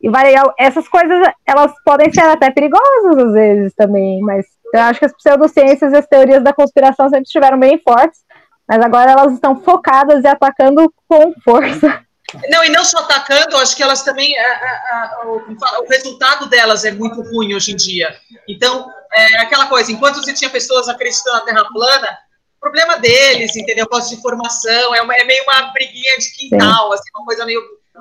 E 0.00 0.10
vai, 0.10 0.34
essas 0.58 0.88
coisas, 0.88 1.24
elas 1.46 1.72
podem 1.84 2.12
ser 2.12 2.22
até 2.22 2.50
perigosas 2.50 3.16
às 3.16 3.32
vezes 3.32 3.74
também, 3.74 4.20
mas 4.22 4.44
eu 4.74 4.80
acho 4.80 4.98
que 4.98 5.06
as 5.06 5.14
pseudociências 5.14 5.92
e 5.92 5.96
as 5.98 6.06
teorias 6.08 6.42
da 6.42 6.52
conspiração 6.52 7.08
sempre 7.08 7.26
estiveram 7.26 7.60
bem 7.60 7.78
fortes, 7.78 8.24
mas 8.68 8.80
agora 8.80 9.12
elas 9.12 9.34
estão 9.34 9.54
focadas 9.60 10.24
e 10.24 10.26
atacando 10.26 10.92
com 11.08 11.32
força. 11.44 12.04
Não, 12.48 12.64
e 12.64 12.70
não 12.70 12.84
só 12.84 12.98
atacando, 12.98 13.56
acho 13.56 13.76
que 13.76 13.82
elas 13.82 14.02
também. 14.02 14.38
A, 14.38 14.42
a, 14.42 15.20
a, 15.22 15.26
o, 15.26 15.82
o, 15.84 15.88
resultado 15.88 16.48
delas 16.48 16.84
é 16.84 16.90
muito 16.90 17.20
ruim 17.22 17.54
hoje 17.54 17.72
em 17.72 17.76
dia. 17.76 18.16
Então, 18.48 18.90
é 19.12 19.38
aquela 19.38 19.66
coisa: 19.66 19.92
enquanto 19.92 20.16
você 20.16 20.32
tinha 20.32 20.50
pessoas 20.50 20.88
acreditando 20.88 21.36
na 21.36 21.44
Terra 21.44 21.64
plana, 21.72 22.18
problema 22.60 22.96
deles, 22.96 23.56
entendeu? 23.56 23.88
Posse 23.88 24.10
de 24.10 24.16
informação, 24.16 24.94
é, 24.94 25.02
uma, 25.02 25.14
é 25.14 25.24
meio 25.24 25.42
uma 25.42 25.72
briguinha 25.72 26.16
de 26.18 26.30
quintal, 26.30 26.92
assim, 26.92 27.10
uma 27.16 27.24
coisa 27.24 27.44
meio. 27.44 27.60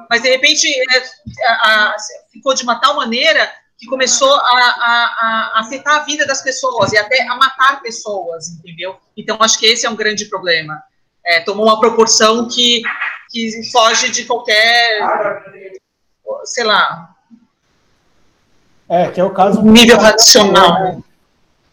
Mas, 0.10 0.22
de 0.22 0.30
repente, 0.30 0.68
é, 0.70 1.96
ficou 2.32 2.54
de 2.54 2.64
uma 2.64 2.80
tal 2.80 2.96
maneira 2.96 3.52
que 3.78 3.88
começou 3.88 4.32
a, 4.32 4.40
a, 4.40 5.52
a, 5.56 5.60
afetar 5.62 5.96
a 5.96 6.04
vida 6.04 6.26
das 6.26 6.42
pessoas 6.42 6.94
e 6.94 6.98
até 6.98 7.28
a 7.28 7.36
matar 7.36 7.82
pessoas, 7.82 8.50
entendeu? 8.50 8.96
Então, 9.18 9.38
acho 9.40 9.58
que 9.58 9.66
esse 9.66 9.88
é 9.88 9.90
um 9.90 9.96
grande 9.96 10.26
problema. 10.26 10.82
É, 11.26 11.42
tomou 11.42 11.66
uma 11.66 11.80
proporção 11.80 12.48
que 12.48 12.84
que 13.32 13.72
foge 13.72 14.12
de 14.12 14.26
qualquer, 14.26 15.00
sei 16.44 16.64
lá. 16.64 17.16
É, 18.90 19.10
que 19.10 19.22
é 19.22 19.24
o 19.24 19.30
caso. 19.30 19.64
Nível 19.64 19.98
racional. 19.98 21.02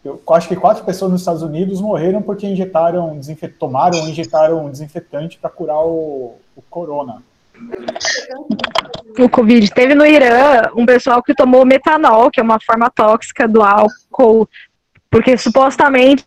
Eu 0.03 0.21
acho 0.31 0.47
que 0.47 0.55
quatro 0.55 0.85
pessoas 0.85 1.11
nos 1.11 1.21
Estados 1.21 1.41
Unidos 1.41 1.81
morreram 1.81 2.21
porque 2.21 2.47
injetaram, 2.47 3.19
desinfet... 3.19 3.53
tomaram 3.59 3.99
ou 3.99 4.07
injetaram 4.07 4.69
desinfetante 4.69 5.37
para 5.37 5.49
curar 5.49 5.85
o, 5.85 6.37
o 6.55 6.61
corona. 6.69 7.21
O 9.19 9.27
Covid. 9.27 9.69
Teve 9.71 9.93
no 9.93 10.05
Irã 10.05 10.71
um 10.73 10.85
pessoal 10.85 11.21
que 11.21 11.35
tomou 11.35 11.65
metanol, 11.65 12.31
que 12.31 12.39
é 12.39 12.43
uma 12.43 12.59
forma 12.61 12.89
tóxica 12.89 13.45
do 13.45 13.61
álcool, 13.61 14.47
porque 15.11 15.37
supostamente 15.37 16.23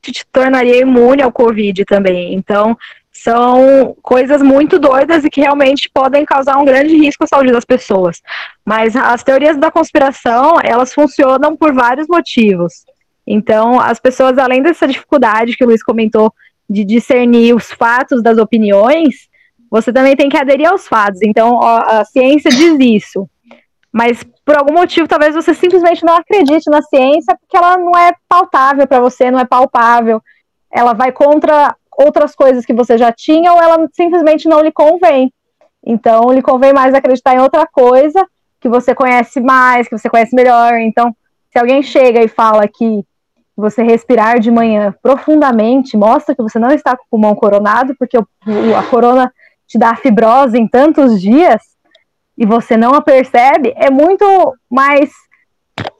te 0.00 0.26
tornaria 0.32 0.80
imune 0.80 1.22
ao 1.22 1.30
Covid 1.30 1.84
também. 1.84 2.34
Então, 2.34 2.76
são 3.12 3.94
coisas 4.02 4.40
muito 4.40 4.78
doidas 4.78 5.22
e 5.24 5.30
que 5.30 5.42
realmente 5.42 5.90
podem 5.92 6.24
causar 6.24 6.56
um 6.56 6.64
grande 6.64 6.96
risco 6.96 7.24
à 7.24 7.26
saúde 7.26 7.52
das 7.52 7.64
pessoas. 7.64 8.22
Mas 8.64 8.96
as 8.96 9.22
teorias 9.22 9.58
da 9.58 9.70
conspiração, 9.70 10.56
elas 10.62 10.94
funcionam 10.94 11.54
por 11.54 11.74
vários 11.74 12.08
motivos. 12.08 12.84
Então, 13.26 13.78
as 13.78 14.00
pessoas, 14.00 14.38
além 14.38 14.62
dessa 14.62 14.88
dificuldade 14.88 15.56
que 15.56 15.62
o 15.62 15.66
Luiz 15.66 15.82
comentou 15.82 16.32
de 16.68 16.84
discernir 16.84 17.54
os 17.54 17.70
fatos 17.70 18.22
das 18.22 18.38
opiniões, 18.38 19.28
você 19.70 19.92
também 19.92 20.16
tem 20.16 20.28
que 20.28 20.36
aderir 20.36 20.68
aos 20.68 20.88
fatos. 20.88 21.20
Então, 21.22 21.62
a 21.62 22.04
ciência 22.06 22.50
diz 22.50 22.76
isso. 22.80 23.28
Mas 23.92 24.24
por 24.44 24.56
algum 24.56 24.72
motivo, 24.72 25.06
talvez 25.06 25.34
você 25.34 25.52
simplesmente 25.52 26.02
não 26.02 26.16
acredite 26.16 26.70
na 26.70 26.80
ciência 26.80 27.36
porque 27.38 27.56
ela 27.56 27.76
não 27.76 27.92
é 27.92 28.12
pautável 28.26 28.86
para 28.86 29.00
você, 29.00 29.30
não 29.30 29.38
é 29.38 29.44
palpável. 29.44 30.20
Ela 30.72 30.94
vai 30.94 31.12
contra 31.12 31.76
outras 31.96 32.34
coisas 32.34 32.64
que 32.64 32.74
você 32.74 32.96
já 32.96 33.12
tinha 33.12 33.52
ou 33.52 33.60
ela 33.60 33.88
simplesmente 33.92 34.48
não 34.48 34.60
lhe 34.60 34.72
convém. 34.72 35.32
Então, 35.84 36.30
lhe 36.32 36.42
convém 36.42 36.72
mais 36.72 36.94
acreditar 36.94 37.34
em 37.34 37.40
outra 37.40 37.66
coisa 37.66 38.26
que 38.60 38.68
você 38.68 38.94
conhece 38.94 39.40
mais, 39.40 39.88
que 39.88 39.98
você 39.98 40.08
conhece 40.08 40.34
melhor. 40.34 40.74
Então, 40.74 41.14
se 41.50 41.58
alguém 41.58 41.82
chega 41.82 42.22
e 42.22 42.28
fala 42.28 42.66
que 42.68 43.04
você 43.56 43.82
respirar 43.82 44.38
de 44.38 44.50
manhã 44.50 44.94
profundamente 45.02 45.96
mostra 45.96 46.34
que 46.34 46.42
você 46.42 46.58
não 46.58 46.70
está 46.70 46.96
com 46.96 47.02
o 47.02 47.08
pulmão 47.10 47.34
coronado, 47.34 47.94
porque 47.98 48.16
a 48.16 48.82
corona 48.88 49.32
te 49.66 49.78
dá 49.78 49.94
fibrose 49.94 50.58
em 50.58 50.66
tantos 50.66 51.20
dias 51.20 51.62
e 52.36 52.46
você 52.46 52.76
não 52.76 52.94
a 52.94 53.02
percebe, 53.02 53.74
é 53.76 53.90
muito 53.90 54.24
mais 54.70 55.10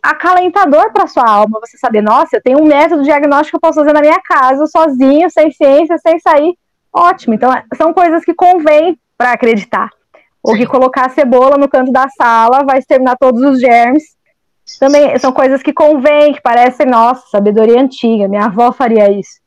acalentador 0.03 0.93
para 0.93 1.07
sua 1.07 1.29
alma 1.29 1.61
você 1.61 1.79
saber, 1.79 2.03
nossa, 2.03 2.37
eu 2.37 2.43
tenho 2.43 2.61
um 2.61 2.66
método 2.66 3.03
diagnóstico 3.03 3.51
que 3.51 3.57
eu 3.57 3.68
posso 3.68 3.81
fazer 3.81 3.93
na 3.93 4.01
minha 4.01 4.20
casa, 4.20 4.66
sozinho, 4.66 5.31
sem 5.31 5.51
ciência, 5.51 5.97
sem 5.99 6.18
sair. 6.18 6.57
Ótimo. 6.93 7.35
Então, 7.35 7.51
são 7.77 7.93
coisas 7.93 8.25
que 8.25 8.35
convém 8.35 8.99
para 9.16 9.33
acreditar. 9.33 9.89
Ou 10.43 10.57
que 10.57 10.66
colocar 10.66 11.07
a 11.07 11.11
cebola 11.11 11.57
no 11.57 11.68
canto 11.68 11.93
da 11.93 12.09
sala 12.09 12.64
vai 12.64 12.79
exterminar 12.79 13.16
todos 13.16 13.41
os 13.43 13.61
germes. 13.61 14.16
Também 14.79 15.16
são 15.18 15.33
coisas 15.33 15.62
que 15.62 15.73
convém, 15.73 16.33
que 16.33 16.41
parecem, 16.41 16.87
nossa, 16.87 17.27
sabedoria 17.29 17.81
antiga, 17.81 18.29
minha 18.29 18.47
avó 18.47 18.73
faria 18.73 19.11
isso. 19.11 19.41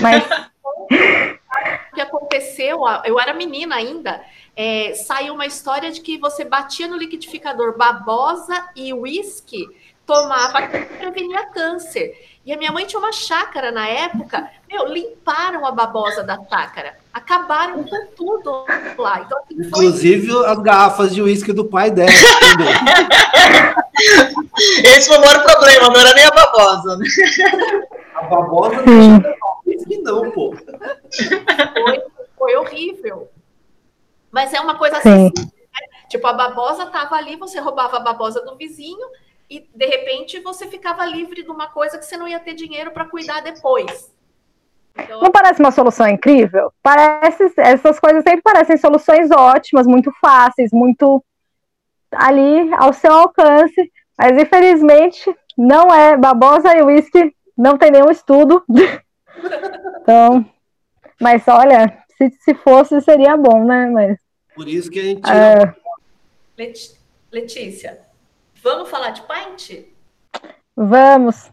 Mas. 0.00 0.24
o 1.92 1.94
que 1.94 2.00
aconteceu, 2.00 2.80
eu 3.04 3.18
era 3.18 3.34
menina 3.34 3.74
ainda, 3.74 4.20
é, 4.56 4.94
saiu 4.94 5.34
uma 5.34 5.44
história 5.44 5.92
de 5.92 6.00
que 6.00 6.16
você 6.18 6.42
batia 6.44 6.88
no 6.88 6.96
liquidificador 6.96 7.76
babosa 7.76 8.68
e 8.74 8.94
uísque, 8.94 9.68
tomava 10.06 10.66
para 10.66 10.86
prevenir 10.86 11.50
câncer. 11.50 12.14
E 12.44 12.52
a 12.52 12.56
minha 12.56 12.72
mãe 12.72 12.86
tinha 12.86 12.98
uma 12.98 13.12
chácara 13.12 13.70
na 13.70 13.86
época, 13.86 14.48
meu, 14.70 14.86
limparam 14.86 15.66
a 15.66 15.72
babosa 15.72 16.22
da 16.22 16.38
chácara, 16.48 16.96
acabaram 17.12 17.84
com 17.84 18.06
tudo 18.16 18.64
lá. 18.96 19.20
Então, 19.20 19.38
assim, 19.40 19.56
Inclusive 19.66 20.28
foi... 20.28 20.46
as 20.46 20.58
garrafas 20.60 21.14
de 21.14 21.20
uísque 21.20 21.52
do 21.52 21.64
pai 21.64 21.90
dela. 21.90 22.10
Esse 24.84 25.08
foi 25.08 25.18
o 25.18 25.20
maior 25.20 25.42
problema, 25.42 25.88
não 25.88 26.00
era 26.00 26.14
nem 26.14 26.24
a 26.24 26.30
babosa. 26.30 26.96
Né? 26.96 27.04
A 28.14 28.22
babosa 28.22 28.82
não 28.82 29.20
uísque 29.66 29.98
não, 29.98 30.30
pô. 30.30 30.54
Foi, 30.54 32.02
foi 32.38 32.56
horrível. 32.56 33.28
Mas 34.36 34.52
é 34.52 34.60
uma 34.60 34.76
coisa 34.76 34.98
assim, 34.98 35.24
né? 35.24 35.30
tipo, 36.10 36.26
a 36.26 36.32
babosa 36.34 36.82
estava 36.82 37.14
ali, 37.14 37.36
você 37.36 37.58
roubava 37.58 37.96
a 37.96 38.00
babosa 38.00 38.44
do 38.44 38.54
vizinho 38.54 39.08
e 39.48 39.66
de 39.74 39.86
repente 39.86 40.40
você 40.40 40.66
ficava 40.66 41.06
livre 41.06 41.42
de 41.42 41.50
uma 41.50 41.68
coisa 41.68 41.96
que 41.96 42.04
você 42.04 42.18
não 42.18 42.28
ia 42.28 42.38
ter 42.38 42.52
dinheiro 42.52 42.90
para 42.90 43.06
cuidar 43.06 43.40
depois. 43.40 44.14
Então, 44.94 45.22
não 45.22 45.30
parece 45.30 45.58
uma 45.58 45.70
solução 45.70 46.06
incrível? 46.06 46.70
Parece, 46.82 47.50
essas 47.56 47.98
coisas 47.98 48.22
sempre 48.22 48.42
parecem 48.42 48.76
soluções 48.76 49.30
ótimas, 49.30 49.86
muito 49.86 50.12
fáceis, 50.20 50.70
muito 50.70 51.24
ali 52.12 52.70
ao 52.74 52.92
seu 52.92 53.14
alcance, 53.14 53.90
mas 54.18 54.36
infelizmente 54.36 55.34
não 55.56 55.88
é. 55.94 56.14
Babosa 56.14 56.76
e 56.76 56.82
uísque 56.82 57.34
não 57.56 57.78
tem 57.78 57.90
nenhum 57.90 58.10
estudo. 58.10 58.62
então, 60.02 60.44
mas 61.18 61.48
olha, 61.48 62.04
se, 62.18 62.30
se 62.38 62.52
fosse 62.52 63.00
seria 63.00 63.34
bom, 63.34 63.64
né? 63.64 63.86
Mas 63.86 64.25
por 64.56 64.66
isso 64.66 64.90
que 64.90 64.98
a 64.98 65.02
gente. 65.02 65.30
É... 65.30 65.74
Letícia, 67.30 68.00
vamos 68.62 68.88
falar 68.88 69.10
de 69.10 69.22
Paint? 69.22 69.84
Vamos. 70.74 71.50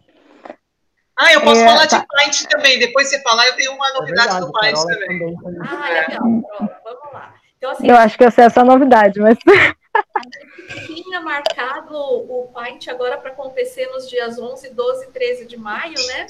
Ah, 1.16 1.34
eu 1.34 1.42
posso 1.42 1.62
é, 1.62 1.66
falar 1.66 1.88
tá. 1.88 2.00
de 2.00 2.08
Paint 2.08 2.44
também. 2.50 2.80
Depois 2.80 3.10
você 3.10 3.22
falar, 3.22 3.46
eu 3.48 3.56
tenho 3.56 3.74
uma 3.74 3.88
é 3.90 3.94
novidade 3.94 4.30
é 4.30 4.32
verdade, 4.32 4.46
do 4.46 4.52
Paint 4.52 4.78
também. 4.78 5.36
também. 5.36 5.60
Ah, 5.62 5.90
legal. 5.90 6.22
Pronto, 6.22 6.74
vamos 6.84 7.14
lá. 7.14 7.36
Então, 7.58 7.72
assim, 7.72 7.88
eu 7.88 7.98
acho 7.98 8.18
que 8.18 8.24
eu 8.24 8.32
sei 8.32 8.46
essa 8.46 8.64
novidade, 8.64 9.20
mas. 9.20 9.38
A 9.46 10.74
gente 10.80 11.04
tinha 11.04 11.22
marcado 11.22 11.96
o 11.96 12.50
Paint 12.54 12.88
agora 12.88 13.18
para 13.18 13.32
acontecer 13.32 13.88
nos 13.88 14.10
dias 14.10 14.40
11, 14.40 14.70
12 14.70 15.06
e 15.06 15.12
13 15.12 15.46
de 15.46 15.58
maio, 15.58 15.96
né? 16.08 16.28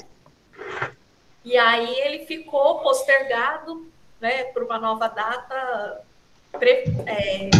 E 1.44 1.56
aí 1.56 2.00
ele 2.00 2.26
ficou 2.26 2.80
postergado 2.80 3.86
né, 4.20 4.44
para 4.44 4.64
uma 4.64 4.78
nova 4.78 5.08
data 5.08 6.02
pre, 6.58 6.84
é, 7.06 7.50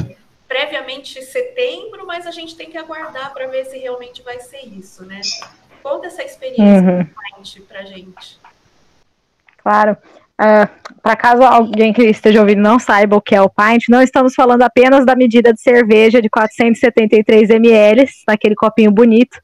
previamente 0.49 1.23
setembro, 1.23 2.07
mas 2.07 2.27
a 2.27 2.31
gente 2.31 2.57
tem 2.57 2.71
que 2.71 2.79
aguardar 2.79 3.33
para 3.33 3.47
ver 3.47 3.65
se 3.67 3.79
realmente 3.79 4.23
vai 4.23 4.41
ser 4.41 4.65
isso, 4.67 5.05
né? 5.05 5.21
Conta 5.83 6.07
essa 6.07 6.23
experiência 6.23 6.81
uhum. 6.83 7.65
para 7.69 7.81
a 7.81 7.85
gente. 7.85 8.39
Claro. 9.59 9.97
Uh, 10.41 10.69
para 11.01 11.15
caso 11.15 11.43
alguém 11.45 11.93
que 11.93 12.03
esteja 12.03 12.41
ouvindo 12.41 12.61
não 12.61 12.79
saiba 12.79 13.17
o 13.17 13.21
que 13.21 13.37
é 13.37 13.41
o 13.41 13.49
pint, 13.49 13.89
não 13.89 14.03
estamos 14.03 14.35
falando 14.35 14.63
apenas 14.63 15.07
da 15.07 15.15
medida 15.15 15.53
de 15.53 15.61
cerveja 15.61 16.21
de 16.21 16.29
473 16.29 17.51
ml, 17.51 18.05
naquele 18.27 18.57
copinho 18.57 18.91
bonito. 18.91 19.37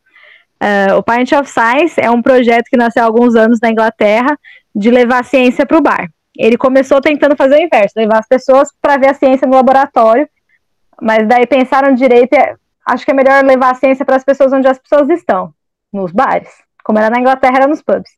Uh, 0.61 0.97
o 0.97 1.03
Pint 1.03 1.33
of 1.33 1.49
Science 1.49 1.99
é 1.99 2.11
um 2.11 2.21
projeto 2.21 2.67
que 2.69 2.77
nasceu 2.77 3.03
há 3.03 3.07
alguns 3.07 3.35
anos 3.35 3.61
na 3.63 3.71
Inglaterra 3.71 4.39
de 4.75 4.91
levar 4.91 5.21
a 5.21 5.25
ciência 5.25 5.65
para 5.65 5.79
o 5.79 5.83
bar. 5.83 6.11
Ele 6.41 6.57
começou 6.57 7.03
tentando 7.03 7.37
fazer 7.37 7.57
o 7.57 7.63
inverso, 7.63 7.99
levar 7.99 8.19
as 8.19 8.27
pessoas 8.27 8.71
para 8.81 8.97
ver 8.97 9.11
a 9.11 9.15
ciência 9.15 9.47
no 9.47 9.55
laboratório, 9.55 10.27
mas 11.01 11.29
daí 11.29 11.47
pensaram 11.47 11.93
direito, 11.95 12.35
acho 12.87 13.05
que 13.05 13.11
é 13.11 13.15
melhor 13.15 13.45
levar 13.45 13.73
a 13.73 13.75
ciência 13.75 14.07
para 14.07 14.17
as 14.17 14.25
pessoas 14.25 14.51
onde 14.51 14.67
as 14.67 14.79
pessoas 14.79 15.11
estão, 15.11 15.53
nos 15.93 16.13
bares. 16.13 16.51
Como 16.83 16.99
era 16.99 17.11
na 17.11 17.21
Inglaterra, 17.21 17.57
era 17.57 17.67
nos 17.67 17.83
pubs. 17.83 18.11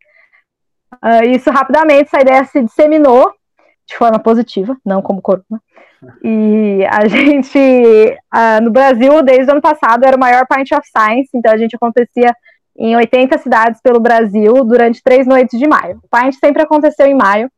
Uh, 0.94 1.26
isso 1.34 1.50
rapidamente, 1.50 2.04
essa 2.04 2.20
ideia 2.20 2.44
se 2.44 2.62
disseminou 2.62 3.32
de 3.86 3.96
forma 3.96 4.20
positiva, 4.20 4.76
não 4.84 5.02
como 5.02 5.20
corona. 5.20 5.44
E 6.24 6.84
a 6.90 7.06
gente, 7.06 7.58
uh, 7.58 8.60
no 8.60 8.72
Brasil, 8.72 9.22
desde 9.22 9.46
o 9.46 9.52
ano 9.52 9.60
passado, 9.60 10.04
era 10.04 10.16
o 10.16 10.20
maior 10.20 10.44
Pint 10.48 10.72
of 10.72 10.82
Science, 10.88 11.30
então 11.32 11.52
a 11.52 11.56
gente 11.56 11.76
acontecia 11.76 12.34
em 12.76 12.96
80 12.96 13.38
cidades 13.38 13.80
pelo 13.80 14.00
Brasil 14.00 14.64
durante 14.64 15.00
três 15.00 15.28
noites 15.28 15.56
de 15.56 15.68
maio. 15.68 16.00
O 16.02 16.08
Pint 16.08 16.34
sempre 16.34 16.62
aconteceu 16.62 17.06
em 17.06 17.14
maio, 17.14 17.48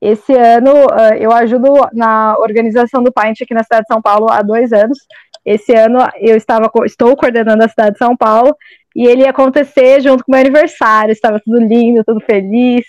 esse 0.00 0.34
ano 0.34 0.72
uh, 0.72 1.14
eu 1.18 1.32
ajudo 1.32 1.72
na 1.92 2.36
organização 2.38 3.02
do 3.02 3.12
Pint 3.12 3.40
aqui 3.42 3.54
na 3.54 3.62
cidade 3.62 3.82
de 3.82 3.92
São 3.92 4.02
Paulo 4.02 4.30
há 4.30 4.42
dois 4.42 4.72
anos. 4.72 4.98
esse 5.44 5.74
ano 5.74 5.98
eu 6.18 6.36
estava 6.36 6.70
estou 6.84 7.16
coordenando 7.16 7.64
a 7.64 7.68
cidade 7.68 7.92
de 7.92 7.98
São 7.98 8.16
Paulo 8.16 8.54
e 8.94 9.06
ele 9.06 9.22
ia 9.22 9.30
acontecer 9.30 10.00
junto 10.00 10.24
com 10.24 10.30
o 10.30 10.34
meu 10.34 10.40
aniversário, 10.40 11.12
estava 11.12 11.40
tudo 11.40 11.58
lindo, 11.58 12.04
tudo 12.04 12.20
feliz. 12.20 12.84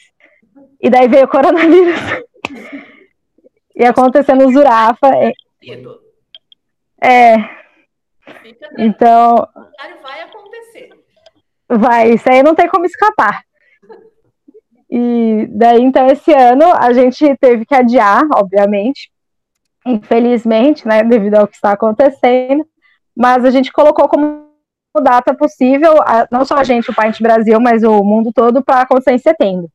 E 0.80 0.90
daí 0.90 1.08
veio 1.08 1.26
o 1.26 1.28
coronavírus. 1.28 2.00
ia 3.76 3.90
acontecer 3.90 4.36
no 4.36 4.52
Zurafa. 4.52 5.10
É. 7.02 7.36
Então. 8.78 9.48
Vai 10.02 10.22
acontecer. 10.22 10.90
Vai, 11.68 12.12
isso 12.12 12.30
aí 12.30 12.44
não 12.44 12.56
tem 12.56 12.68
como 12.70 12.86
escapar. 12.86 13.45
E 14.98 15.48
daí, 15.50 15.82
então, 15.82 16.08
esse 16.08 16.32
ano 16.32 16.64
a 16.74 16.94
gente 16.94 17.36
teve 17.36 17.66
que 17.66 17.76
adiar, 17.76 18.24
obviamente, 18.34 19.12
infelizmente, 19.86 20.88
né, 20.88 21.04
devido 21.04 21.36
ao 21.36 21.48
que 21.48 21.56
está 21.56 21.74
acontecendo, 21.74 22.66
mas 23.14 23.44
a 23.44 23.50
gente 23.50 23.74
colocou 23.74 24.08
como 24.08 24.46
data 25.04 25.34
possível, 25.34 25.96
não 26.32 26.46
só 26.46 26.56
a 26.56 26.64
gente, 26.64 26.90
o 26.90 26.96
Paint 26.96 27.22
Brasil, 27.22 27.60
mas 27.60 27.84
o 27.84 28.02
mundo 28.06 28.32
todo, 28.34 28.64
para 28.64 28.84
acontecer 28.84 29.12
em 29.12 29.18
setembro. 29.18 29.70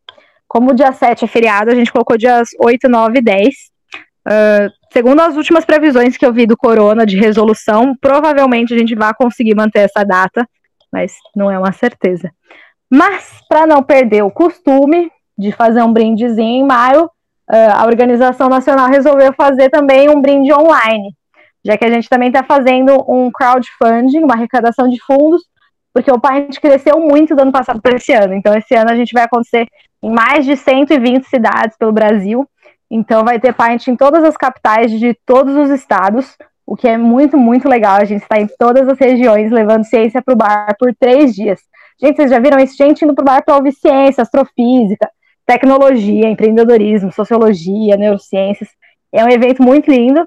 Como 0.49 0.71
o 0.71 0.75
dia 0.75 0.91
7 0.91 1.27
é 1.27 1.29
feriado, 1.29 1.71
a 1.71 1.75
gente 1.75 1.93
colocou 1.93 2.17
dias 2.17 2.49
8, 2.59 2.89
9 2.89 3.19
e 3.19 3.23
10. 3.23 3.47
Uh, 3.47 4.73
segundo 4.91 5.21
as 5.21 5.37
últimas 5.37 5.67
previsões 5.67 6.17
que 6.17 6.25
eu 6.25 6.33
vi 6.33 6.47
do 6.47 6.57
Corona 6.57 7.05
de 7.05 7.19
resolução, 7.19 7.95
provavelmente 8.01 8.73
a 8.73 8.79
gente 8.79 8.95
vai 8.95 9.13
conseguir 9.13 9.55
manter 9.55 9.81
essa 9.81 10.03
data, 10.03 10.49
mas 10.91 11.13
não 11.37 11.51
é 11.51 11.59
uma 11.59 11.73
certeza. 11.73 12.33
Mas, 12.91 13.41
para 13.49 13.67
não 13.67 13.83
perder 13.83 14.23
o 14.23 14.31
costume 14.31 15.11
de 15.39 15.53
fazer 15.53 15.83
um 15.83 15.93
brindezinho 15.93 16.65
em 16.65 16.67
maio, 16.67 17.09
a 17.49 17.85
Organização 17.87 18.49
Nacional 18.49 18.89
resolveu 18.89 19.33
fazer 19.33 19.71
também 19.71 20.09
um 20.09 20.21
brinde 20.21 20.53
online, 20.53 21.15
já 21.65 21.77
que 21.77 21.85
a 21.85 21.91
gente 21.91 22.09
também 22.09 22.29
está 22.29 22.43
fazendo 22.43 23.05
um 23.09 23.31
crowdfunding, 23.31 24.23
uma 24.23 24.35
arrecadação 24.35 24.89
de 24.89 25.01
fundos, 25.03 25.43
porque 25.93 26.11
o 26.11 26.21
Paint 26.21 26.59
cresceu 26.61 27.01
muito 27.01 27.35
do 27.35 27.43
ano 27.43 27.53
passado 27.53 27.81
para 27.81 27.97
esse 27.97 28.13
ano. 28.13 28.35
Então, 28.35 28.55
esse 28.57 28.75
ano 28.75 28.91
a 28.91 28.95
gente 28.95 29.13
vai 29.13 29.25
acontecer 29.25 29.67
em 30.03 30.11
mais 30.11 30.45
de 30.45 30.57
120 30.57 31.25
cidades 31.25 31.77
pelo 31.77 31.93
Brasil. 31.93 32.49
Então, 32.89 33.25
vai 33.25 33.41
ter 33.41 33.53
Paint 33.53 33.89
em 33.89 33.97
todas 33.97 34.23
as 34.23 34.37
capitais 34.37 34.91
de 34.91 35.15
todos 35.27 35.57
os 35.57 35.71
estados, 35.71 36.37
o 36.65 36.77
que 36.77 36.89
é 36.89 36.97
muito, 36.97 37.37
muito 37.37 37.69
legal. 37.69 37.97
A 37.97 38.05
gente 38.05 38.23
está 38.23 38.41
em 38.41 38.47
todas 38.59 38.89
as 38.89 38.99
regiões 38.99 39.51
levando 39.51 39.85
ciência 39.85 40.23
para 40.23 40.35
o 40.35 40.37
bar 40.37 40.77
por 40.79 40.95
três 40.95 41.35
dias. 41.35 41.61
Gente, 42.01 42.17
vocês 42.17 42.31
já 42.31 42.39
viram 42.39 42.59
isso? 42.59 42.77
Gente 42.77 43.05
indo 43.05 43.15
para 43.15 43.23
o 43.23 43.25
bar 43.25 43.45
para 43.45 43.57
ouvir 43.57 43.73
ciência, 43.73 44.23
astrofísica, 44.23 45.11
tecnologia, 45.45 46.29
empreendedorismo, 46.29 47.13
sociologia, 47.13 47.97
neurociências. 47.97 48.69
É 49.13 49.25
um 49.25 49.29
evento 49.29 49.63
muito 49.63 49.91
lindo. 49.91 50.27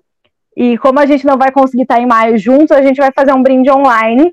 E 0.55 0.77
como 0.77 0.99
a 0.99 1.05
gente 1.05 1.25
não 1.25 1.37
vai 1.37 1.51
conseguir 1.51 1.83
estar 1.83 1.99
em 1.99 2.05
maio 2.05 2.37
juntos, 2.37 2.71
a 2.71 2.81
gente 2.81 2.97
vai 2.97 3.11
fazer 3.11 3.33
um 3.33 3.41
brinde 3.41 3.71
online 3.71 4.31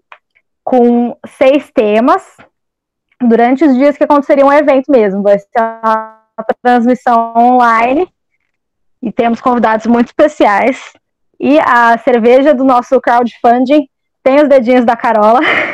com 0.63 1.17
seis 1.27 1.71
temas 1.73 2.37
durante 3.21 3.65
os 3.65 3.75
dias 3.75 3.97
que 3.97 4.05
aconteceria 4.05 4.45
um 4.45 4.53
evento 4.53 4.91
mesmo. 4.91 5.23
Vai 5.23 5.39
ser 5.39 5.49
uma 5.57 6.21
transmissão 6.63 7.33
online 7.37 8.07
e 9.03 9.11
temos 9.11 9.41
convidados 9.41 9.87
muito 9.87 10.09
especiais. 10.09 10.93
E 11.39 11.59
a 11.61 11.97
cerveja 11.99 12.53
do 12.53 12.65
nosso 12.65 13.01
crowdfunding 13.01 13.89
tem 14.23 14.43
os 14.43 14.49
dedinhos 14.49 14.85
da 14.85 14.95
Carola. 14.95 15.41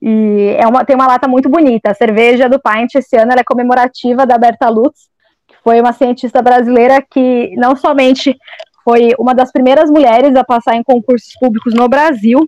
E 0.00 0.54
é 0.58 0.66
uma, 0.66 0.84
tem 0.84 0.94
uma 0.94 1.06
lata 1.06 1.26
muito 1.26 1.48
bonita. 1.48 1.90
A 1.90 1.94
cerveja 1.94 2.48
do 2.48 2.60
Pint 2.60 2.94
esse 2.94 3.16
ano 3.16 3.32
é 3.32 3.44
comemorativa 3.44 4.26
da 4.26 4.38
Berta 4.38 4.68
Lutz, 4.68 5.08
que 5.46 5.56
foi 5.62 5.80
uma 5.80 5.92
cientista 5.92 6.40
brasileira 6.40 7.02
que 7.02 7.54
não 7.56 7.74
somente 7.74 8.36
foi 8.84 9.12
uma 9.18 9.34
das 9.34 9.52
primeiras 9.52 9.90
mulheres 9.90 10.34
a 10.34 10.42
passar 10.42 10.74
em 10.76 10.82
concursos 10.82 11.34
públicos 11.38 11.74
no 11.74 11.88
Brasil, 11.88 12.42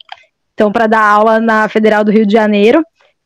então 0.54 0.72
para 0.72 0.86
dar 0.86 1.02
aula 1.02 1.38
na 1.38 1.68
Federal 1.68 2.02
do 2.02 2.10
Rio 2.10 2.24
de 2.24 2.32
Janeiro, 2.32 2.82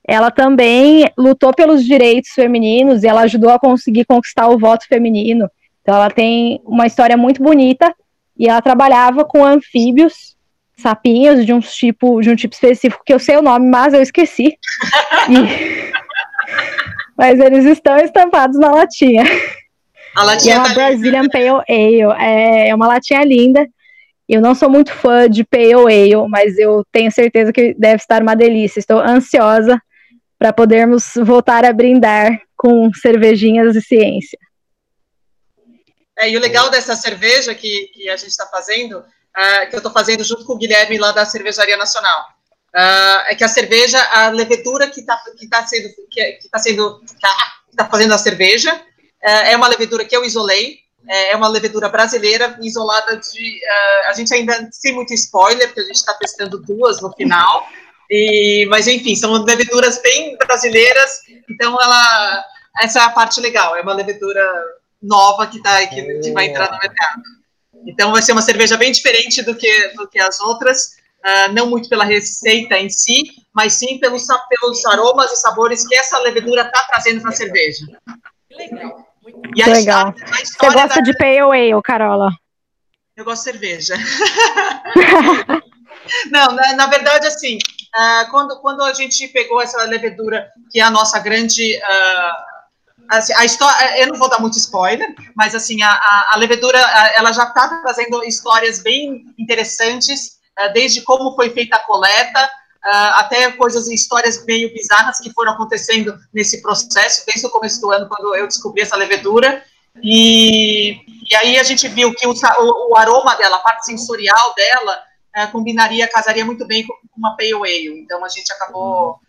ela 0.06 0.30
também 0.30 1.04
lutou 1.16 1.54
pelos 1.54 1.84
direitos 1.84 2.30
femininos 2.30 3.02
e 3.02 3.06
ela 3.06 3.22
ajudou 3.22 3.50
a 3.50 3.58
conseguir 3.58 4.04
conquistar 4.04 4.48
o 4.48 4.58
voto 4.58 4.86
feminino. 4.86 5.48
Então 5.80 5.94
ela 5.94 6.10
tem 6.10 6.60
uma 6.64 6.86
história 6.86 7.16
muito 7.16 7.42
bonita 7.42 7.94
e 8.36 8.48
ela 8.48 8.60
trabalhava 8.60 9.24
com 9.24 9.44
anfíbios 9.44 10.33
sapinhos 10.76 11.44
de 11.44 11.52
um 11.52 11.60
tipo, 11.60 12.20
de 12.20 12.30
um 12.30 12.36
tipo 12.36 12.54
específico 12.54 13.02
que 13.04 13.12
eu 13.12 13.18
sei 13.18 13.36
o 13.36 13.42
nome, 13.42 13.66
mas 13.66 13.94
eu 13.94 14.02
esqueci. 14.02 14.56
E... 15.30 15.92
mas 17.16 17.40
eles 17.40 17.64
estão 17.64 17.96
estampados 17.96 18.58
na 18.58 18.70
latinha. 18.70 19.24
A 20.14 20.22
latinha 20.22 20.54
e 20.54 20.56
é 20.56 20.58
uma 20.58 20.68
tá 20.68 20.74
Brazilian 20.74 21.22
linda. 21.22 21.32
Pale 21.32 21.48
Ale. 21.48 22.22
É, 22.22 22.68
é 22.68 22.74
uma 22.74 22.86
latinha 22.86 23.24
linda. 23.24 23.66
Eu 24.28 24.40
não 24.40 24.54
sou 24.54 24.70
muito 24.70 24.92
fã 24.92 25.28
de 25.28 25.44
Pale 25.44 25.72
Ale, 25.74 26.28
mas 26.28 26.58
eu 26.58 26.84
tenho 26.92 27.10
certeza 27.10 27.52
que 27.52 27.74
deve 27.74 27.96
estar 27.96 28.22
uma 28.22 28.34
delícia. 28.36 28.78
Estou 28.78 28.98
ansiosa 28.98 29.80
para 30.38 30.52
podermos 30.52 31.12
voltar 31.22 31.64
a 31.64 31.72
brindar 31.72 32.38
com 32.56 32.90
cervejinhas 32.94 33.72
de 33.72 33.82
ciência. 33.82 34.38
É, 36.18 36.30
e 36.30 36.36
o 36.36 36.40
legal 36.40 36.70
dessa 36.70 36.94
cerveja 36.94 37.54
que, 37.54 37.88
que 37.88 38.08
a 38.08 38.16
gente 38.16 38.30
está 38.30 38.46
fazendo, 38.46 39.04
uh, 39.36 39.68
que 39.68 39.76
eu 39.76 39.78
estou 39.78 39.92
fazendo 39.92 40.24
junto 40.24 40.44
com 40.44 40.54
o 40.54 40.58
Guilherme 40.58 40.98
lá 40.98 41.12
da 41.12 41.24
Cervejaria 41.24 41.76
Nacional, 41.76 42.28
uh, 42.74 43.26
é 43.26 43.34
que 43.34 43.44
a 43.44 43.48
cerveja, 43.48 44.00
a 44.12 44.28
levedura 44.30 44.88
que 44.88 45.00
está 45.00 45.20
que 45.38 45.48
tá 45.48 45.66
sendo, 45.66 45.88
que, 46.10 46.32
que 46.32 46.48
tá 46.48 46.58
sendo, 46.58 47.00
que 47.00 47.14
está 47.70 47.86
fazendo 47.90 48.14
a 48.14 48.18
cerveja, 48.18 48.74
uh, 48.74 49.28
é 49.46 49.56
uma 49.56 49.68
levedura 49.68 50.04
que 50.04 50.16
eu 50.16 50.24
isolei, 50.24 50.78
é 51.06 51.36
uma 51.36 51.48
levedura 51.48 51.86
brasileira, 51.90 52.56
isolada 52.62 53.18
de, 53.18 53.60
a 54.06 54.14
gente 54.14 54.32
ainda 54.32 54.70
sem 54.72 54.94
muito 54.94 55.12
spoiler, 55.12 55.66
porque 55.66 55.80
a 55.80 55.84
gente 55.84 55.96
está 55.96 56.14
testando 56.14 56.58
duas 56.62 56.98
no 57.02 57.12
final, 57.12 57.68
e, 58.10 58.64
mas 58.70 58.86
enfim, 58.86 59.14
são 59.14 59.32
leveduras 59.44 60.00
bem 60.00 60.34
brasileiras, 60.38 61.20
então 61.50 61.78
ela, 61.78 62.44
essa 62.80 63.00
é 63.00 63.02
a 63.02 63.10
parte 63.10 63.38
legal, 63.38 63.76
é 63.76 63.82
uma 63.82 63.92
levedura 63.92 64.42
nova 65.02 65.46
que, 65.46 65.62
tá, 65.62 65.86
que, 65.86 66.20
que 66.20 66.32
vai 66.32 66.46
entrar 66.46 66.72
no 66.72 66.78
mercado. 66.78 67.22
Então 67.86 68.12
vai 68.12 68.22
ser 68.22 68.32
uma 68.32 68.42
cerveja 68.42 68.76
bem 68.76 68.92
diferente 68.92 69.42
do 69.42 69.54
que, 69.54 69.88
do 69.96 70.08
que 70.08 70.18
as 70.20 70.40
outras, 70.40 70.96
uh, 71.24 71.52
não 71.52 71.68
muito 71.68 71.88
pela 71.88 72.04
receita 72.04 72.76
em 72.78 72.88
si, 72.88 73.22
mas 73.54 73.74
sim 73.74 73.98
pelos, 73.98 74.26
pelos 74.48 74.84
aromas 74.86 75.30
e 75.32 75.36
sabores 75.36 75.86
que 75.86 75.94
essa 75.94 76.18
levedura 76.20 76.62
está 76.62 76.82
trazendo 76.86 77.20
para 77.20 77.30
a 77.30 77.34
cerveja. 77.34 77.84
Legal. 78.50 79.06
E 79.56 79.62
a 79.62 79.66
Legal. 79.66 80.10
história- 80.10 80.24
a 80.24 80.36
Você 80.36 80.42
história 80.42 80.82
gosta 80.82 80.94
da- 80.96 81.00
de 81.02 81.16
Pale 81.16 81.38
Ale, 81.38 81.82
Carola? 81.82 82.30
Eu 83.16 83.24
gosto 83.24 83.44
de 83.44 83.50
cerveja. 83.52 83.94
Não, 86.30 86.48
na, 86.52 86.72
na 86.74 86.86
verdade, 86.86 87.26
assim, 87.26 87.58
ah, 87.94 88.26
quando, 88.30 88.58
quando 88.60 88.82
a 88.82 88.92
gente 88.92 89.26
pegou 89.28 89.60
essa 89.62 89.82
levedura, 89.84 90.48
que 90.70 90.80
é 90.80 90.82
a 90.82 90.90
nossa 90.90 91.18
grande. 91.18 91.80
ah, 91.82 92.44
assim, 93.08 93.32
a 93.34 93.44
história, 93.44 94.00
eu 94.00 94.08
não 94.08 94.18
vou 94.18 94.28
dar 94.28 94.40
muito 94.40 94.56
spoiler, 94.58 95.14
mas 95.34 95.54
assim, 95.54 95.82
a, 95.82 95.90
a, 95.90 96.30
a 96.32 96.36
levedura, 96.38 96.78
ela 97.16 97.32
já 97.32 97.44
está 97.44 97.68
trazendo 97.80 98.22
histórias 98.24 98.82
bem 98.82 99.24
interessantes, 99.38 100.38
ah, 100.56 100.68
desde 100.68 101.02
como 101.02 101.34
foi 101.34 101.50
feita 101.50 101.76
a 101.76 101.80
coleta, 101.80 102.50
ah, 102.84 103.20
até 103.20 103.50
coisas, 103.52 103.88
histórias 103.88 104.44
meio 104.44 104.72
bizarras 104.72 105.18
que 105.18 105.32
foram 105.32 105.52
acontecendo 105.52 106.16
nesse 106.32 106.62
processo, 106.62 107.24
desde 107.26 107.46
o 107.46 107.50
começo 107.50 107.80
do 107.80 107.90
ano, 107.90 108.08
quando 108.08 108.34
eu 108.34 108.46
descobri 108.46 108.82
essa 108.82 108.96
levedura. 108.96 109.62
E, 110.02 110.92
e 111.30 111.36
aí 111.36 111.58
a 111.58 111.62
gente 111.62 111.86
viu 111.88 112.12
que 112.14 112.26
o, 112.26 112.34
o, 112.90 112.96
aroma 112.96 113.36
dela, 113.36 113.56
a 113.56 113.60
parte 113.60 113.86
sensorial 113.86 114.54
dela, 114.54 115.02
eh, 115.36 115.46
combinaria, 115.48 116.08
casaria 116.08 116.44
muito 116.44 116.66
bem 116.66 116.84
com 116.86 116.94
uma 117.16 117.36
pale 117.36 117.54
ale. 117.54 118.00
Então 118.00 118.24
a 118.24 118.28
gente 118.28 118.52
acabou 118.52 119.20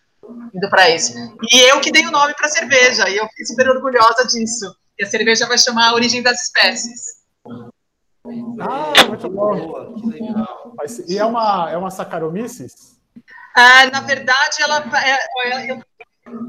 indo 0.53 0.69
para 0.69 0.89
esse. 0.89 1.13
E 1.51 1.59
eu 1.71 1.80
que 1.80 1.91
dei 1.91 2.05
o 2.05 2.11
nome 2.11 2.34
para 2.36 2.47
a 2.47 2.51
cerveja, 2.51 3.09
e 3.09 3.17
eu 3.17 3.28
fiquei 3.28 3.45
super 3.45 3.69
orgulhosa 3.69 4.26
disso. 4.28 4.76
E 4.97 5.03
a 5.03 5.07
cerveja 5.07 5.47
vai 5.47 5.57
chamar 5.57 5.89
a 5.89 5.93
Origem 5.93 6.21
das 6.21 6.41
Espécies. 6.41 7.26
Ah, 8.59 8.93
muito 9.07 9.30
bom. 9.30 9.93
Mas, 10.78 10.99
e 10.99 11.17
é 11.17 11.26
uma, 11.26 11.69
é 11.69 11.78
uma 11.78 11.91
Saccharomyces? 11.91 12.95
Ah, 13.55 13.86
na 13.91 14.01
verdade, 14.01 14.57
ela 14.61 14.84
é, 15.03 15.71
é- 15.71 15.80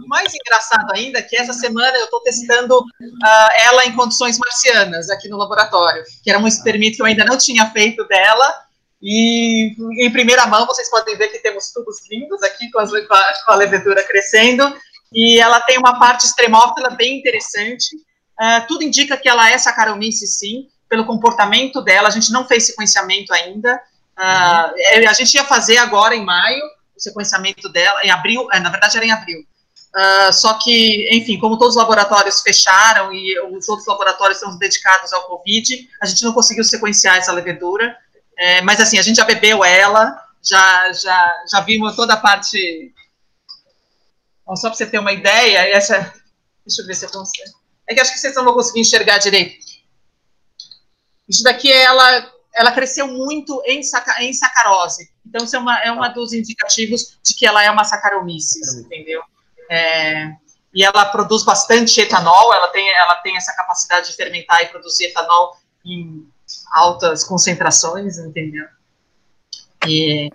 mais 0.07 0.33
engraçado 0.35 0.91
ainda 0.95 1.19
é 1.19 1.23
que 1.23 1.37
essa 1.37 1.53
semana 1.53 1.97
eu 1.99 2.05
estou 2.05 2.21
testando 2.23 2.83
ah, 3.23 3.49
ela 3.59 3.85
em 3.85 3.95
condições 3.95 4.39
marcianas 4.39 5.11
aqui 5.11 5.29
no 5.29 5.37
laboratório, 5.37 6.03
que 6.23 6.31
era 6.31 6.39
um 6.39 6.47
experimento 6.47 6.97
que 6.97 7.03
eu 7.03 7.07
ainda 7.07 7.25
não 7.25 7.37
tinha 7.37 7.71
feito 7.71 8.07
dela. 8.07 8.66
E 9.03 9.75
em 10.05 10.11
primeira 10.11 10.47
mão 10.47 10.67
vocês 10.67 10.91
podem 10.91 11.17
ver 11.17 11.29
que 11.29 11.39
temos 11.39 11.71
tubos 11.73 11.97
lindos 12.11 12.43
aqui 12.43 12.71
com, 12.71 12.79
as, 12.79 12.91
com, 12.91 13.15
a, 13.15 13.33
com 13.45 13.53
a 13.53 13.57
levedura 13.57 14.03
crescendo. 14.05 14.75
E 15.13 15.39
ela 15.39 15.61
tem 15.61 15.79
uma 15.79 15.99
parte 15.99 16.27
extremófila 16.27 16.91
bem 16.91 17.19
interessante. 17.19 17.97
Ah, 18.39 18.63
tudo 18.63 18.85
indica 18.85 19.17
que 19.17 19.29
ela 19.29 19.51
é 19.51 19.57
Saccharomyces, 19.57 20.39
sim, 20.39 20.69
pelo 20.89 21.05
comportamento 21.05 21.83
dela. 21.83 22.09
A 22.09 22.11
gente 22.11 22.33
não 22.33 22.47
fez 22.47 22.67
sequenciamento 22.67 23.33
ainda. 23.33 23.81
Ah, 24.17 24.73
é, 24.77 25.07
a 25.07 25.13
gente 25.13 25.35
ia 25.35 25.45
fazer 25.45 25.79
agora 25.79 26.15
em 26.15 26.25
maio 26.25 26.63
o 26.97 27.01
sequenciamento 27.01 27.69
dela, 27.69 28.03
em 28.03 28.11
abril, 28.11 28.51
é, 28.51 28.59
na 28.59 28.71
verdade 28.71 28.97
era 28.97 29.05
em 29.05 29.13
abril. 29.13 29.47
Ah, 29.95 30.31
só 30.33 30.55
que, 30.55 31.09
enfim, 31.11 31.39
como 31.39 31.59
todos 31.59 31.75
os 31.75 31.81
laboratórios 31.81 32.41
fecharam 32.43 33.13
e 33.13 33.39
os 33.41 33.69
outros 33.69 33.87
laboratórios 33.87 34.39
estão 34.39 34.57
dedicados 34.59 35.13
ao 35.13 35.27
Covid, 35.27 35.89
a 36.03 36.07
gente 36.07 36.23
não 36.25 36.33
conseguiu 36.33 36.65
sequenciar 36.65 37.17
essa 37.17 37.33
levedura. 37.33 37.97
É, 38.39 38.61
mas 38.63 38.81
assim, 38.81 38.99
a 38.99 39.03
gente 39.03 39.17
já 39.17 39.25
bebeu 39.25 39.65
ela, 39.65 40.21
já, 40.43 40.93
já, 40.93 41.45
já 41.51 41.61
vimos 41.61 41.97
toda 41.97 42.15
a 42.15 42.19
parte. 42.19 42.93
Bom, 44.45 44.55
só 44.55 44.69
para 44.69 44.77
você 44.77 44.87
ter 44.87 44.99
uma 44.99 45.13
ideia, 45.13 45.59
essa. 45.75 45.99
Deixa 46.65 46.83
eu 46.83 46.87
ver 46.87 46.95
se 46.95 47.07
eu 47.07 47.11
consigo. 47.11 47.49
É 47.89 47.95
que 47.95 48.01
acho 48.01 48.13
que 48.13 48.19
vocês 48.19 48.35
não 48.35 48.45
vão 48.45 48.55
conseguir 48.55 48.81
enxergar 48.81 49.19
direito. 49.19 49.65
Isso 51.29 51.43
daqui 51.43 51.73
ela, 51.73 52.33
ela 52.55 52.73
cresceu 52.73 53.09
muito 53.09 53.63
em, 53.65 53.83
saca, 53.83 54.23
em 54.23 54.33
sacarose. 54.33 55.11
Então, 55.25 55.45
isso 55.45 55.57
é 55.57 55.59
uma, 55.59 55.79
é 55.81 55.91
uma 55.91 56.09
dos 56.09 56.33
indicativos 56.33 57.19
de 57.23 57.35
que 57.35 57.47
ela 57.47 57.63
é 57.63 57.71
uma 57.71 57.85
saccharomyces, 57.85 58.75
entendeu? 58.75 59.23
É, 59.69 60.33
e 60.75 60.85
ela 60.85 61.07
produz 61.07 61.43
bastante 61.43 62.01
etanol, 62.01 62.53
ela 62.53 62.69
tem, 62.69 62.89
ela 62.89 63.17
tem 63.17 63.37
essa 63.37 63.55
capacidade 63.55 64.11
de 64.11 64.17
fermentar 64.17 64.63
e 64.63 64.67
produzir 64.67 65.07
etanol 65.07 65.57
em 65.85 66.29
altas 66.73 67.25
concentrações, 67.25 68.19
entendeu? 68.19 68.67
E, 69.87 70.31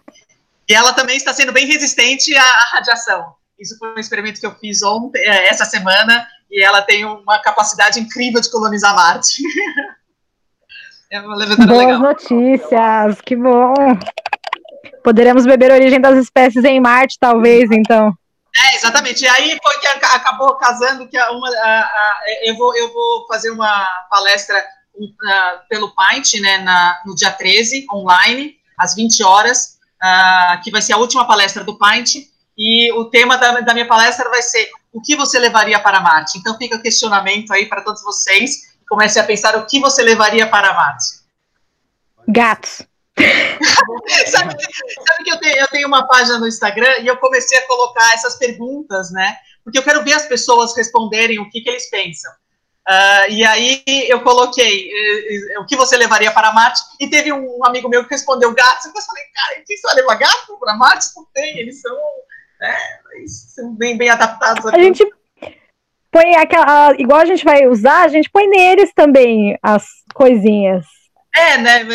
e 0.67 0.73
ela 0.73 0.93
também 0.93 1.17
está 1.17 1.33
sendo 1.33 1.51
bem 1.51 1.65
resistente 1.65 2.35
à, 2.35 2.41
à 2.43 2.69
radiação. 2.73 3.35
Isso 3.59 3.77
foi 3.77 3.93
um 3.93 3.99
experimento 3.99 4.39
que 4.39 4.45
eu 4.45 4.55
fiz 4.55 4.81
ontem, 4.81 5.19
é, 5.19 5.47
essa 5.49 5.65
semana, 5.65 6.27
e 6.49 6.63
ela 6.63 6.81
tem 6.81 7.05
uma 7.05 7.39
capacidade 7.39 7.99
incrível 7.99 8.41
de 8.41 8.49
colonizar 8.49 8.95
Marte. 8.95 9.41
é 11.11 11.19
uma 11.19 11.35
Boas 11.35 11.67
legal. 11.67 11.99
notícias, 11.99 13.21
que 13.21 13.35
bom. 13.35 13.73
Poderemos 15.03 15.45
beber 15.45 15.71
a 15.71 15.75
origem 15.75 16.01
das 16.01 16.17
espécies 16.17 16.63
em 16.63 16.79
Marte, 16.79 17.17
talvez, 17.19 17.69
então. 17.71 18.15
É, 18.55 18.75
exatamente. 18.75 19.23
E 19.23 19.27
aí 19.27 19.57
foi 19.63 19.79
que 19.79 19.87
acabou 19.87 20.55
casando 20.55 21.07
que 21.07 21.17
uma, 21.17 21.49
a, 21.49 21.81
a, 21.81 22.21
eu, 22.43 22.55
vou, 22.57 22.75
eu 22.75 22.91
vou 22.91 23.27
fazer 23.27 23.49
uma 23.51 23.85
palestra 24.09 24.61
uh, 24.95 25.67
pelo 25.69 25.93
Paint, 25.93 26.33
né, 26.35 26.59
na, 26.59 27.01
no 27.05 27.15
dia 27.15 27.31
13, 27.31 27.85
online, 27.91 28.55
às 28.77 28.95
20 28.95 29.23
horas, 29.23 29.77
uh, 30.03 30.61
que 30.63 30.71
vai 30.71 30.81
ser 30.81 30.93
a 30.93 30.97
última 30.97 31.25
palestra 31.25 31.63
do 31.63 31.77
Paint, 31.77 32.15
e 32.57 32.91
o 32.93 33.05
tema 33.05 33.37
da, 33.37 33.61
da 33.61 33.73
minha 33.73 33.87
palestra 33.87 34.29
vai 34.29 34.41
ser 34.41 34.69
o 34.91 35.01
que 35.01 35.15
você 35.15 35.39
levaria 35.39 35.79
para 35.79 36.01
Marte. 36.01 36.37
Então 36.37 36.57
fica 36.57 36.75
o 36.75 36.81
questionamento 36.81 37.51
aí 37.51 37.65
para 37.65 37.81
todos 37.81 38.03
vocês, 38.03 38.71
comecem 38.87 39.21
a 39.21 39.25
pensar 39.25 39.55
o 39.55 39.65
que 39.65 39.79
você 39.79 40.03
levaria 40.03 40.47
para 40.47 40.73
Marte. 40.73 41.21
Gatos. 42.27 42.81
sabe, 44.27 44.55
que, 44.55 44.65
sabe 44.65 45.23
que 45.23 45.31
eu, 45.31 45.39
tenho, 45.39 45.57
eu 45.57 45.67
tenho 45.67 45.87
uma 45.87 46.07
página 46.07 46.39
no 46.39 46.47
Instagram 46.47 46.99
e 47.01 47.07
eu 47.07 47.17
comecei 47.17 47.57
a 47.57 47.67
colocar 47.67 48.13
essas 48.13 48.35
perguntas, 48.35 49.11
né? 49.11 49.35
Porque 49.63 49.77
eu 49.77 49.83
quero 49.83 50.03
ver 50.03 50.13
as 50.13 50.25
pessoas 50.25 50.75
responderem 50.75 51.39
o 51.39 51.49
que, 51.49 51.61
que 51.61 51.69
eles 51.69 51.89
pensam. 51.89 52.31
Uh, 52.87 53.29
e 53.29 53.43
aí 53.45 53.83
eu 54.09 54.21
coloquei 54.21 54.89
uh, 54.89 55.61
o 55.61 55.65
que 55.65 55.75
você 55.75 55.95
levaria 55.95 56.31
para 56.31 56.51
Marte, 56.51 56.81
e 56.99 57.07
teve 57.07 57.31
um 57.31 57.63
amigo 57.63 57.87
meu 57.87 58.03
que 58.03 58.09
respondeu 58.09 58.53
gatos, 58.53 58.85
eu 58.85 58.91
falei, 58.91 59.23
cara, 59.35 59.63
quem 59.65 59.77
só 59.77 59.93
leva 59.93 60.15
gato 60.15 60.57
para 60.59 60.75
Marte? 60.75 61.07
Não 61.15 61.25
tem, 61.33 61.59
eles 61.59 61.79
são, 61.79 61.95
né, 62.59 62.77
eles 63.13 63.53
são 63.53 63.75
bem, 63.75 63.97
bem 63.97 64.09
adaptados. 64.09 64.65
A 64.65 64.77
gente 64.77 65.07
põe 66.11 66.35
aquela, 66.35 66.93
igual 66.99 67.19
a 67.21 67.25
gente 67.25 67.45
vai 67.45 67.67
usar, 67.67 68.01
a 68.01 68.07
gente 68.07 68.29
põe 68.31 68.47
neles 68.47 68.91
também 68.95 69.57
as 69.61 69.85
coisinhas. 70.13 70.85
É, 71.35 71.57
né? 71.57 71.87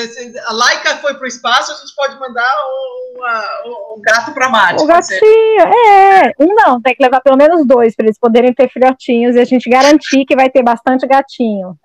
A 0.47 0.53
Laika 0.53 0.97
foi 0.97 1.15
para 1.15 1.25
o 1.25 1.27
espaço, 1.27 1.71
a 1.71 1.75
gente 1.75 1.95
pode 1.95 2.19
mandar 2.19 2.49
um, 2.65 3.95
um, 3.95 4.01
gato 4.01 4.33
para 4.33 4.49
Marte. 4.49 4.83
Um 4.83 4.87
gatinho, 4.87 5.61
é. 5.61 6.33
Um 6.41 6.55
não, 6.55 6.81
tem 6.81 6.95
que 6.95 7.03
levar 7.03 7.21
pelo 7.21 7.37
menos 7.37 7.67
dois 7.67 7.95
para 7.95 8.07
eles 8.07 8.19
poderem 8.19 8.55
ter 8.55 8.71
filhotinhos 8.71 9.37
e 9.37 9.41
a 9.41 9.45
gente 9.45 9.69
garantir 9.69 10.25
que 10.25 10.35
vai 10.35 10.49
ter 10.49 10.63
bastante 10.63 11.07
gatinho. 11.07 11.77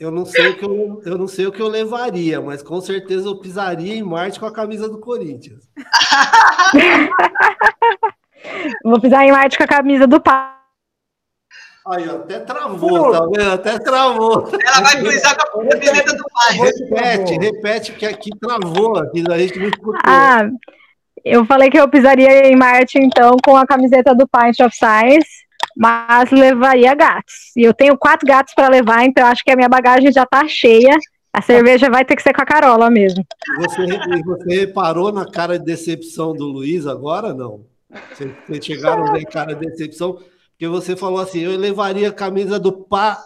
Eu 0.00 0.10
não 0.10 0.24
sei 0.24 0.48
o 0.48 0.56
que 0.56 0.64
eu, 0.64 1.02
eu 1.04 1.18
não 1.18 1.28
sei 1.28 1.46
o 1.46 1.52
que 1.52 1.60
eu 1.60 1.68
levaria, 1.68 2.40
mas 2.40 2.62
com 2.62 2.80
certeza 2.80 3.28
eu 3.28 3.38
pisaria 3.38 3.94
em 3.94 4.02
Marte 4.02 4.40
com 4.40 4.46
a 4.46 4.52
camisa 4.52 4.88
do 4.88 4.98
Corinthians. 4.98 5.68
Vou 8.82 9.00
pisar 9.00 9.24
em 9.24 9.30
Marte 9.30 9.56
com 9.56 9.64
a 9.64 9.68
camisa 9.68 10.06
do 10.06 10.20
pai. 10.20 10.61
Aí, 11.84 12.08
até 12.08 12.38
travou, 12.38 13.10
tá 13.10 13.26
vendo? 13.26 13.52
Até 13.52 13.78
travou. 13.78 14.48
Ela 14.64 14.80
vai 14.82 15.00
precisar 15.00 15.36
com 15.36 15.60
a 15.60 15.68
camiseta 15.68 16.16
do 16.16 16.24
pai. 16.32 16.56
Repete, 16.56 17.38
repete, 17.38 17.92
que 17.92 18.06
aqui 18.06 18.30
travou, 18.38 18.98
aqui 18.98 19.24
a 19.28 19.38
gente 19.38 19.58
não 19.58 19.66
escutou. 19.66 19.94
Ah, 20.04 20.48
eu 21.24 21.44
falei 21.44 21.70
que 21.70 21.78
eu 21.78 21.88
pisaria 21.88 22.46
em 22.46 22.56
Marte, 22.56 22.98
então, 22.98 23.36
com 23.44 23.56
a 23.56 23.66
camiseta 23.66 24.14
do 24.14 24.28
Pint 24.28 24.60
of 24.60 24.76
Science, 24.76 25.28
mas 25.76 26.30
levaria 26.30 26.94
gatos. 26.94 27.34
E 27.56 27.62
eu 27.62 27.74
tenho 27.74 27.98
quatro 27.98 28.26
gatos 28.26 28.54
para 28.54 28.68
levar, 28.68 29.04
então 29.04 29.26
acho 29.26 29.42
que 29.44 29.50
a 29.50 29.56
minha 29.56 29.68
bagagem 29.68 30.12
já 30.12 30.24
tá 30.24 30.46
cheia. 30.46 30.96
A 31.32 31.40
cerveja 31.40 31.88
vai 31.90 32.04
ter 32.04 32.14
que 32.14 32.22
ser 32.22 32.34
com 32.34 32.42
a 32.42 32.46
Carola 32.46 32.90
mesmo. 32.90 33.24
Você, 33.58 33.86
você 34.22 34.60
reparou 34.60 35.10
na 35.10 35.24
cara 35.24 35.58
de 35.58 35.64
decepção 35.64 36.34
do 36.34 36.44
Luiz 36.44 36.86
agora, 36.86 37.32
não? 37.32 37.64
Vocês 38.12 38.64
chegaram 38.64 39.06
a 39.06 39.12
ver 39.12 39.24
cara 39.24 39.54
de 39.54 39.66
decepção? 39.66 40.18
Porque 40.62 40.70
você 40.70 40.94
falou 40.94 41.18
assim, 41.18 41.40
eu 41.40 41.58
levaria 41.58 42.08
a 42.08 42.12
camisa 42.12 42.56
do 42.56 42.70
pá. 42.72 43.20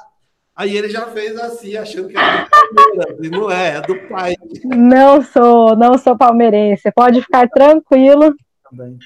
Aí 0.54 0.74
ele 0.74 0.88
já 0.88 1.06
fez 1.08 1.38
assim, 1.38 1.76
achando 1.76 2.08
que 2.08 2.16
era 2.16 2.44
do 2.44 2.48
Palmeiras. 2.48 3.18
e 3.26 3.28
não 3.28 3.50
é, 3.50 3.76
é 3.76 3.80
do 3.82 4.08
pai. 4.08 4.36
Não 4.64 5.22
sou, 5.22 5.76
não 5.76 5.98
sou 5.98 6.16
palmeirense. 6.16 6.90
Pode 6.92 7.20
ficar 7.20 7.46
tranquilo. 7.50 8.34
Também. 8.70 8.98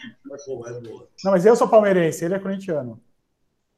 Não, 1.25 1.33
mas 1.33 1.45
eu 1.45 1.57
sou 1.57 1.67
palmeirense, 1.67 2.25
ele 2.25 2.35
é 2.35 2.39
corintiano. 2.39 3.01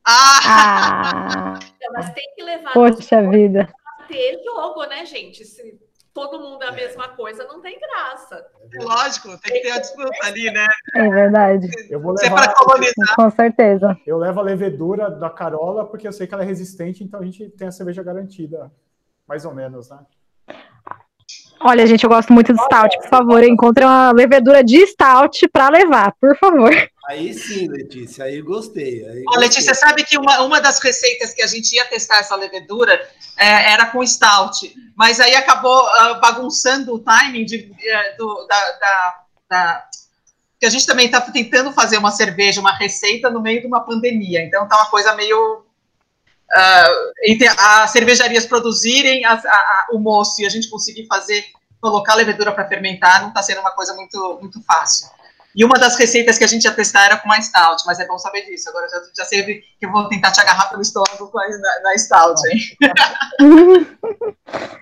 Ah! 0.07 1.59
mas 1.95 2.13
tem 2.13 2.35
que 2.37 2.43
levar. 2.43 2.75
Poxa 2.75 3.27
vida. 3.31 3.73
Ter 4.07 4.39
jogo, 4.45 4.85
né, 4.85 5.07
gente? 5.07 5.47
Se 5.47 5.81
todo 6.15 6.41
mundo 6.41 6.63
é 6.63 6.69
a 6.69 6.73
mesma 6.73 7.09
coisa, 7.09 7.45
não 7.47 7.61
tem 7.61 7.79
graça. 7.79 8.45
Lógico, 8.75 9.29
tem 9.39 9.55
que 9.55 9.61
ter 9.61 9.71
a 9.71 9.79
disputa 9.79 10.11
ali, 10.23 10.51
né? 10.51 10.67
É 10.95 11.09
verdade. 11.09 11.69
Eu 11.91 12.01
vou 12.01 12.15
é 12.21 12.25
levar, 12.25 12.55
Com 13.17 13.31
certeza. 13.31 13.97
Eu 14.07 14.19
levo 14.19 14.41
a 14.41 14.43
levedura 14.43 15.11
da 15.11 15.31
Carola 15.31 15.87
porque 15.87 16.07
eu 16.07 16.13
sei 16.13 16.27
que 16.27 16.35
ela 16.35 16.43
é 16.43 16.47
resistente, 16.47 17.03
então 17.03 17.21
a 17.21 17.25
gente 17.25 17.49
tem 17.51 17.69
a 17.69 17.73
cerveja 17.73 18.03
garantida, 18.03 18.71
mais 19.27 19.45
ou 19.45 19.55
menos, 19.55 19.91
né? 19.91 19.99
Olha, 21.61 21.87
gente, 21.87 22.03
eu 22.03 22.11
gosto 22.11 22.33
muito 22.33 22.53
do 22.53 22.59
stout. 22.59 22.99
Por 22.99 23.09
favor, 23.09 23.43
encontre 23.45 23.85
uma 23.85 24.11
levedura 24.13 24.65
de 24.65 24.85
stout 24.87 25.49
para 25.49 25.69
levar, 25.69 26.13
por 26.21 26.37
favor. 26.37 26.71
Aí 27.09 27.35
sim, 27.35 27.67
Letícia, 27.69 28.25
aí 28.25 28.41
gostei. 28.41 29.05
Aí 29.09 29.25
Ó, 29.29 29.37
Letícia, 29.37 29.75
sabe 29.75 30.05
que 30.05 30.17
uma, 30.17 30.41
uma 30.43 30.61
das 30.61 30.79
receitas 30.79 31.35
que 31.35 31.43
a 31.43 31.47
gente 31.47 31.75
ia 31.75 31.85
testar 31.85 32.19
essa 32.19 32.37
levedura 32.37 32.95
é, 33.37 33.73
era 33.73 33.87
com 33.87 34.07
stout, 34.07 34.73
mas 34.97 35.19
aí 35.19 35.35
acabou 35.35 35.85
uh, 35.85 36.21
bagunçando 36.21 36.95
o 36.95 37.01
timing 37.01 37.45
de, 37.45 37.57
uh, 37.57 38.17
do, 38.17 38.47
da, 38.47 38.71
da, 38.73 39.21
da, 39.51 39.85
que 40.61 40.67
a 40.67 40.71
gente 40.71 40.87
também 40.87 41.07
está 41.07 41.21
tentando 41.21 41.73
fazer 41.73 41.99
uma 41.99 42.13
cerveja, 42.13 42.61
uma 42.61 42.77
receita 42.77 43.29
no 43.29 43.43
meio 43.43 43.61
de 43.61 43.67
uma 43.67 43.81
pandemia, 43.81 44.45
então 44.45 44.69
tá 44.69 44.77
uma 44.77 44.91
coisa 44.91 45.13
meio 45.17 45.59
uh, 45.59 47.13
entre 47.25 47.49
as 47.49 47.91
cervejarias 47.91 48.47
produzirem 48.47 49.25
a, 49.25 49.35
a, 49.35 49.87
o 49.93 49.99
moço 49.99 50.41
e 50.41 50.47
a 50.47 50.49
gente 50.49 50.69
conseguir 50.69 51.07
fazer, 51.07 51.47
colocar 51.81 52.13
a 52.13 52.17
levedura 52.17 52.53
para 52.53 52.69
fermentar, 52.69 53.23
não 53.23 53.31
está 53.31 53.43
sendo 53.43 53.61
uma 53.61 53.73
coisa 53.73 53.93
muito, 53.95 54.39
muito 54.41 54.63
fácil. 54.63 55.09
E 55.55 55.65
uma 55.65 55.79
das 55.79 55.97
receitas 55.97 56.39
que 56.39 56.45
a 56.45 56.47
gente 56.47 56.65
ia 56.65 56.73
testar 56.73 57.05
era 57.05 57.17
com 57.17 57.29
mais 57.29 57.47
stout, 57.47 57.83
mas 57.87 58.01
é 58.01 58.07
bom 58.07 58.19
saber 58.19 58.45
disso. 58.47 58.69
Agora 58.69 58.87
já, 58.89 59.01
já 59.17 59.25
sei 59.25 59.45
que 59.45 59.87
eu 59.87 59.91
vou 59.91 60.09
tentar 60.09 60.33
te 60.33 60.41
agarrar 60.41 60.71
pelo 60.71 60.83
estômago 60.83 61.31
na, 61.35 61.81
na 61.83 61.99
stout, 61.99 62.41
hein? 62.49 62.61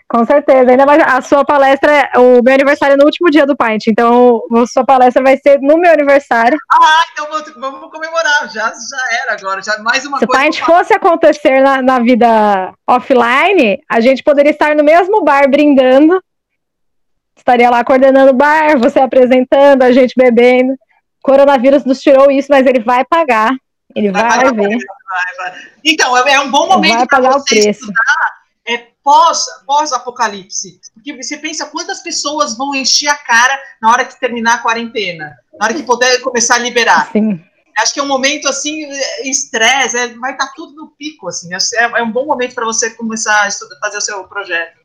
com 0.09 0.25
certeza. 0.25 0.71
Ainda 0.71 0.87
mais 0.87 1.03
a 1.03 1.21
sua 1.21 1.45
palestra, 1.45 2.11
o 2.17 2.43
meu 2.43 2.55
aniversário 2.55 2.95
é 2.95 2.97
no 2.97 3.05
último 3.05 3.31
dia 3.31 3.47
do 3.47 3.57
Pint, 3.57 3.89
então 3.89 4.43
a 4.53 4.67
sua 4.67 4.85
palestra 4.85 5.23
vai 5.23 5.37
ser 5.37 5.61
no 5.61 5.77
meu 5.77 5.93
aniversário. 5.93 6.59
Ah, 6.73 7.03
então 7.13 7.27
vamos 7.57 7.91
comemorar. 7.91 8.49
Já, 8.53 8.69
já 8.69 9.17
era 9.23 9.33
agora. 9.33 9.63
Já 9.63 9.79
mais 9.79 10.07
uma 10.07 10.19
Se 10.19 10.27
coisa. 10.27 10.43
Se 10.43 10.49
o 10.49 10.53
Pint 10.53 10.61
fosse 10.65 10.95
acontecer 10.95 11.63
na, 11.63 11.83
na 11.83 11.99
vida 11.99 12.73
offline, 12.87 13.81
a 13.89 14.01
gente 14.01 14.23
poderia 14.23 14.51
estar 14.51 14.77
no 14.77 14.85
mesmo 14.85 15.25
bar 15.25 15.49
brindando 15.49 16.23
estaria 17.41 17.71
lá 17.71 17.85
coordenando 17.85 18.31
o 18.31 18.35
bar, 18.35 18.79
você 18.79 19.01
apresentando, 19.01 19.83
a 19.83 19.93
gente 19.93 20.15
bebendo. 20.17 20.75
Coronavírus 21.23 21.85
nos 21.85 22.01
tirou 22.01 22.31
isso, 22.31 22.49
mas 22.51 22.67
ele 22.67 22.81
vai 22.81 23.05
pagar. 23.05 23.53
Ele 23.95 24.11
vai, 24.11 24.23
vai 24.23 24.53
ver. 24.53 24.79
Vai, 24.79 25.37
vai. 25.51 25.61
Então, 25.85 26.17
é, 26.17 26.33
é 26.35 26.41
um 26.41 26.51
bom 26.51 26.69
momento 26.69 27.07
para 27.07 27.21
você 27.33 27.71
estudar 27.71 28.41
é, 28.67 28.87
pós, 29.03 29.47
pós-apocalipse. 29.67 30.81
Porque 30.95 31.17
você 31.17 31.37
pensa 31.39 31.67
quantas 31.67 32.01
pessoas 32.01 32.57
vão 32.57 32.75
encher 32.75 33.09
a 33.09 33.17
cara 33.17 33.59
na 33.83 33.91
hora 33.91 34.05
que 34.05 34.19
terminar 34.19 34.55
a 34.55 34.59
quarentena, 34.59 35.37
na 35.59 35.67
hora 35.67 35.75
que 35.75 35.83
puder 35.83 36.21
começar 36.21 36.57
a 36.57 36.59
liberar. 36.59 37.11
Sim. 37.13 37.43
Acho 37.79 37.95
que 37.95 38.01
é 38.01 38.03
um 38.03 38.09
momento 38.09 38.47
assim, 38.47 38.87
estresse, 39.25 39.97
é, 39.97 40.09
vai 40.19 40.33
estar 40.33 40.47
tá 40.47 40.53
tudo 40.55 40.75
no 40.75 40.89
pico, 40.89 41.29
assim. 41.29 41.49
É, 41.53 41.83
é 41.83 42.03
um 42.03 42.11
bom 42.11 42.27
momento 42.27 42.55
para 42.55 42.65
você 42.65 42.91
começar 42.91 43.43
a 43.43 43.49
estudar, 43.49 43.77
fazer 43.81 43.97
o 43.97 44.03
seu 44.03 44.25
projeto. 44.25 44.80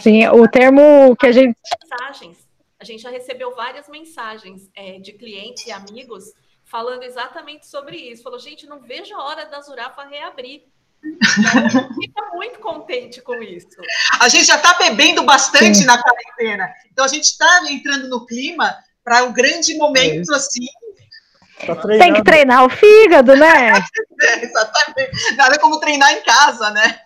Sim, 0.00 0.26
o 0.28 0.48
termo 0.48 1.16
que 1.16 1.26
a 1.26 1.32
gente. 1.32 1.56
Mensagens. 1.82 2.38
A 2.78 2.84
gente 2.84 3.02
já 3.02 3.10
recebeu 3.10 3.54
várias 3.54 3.88
mensagens 3.88 4.68
é, 4.74 4.98
de 4.98 5.12
clientes 5.12 5.66
e 5.66 5.72
amigos 5.72 6.24
falando 6.64 7.02
exatamente 7.02 7.66
sobre 7.66 7.96
isso. 7.96 8.22
Falou, 8.22 8.38
gente, 8.38 8.66
não 8.66 8.80
vejo 8.80 9.14
a 9.14 9.24
hora 9.24 9.46
da 9.46 9.60
Zurafa 9.60 10.04
reabrir. 10.04 10.62
Fica 12.00 12.30
muito 12.32 12.58
contente 12.60 13.20
com 13.20 13.34
isso. 13.42 13.68
A 14.20 14.28
gente 14.28 14.44
já 14.44 14.56
está 14.56 14.74
bebendo 14.74 15.22
bastante 15.22 15.78
Sim. 15.78 15.84
na 15.84 16.02
quarentena, 16.02 16.72
então 16.90 17.04
a 17.04 17.08
gente 17.08 17.24
está 17.24 17.62
entrando 17.70 18.08
no 18.08 18.24
clima 18.26 18.74
para 19.04 19.22
um 19.24 19.32
grande 19.32 19.76
momento 19.76 20.32
é 20.32 20.36
assim. 20.36 20.66
Tá 21.66 21.76
Tem 21.76 22.12
que 22.12 22.24
treinar 22.24 22.64
o 22.64 22.70
fígado, 22.70 23.36
né? 23.36 23.72
é, 24.22 24.44
exatamente. 24.44 25.36
Nada 25.36 25.58
como 25.58 25.78
treinar 25.78 26.12
em 26.12 26.22
casa, 26.22 26.70
né? 26.70 27.00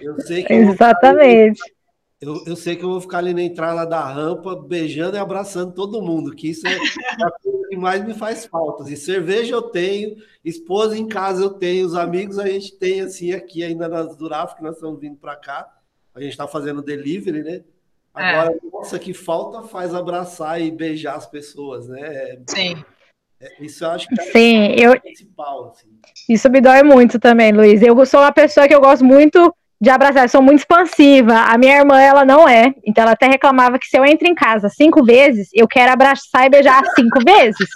Eu 0.00 0.20
sei 0.20 0.42
que 0.42 0.52
Exatamente. 0.52 1.60
Eu, 2.20 2.44
eu, 2.46 2.54
sei 2.54 2.76
que 2.76 2.84
eu 2.84 2.90
vou 2.90 3.00
ficar 3.00 3.18
ali 3.18 3.32
na 3.32 3.42
entrada 3.42 3.86
da 3.86 4.04
rampa, 4.04 4.54
beijando 4.54 5.16
e 5.16 5.18
abraçando 5.18 5.72
todo 5.72 6.02
mundo, 6.02 6.34
que 6.34 6.50
isso 6.50 6.66
é 6.66 6.74
a 6.74 7.30
coisa 7.42 7.68
que 7.70 7.76
mais 7.76 8.04
me 8.04 8.12
faz 8.12 8.44
falta. 8.44 8.90
E 8.90 8.94
cerveja 8.94 9.54
eu 9.54 9.62
tenho, 9.62 10.16
esposa 10.44 10.98
em 10.98 11.08
casa 11.08 11.42
eu 11.42 11.50
tenho, 11.50 11.86
os 11.86 11.94
amigos 11.94 12.38
a 12.38 12.46
gente 12.46 12.76
tem 12.76 13.00
assim 13.00 13.32
aqui 13.32 13.64
ainda 13.64 13.88
nas 13.88 14.14
Duraf, 14.16 14.54
que 14.54 14.62
nós 14.62 14.74
estamos 14.74 15.00
vindo 15.00 15.16
para 15.16 15.34
cá. 15.34 15.66
A 16.14 16.20
gente 16.20 16.32
está 16.32 16.46
fazendo 16.46 16.82
delivery, 16.82 17.42
né? 17.42 17.62
Agora, 18.12 18.52
é. 18.52 18.58
nossa, 18.70 18.98
que 18.98 19.14
falta 19.14 19.62
faz 19.62 19.94
abraçar 19.94 20.60
e 20.60 20.70
beijar 20.70 21.14
as 21.14 21.26
pessoas, 21.26 21.88
né? 21.88 22.38
Sim. 22.48 22.84
É, 23.40 23.64
isso 23.64 23.82
eu 23.82 23.90
acho 23.90 24.06
que 24.06 24.20
é 24.20 24.24
Sim, 24.24 24.66
eu... 24.76 25.00
principal. 25.00 25.70
Assim. 25.70 25.88
Isso 26.28 26.50
me 26.50 26.60
dói 26.60 26.82
muito 26.82 27.18
também, 27.18 27.50
Luiz. 27.50 27.80
Eu 27.80 28.04
sou 28.04 28.20
uma 28.20 28.32
pessoa 28.32 28.68
que 28.68 28.74
eu 28.74 28.80
gosto 28.80 29.04
muito 29.04 29.54
de 29.80 29.88
abraçar, 29.88 30.24
eu 30.24 30.28
sou 30.28 30.42
muito 30.42 30.58
expansiva. 30.58 31.34
A 31.34 31.56
minha 31.56 31.78
irmã, 31.78 31.98
ela 31.98 32.24
não 32.24 32.46
é. 32.46 32.74
Então, 32.84 33.02
ela 33.02 33.12
até 33.12 33.26
reclamava 33.26 33.78
que 33.78 33.86
se 33.86 33.96
eu 33.96 34.04
entro 34.04 34.28
em 34.28 34.34
casa 34.34 34.68
cinco 34.68 35.02
vezes, 35.02 35.48
eu 35.54 35.66
quero 35.66 35.90
abraçar 35.90 36.46
e 36.46 36.50
beijar 36.50 36.82
cinco 36.94 37.18
vezes. 37.24 37.66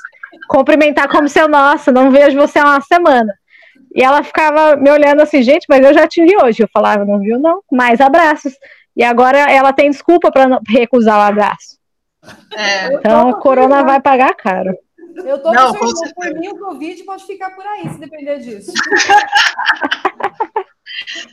Cumprimentar 0.48 1.08
como 1.08 1.28
seu, 1.28 1.48
nossa, 1.48 1.90
não 1.90 2.10
vejo 2.10 2.38
você 2.38 2.58
há 2.58 2.64
uma 2.64 2.80
semana. 2.82 3.32
E 3.94 4.02
ela 4.02 4.22
ficava 4.22 4.76
me 4.76 4.90
olhando 4.90 5.22
assim, 5.22 5.42
gente, 5.42 5.64
mas 5.68 5.82
eu 5.82 5.94
já 5.94 6.06
te 6.06 6.22
vi 6.22 6.36
hoje. 6.36 6.62
Eu 6.62 6.68
falava, 6.72 7.06
não 7.06 7.20
viu, 7.20 7.38
não, 7.38 7.62
mais 7.72 8.00
abraços. 8.00 8.52
E 8.94 9.02
agora 9.02 9.38
ela 9.38 9.72
tem 9.72 9.90
desculpa 9.90 10.30
para 10.30 10.60
recusar 10.68 11.18
o 11.18 11.22
abraço. 11.22 11.78
É. 12.54 12.94
Então, 12.94 13.30
o 13.30 13.34
corona 13.34 13.82
vai 13.82 14.00
pagar 14.00 14.34
caro. 14.34 14.76
Eu 15.24 15.38
tô 15.38 15.52
não, 15.52 15.72
com 15.72 15.86
por 16.14 16.34
mim, 16.34 16.48
o 16.48 16.58
Covid 16.58 17.02
pode 17.04 17.24
ficar 17.24 17.50
por 17.50 17.64
aí, 17.64 17.88
se 17.88 18.00
depender 18.00 18.40
disso. 18.40 18.72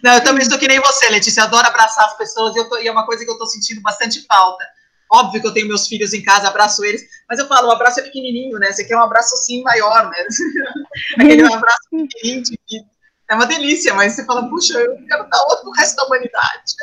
Não, 0.04 0.14
eu 0.14 0.24
também 0.24 0.42
estou 0.42 0.58
que 0.58 0.68
nem 0.68 0.80
você, 0.80 1.10
Letícia. 1.10 1.42
Eu 1.42 1.46
adoro 1.46 1.68
abraçar 1.68 2.06
as 2.06 2.18
pessoas 2.18 2.56
e, 2.56 2.60
eu 2.60 2.70
tô, 2.70 2.78
e 2.78 2.88
é 2.88 2.92
uma 2.92 3.06
coisa 3.06 3.24
que 3.24 3.30
eu 3.30 3.36
estou 3.36 3.48
sentindo 3.48 3.82
bastante 3.82 4.26
falta. 4.26 4.66
Óbvio 5.12 5.42
que 5.42 5.48
eu 5.48 5.54
tenho 5.54 5.68
meus 5.68 5.88
filhos 5.88 6.14
em 6.14 6.24
casa, 6.24 6.48
abraço 6.48 6.86
eles, 6.86 7.02
mas 7.28 7.38
eu 7.38 7.48
falo, 7.48 7.68
o 7.68 7.72
abraço 7.72 8.00
é 8.00 8.04
pequenininho, 8.04 8.58
né? 8.58 8.72
Você 8.72 8.86
quer 8.86 8.96
um 8.96 9.02
abraço 9.02 9.36
assim 9.36 9.62
maior, 9.62 10.10
né? 10.10 10.26
Aquele 11.20 11.54
abraço 11.54 11.90
pequenininho, 11.92 12.86
é 13.30 13.36
uma 13.36 13.46
delícia, 13.46 13.94
mas 13.94 14.14
você 14.14 14.26
fala, 14.26 14.50
puxa, 14.50 14.78
eu 14.78 14.96
quero 15.06 15.30
dar 15.30 15.42
outro 15.44 15.64
pro 15.64 15.72
resto 15.72 15.96
da 15.96 16.06
humanidade. 16.06 16.76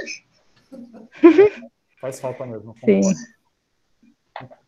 Faz 2.00 2.20
falta 2.20 2.46
mesmo. 2.46 2.74
Sim. 2.84 3.00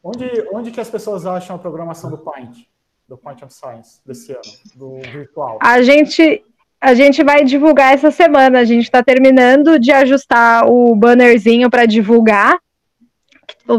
Onde, 0.02 0.26
onde 0.52 0.70
que 0.70 0.80
as 0.80 0.90
pessoas 0.90 1.24
acham 1.24 1.56
a 1.56 1.58
programação 1.58 2.10
do 2.10 2.18
Paint, 2.18 2.66
do 3.08 3.16
Paint 3.16 3.42
of 3.42 3.54
Science, 3.54 4.00
desse 4.04 4.32
ano, 4.32 4.42
do 4.74 5.00
virtual? 5.10 5.58
A 5.62 5.80
gente, 5.82 6.44
a 6.80 6.94
gente 6.94 7.22
vai 7.22 7.44
divulgar 7.44 7.92
essa 7.92 8.10
semana. 8.10 8.58
A 8.58 8.64
gente 8.64 8.84
está 8.84 9.02
terminando 9.02 9.78
de 9.78 9.92
ajustar 9.92 10.66
o 10.66 10.94
bannerzinho 10.96 11.68
para 11.68 11.84
divulgar. 11.84 12.58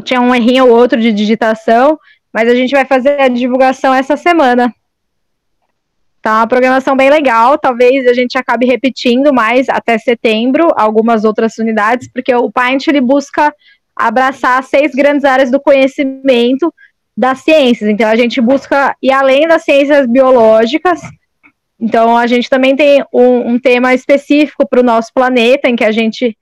Tinha 0.04 0.22
um 0.22 0.36
errinho 0.36 0.68
ou 0.68 0.72
outro 0.72 1.00
de 1.02 1.12
digitação, 1.12 2.00
mas 2.32 2.48
a 2.48 2.54
gente 2.54 2.72
vai 2.72 2.86
fazer 2.86 3.20
a 3.20 3.28
divulgação 3.28 3.94
essa 3.94 4.16
semana. 4.16 4.74
Tá 6.22 6.38
uma 6.38 6.48
programação 6.48 6.96
bem 6.96 7.10
legal. 7.10 7.58
Talvez 7.58 8.08
a 8.08 8.14
gente 8.14 8.38
acabe 8.38 8.68
repetindo 8.68 9.34
mais 9.34 9.68
até 9.68 9.98
setembro 9.98 10.72
algumas 10.76 11.24
outras 11.24 11.58
unidades, 11.58 12.08
porque 12.14 12.34
o 12.36 12.52
Paint 12.52 12.88
ele 12.88 13.02
busca 13.02 13.52
abraçar 13.96 14.64
seis 14.64 14.94
grandes 14.94 15.26
áreas 15.26 15.50
do 15.50 15.60
conhecimento 15.60 16.72
das 17.18 17.40
ciências. 17.40 17.90
Então 17.90 18.08
a 18.08 18.16
gente 18.16 18.40
busca 18.40 18.96
ir 19.02 19.12
além 19.12 19.48
das 19.48 19.64
ciências 19.64 20.06
biológicas 20.06 21.02
então, 21.82 22.16
a 22.16 22.28
gente 22.28 22.48
também 22.48 22.76
tem 22.76 23.04
um, 23.12 23.54
um 23.54 23.60
tema 23.60 23.92
específico 23.96 24.68
para 24.68 24.80
o 24.80 24.84
nosso 24.84 25.12
planeta, 25.12 25.68
em 25.68 25.76
que 25.76 25.84
a 25.84 25.92
gente 25.92 26.38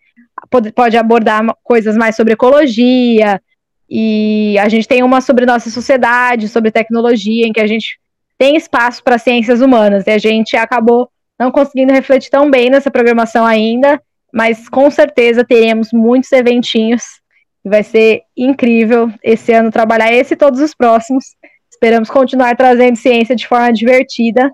pode, 0.49 0.73
pode 0.73 0.97
abordar 0.97 1.41
coisas 1.63 1.95
mais 1.95 2.17
sobre 2.17 2.33
ecologia, 2.33 3.41
e 3.89 4.57
a 4.59 4.67
gente 4.67 4.85
tem 4.85 5.01
uma 5.01 5.21
sobre 5.21 5.45
nossa 5.45 5.69
sociedade, 5.69 6.49
sobre 6.49 6.71
tecnologia, 6.71 7.47
em 7.47 7.53
que 7.53 7.61
a 7.61 7.67
gente 7.67 7.97
tem 8.37 8.57
espaço 8.57 9.01
para 9.01 9.17
ciências 9.17 9.61
humanas, 9.61 10.05
e 10.05 10.11
a 10.11 10.17
gente 10.17 10.57
acabou 10.57 11.09
não 11.39 11.51
conseguindo 11.51 11.93
refletir 11.93 12.29
tão 12.29 12.51
bem 12.51 12.69
nessa 12.69 12.91
programação 12.91 13.45
ainda, 13.45 13.99
mas 14.33 14.67
com 14.67 14.91
certeza 14.91 15.45
teremos 15.45 15.93
muitos 15.93 16.29
eventinhos, 16.33 17.03
vai 17.63 17.81
ser 17.81 18.23
incrível 18.35 19.09
esse 19.23 19.53
ano 19.53 19.71
trabalhar 19.71 20.13
esse 20.13 20.33
e 20.33 20.37
todos 20.37 20.59
os 20.59 20.75
próximos. 20.75 21.23
Esperamos 21.71 22.09
continuar 22.09 22.57
trazendo 22.57 22.97
ciência 22.97 23.35
de 23.35 23.47
forma 23.47 23.71
divertida 23.71 24.51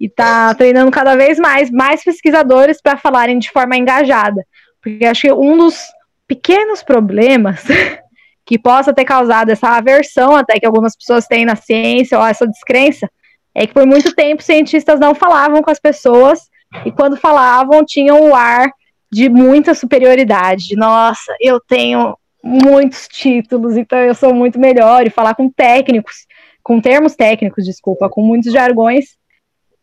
e 0.00 0.06
está 0.06 0.54
treinando 0.54 0.90
cada 0.90 1.14
vez 1.14 1.38
mais, 1.38 1.70
mais 1.70 2.02
pesquisadores 2.02 2.80
para 2.80 2.96
falarem 2.96 3.38
de 3.38 3.50
forma 3.50 3.76
engajada. 3.76 4.42
Porque 4.82 5.04
acho 5.04 5.20
que 5.20 5.32
um 5.32 5.58
dos 5.58 5.78
pequenos 6.26 6.82
problemas 6.82 7.62
que 8.46 8.58
possa 8.58 8.94
ter 8.94 9.04
causado 9.04 9.50
essa 9.50 9.68
aversão 9.68 10.34
até 10.34 10.58
que 10.58 10.66
algumas 10.66 10.96
pessoas 10.96 11.26
têm 11.26 11.44
na 11.44 11.54
ciência 11.54 12.18
ou 12.18 12.26
essa 12.26 12.46
descrença 12.46 13.08
é 13.54 13.66
que 13.66 13.74
por 13.74 13.86
muito 13.86 14.14
tempo 14.14 14.42
cientistas 14.42 14.98
não 14.98 15.14
falavam 15.14 15.60
com 15.60 15.70
as 15.70 15.78
pessoas 15.78 16.48
e 16.86 16.90
quando 16.90 17.16
falavam 17.16 17.84
tinham 17.84 18.30
o 18.30 18.34
ar 18.34 18.70
de 19.12 19.28
muita 19.28 19.74
superioridade, 19.74 20.68
de 20.68 20.76
nossa, 20.76 21.34
eu 21.40 21.60
tenho 21.60 22.16
muitos 22.42 23.08
títulos, 23.08 23.76
então 23.76 23.98
eu 23.98 24.14
sou 24.14 24.32
muito 24.32 24.58
melhor 24.58 25.04
e 25.04 25.10
falar 25.10 25.34
com 25.34 25.50
técnicos, 25.50 26.26
com 26.62 26.80
termos 26.80 27.16
técnicos, 27.16 27.64
desculpa, 27.64 28.08
com 28.08 28.22
muitos 28.22 28.52
jargões 28.52 29.19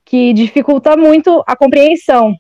que 0.08 0.32
dificulta 0.32 0.96
muito 0.96 1.44
a 1.46 1.56
compreensão. 1.56 2.34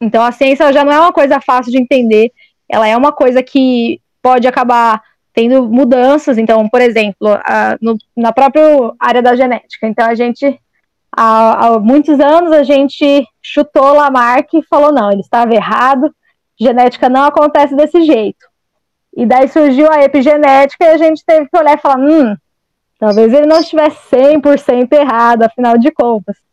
Então, 0.00 0.24
a 0.24 0.32
ciência 0.32 0.72
já 0.72 0.82
não 0.82 0.92
é 0.92 0.98
uma 0.98 1.12
coisa 1.12 1.38
fácil 1.38 1.70
de 1.70 1.78
entender, 1.78 2.32
ela 2.66 2.88
é 2.88 2.96
uma 2.96 3.12
coisa 3.12 3.42
que 3.42 4.00
pode 4.22 4.48
acabar 4.48 5.02
tendo 5.34 5.68
mudanças. 5.68 6.38
Então, 6.38 6.66
por 6.68 6.80
exemplo, 6.80 7.28
a, 7.44 7.76
no, 7.80 7.96
na 8.16 8.32
própria 8.32 8.62
área 8.98 9.20
da 9.20 9.36
genética. 9.36 9.86
Então, 9.86 10.06
a 10.06 10.14
gente, 10.14 10.58
há, 11.14 11.66
há, 11.66 11.78
muitos 11.78 12.18
anos, 12.20 12.52
a 12.52 12.62
gente 12.62 13.26
chutou 13.42 13.92
Lamarck 13.92 14.54
e 14.54 14.62
falou: 14.62 14.90
não, 14.90 15.12
ele 15.12 15.20
estava 15.20 15.54
errado, 15.54 16.10
genética 16.58 17.10
não 17.10 17.24
acontece 17.24 17.76
desse 17.76 18.00
jeito. 18.02 18.46
E 19.14 19.26
daí 19.26 19.46
surgiu 19.48 19.92
a 19.92 20.02
epigenética 20.02 20.84
e 20.86 20.88
a 20.88 20.96
gente 20.96 21.22
teve 21.22 21.50
que 21.50 21.58
olhar 21.58 21.76
e 21.76 21.82
falar: 21.82 21.98
hum, 21.98 22.34
talvez 22.98 23.30
ele 23.30 23.46
não 23.46 23.60
estivesse 23.60 23.98
100% 24.10 24.90
errado, 24.92 25.42
afinal 25.42 25.76
de 25.76 25.90
contas 25.90 26.47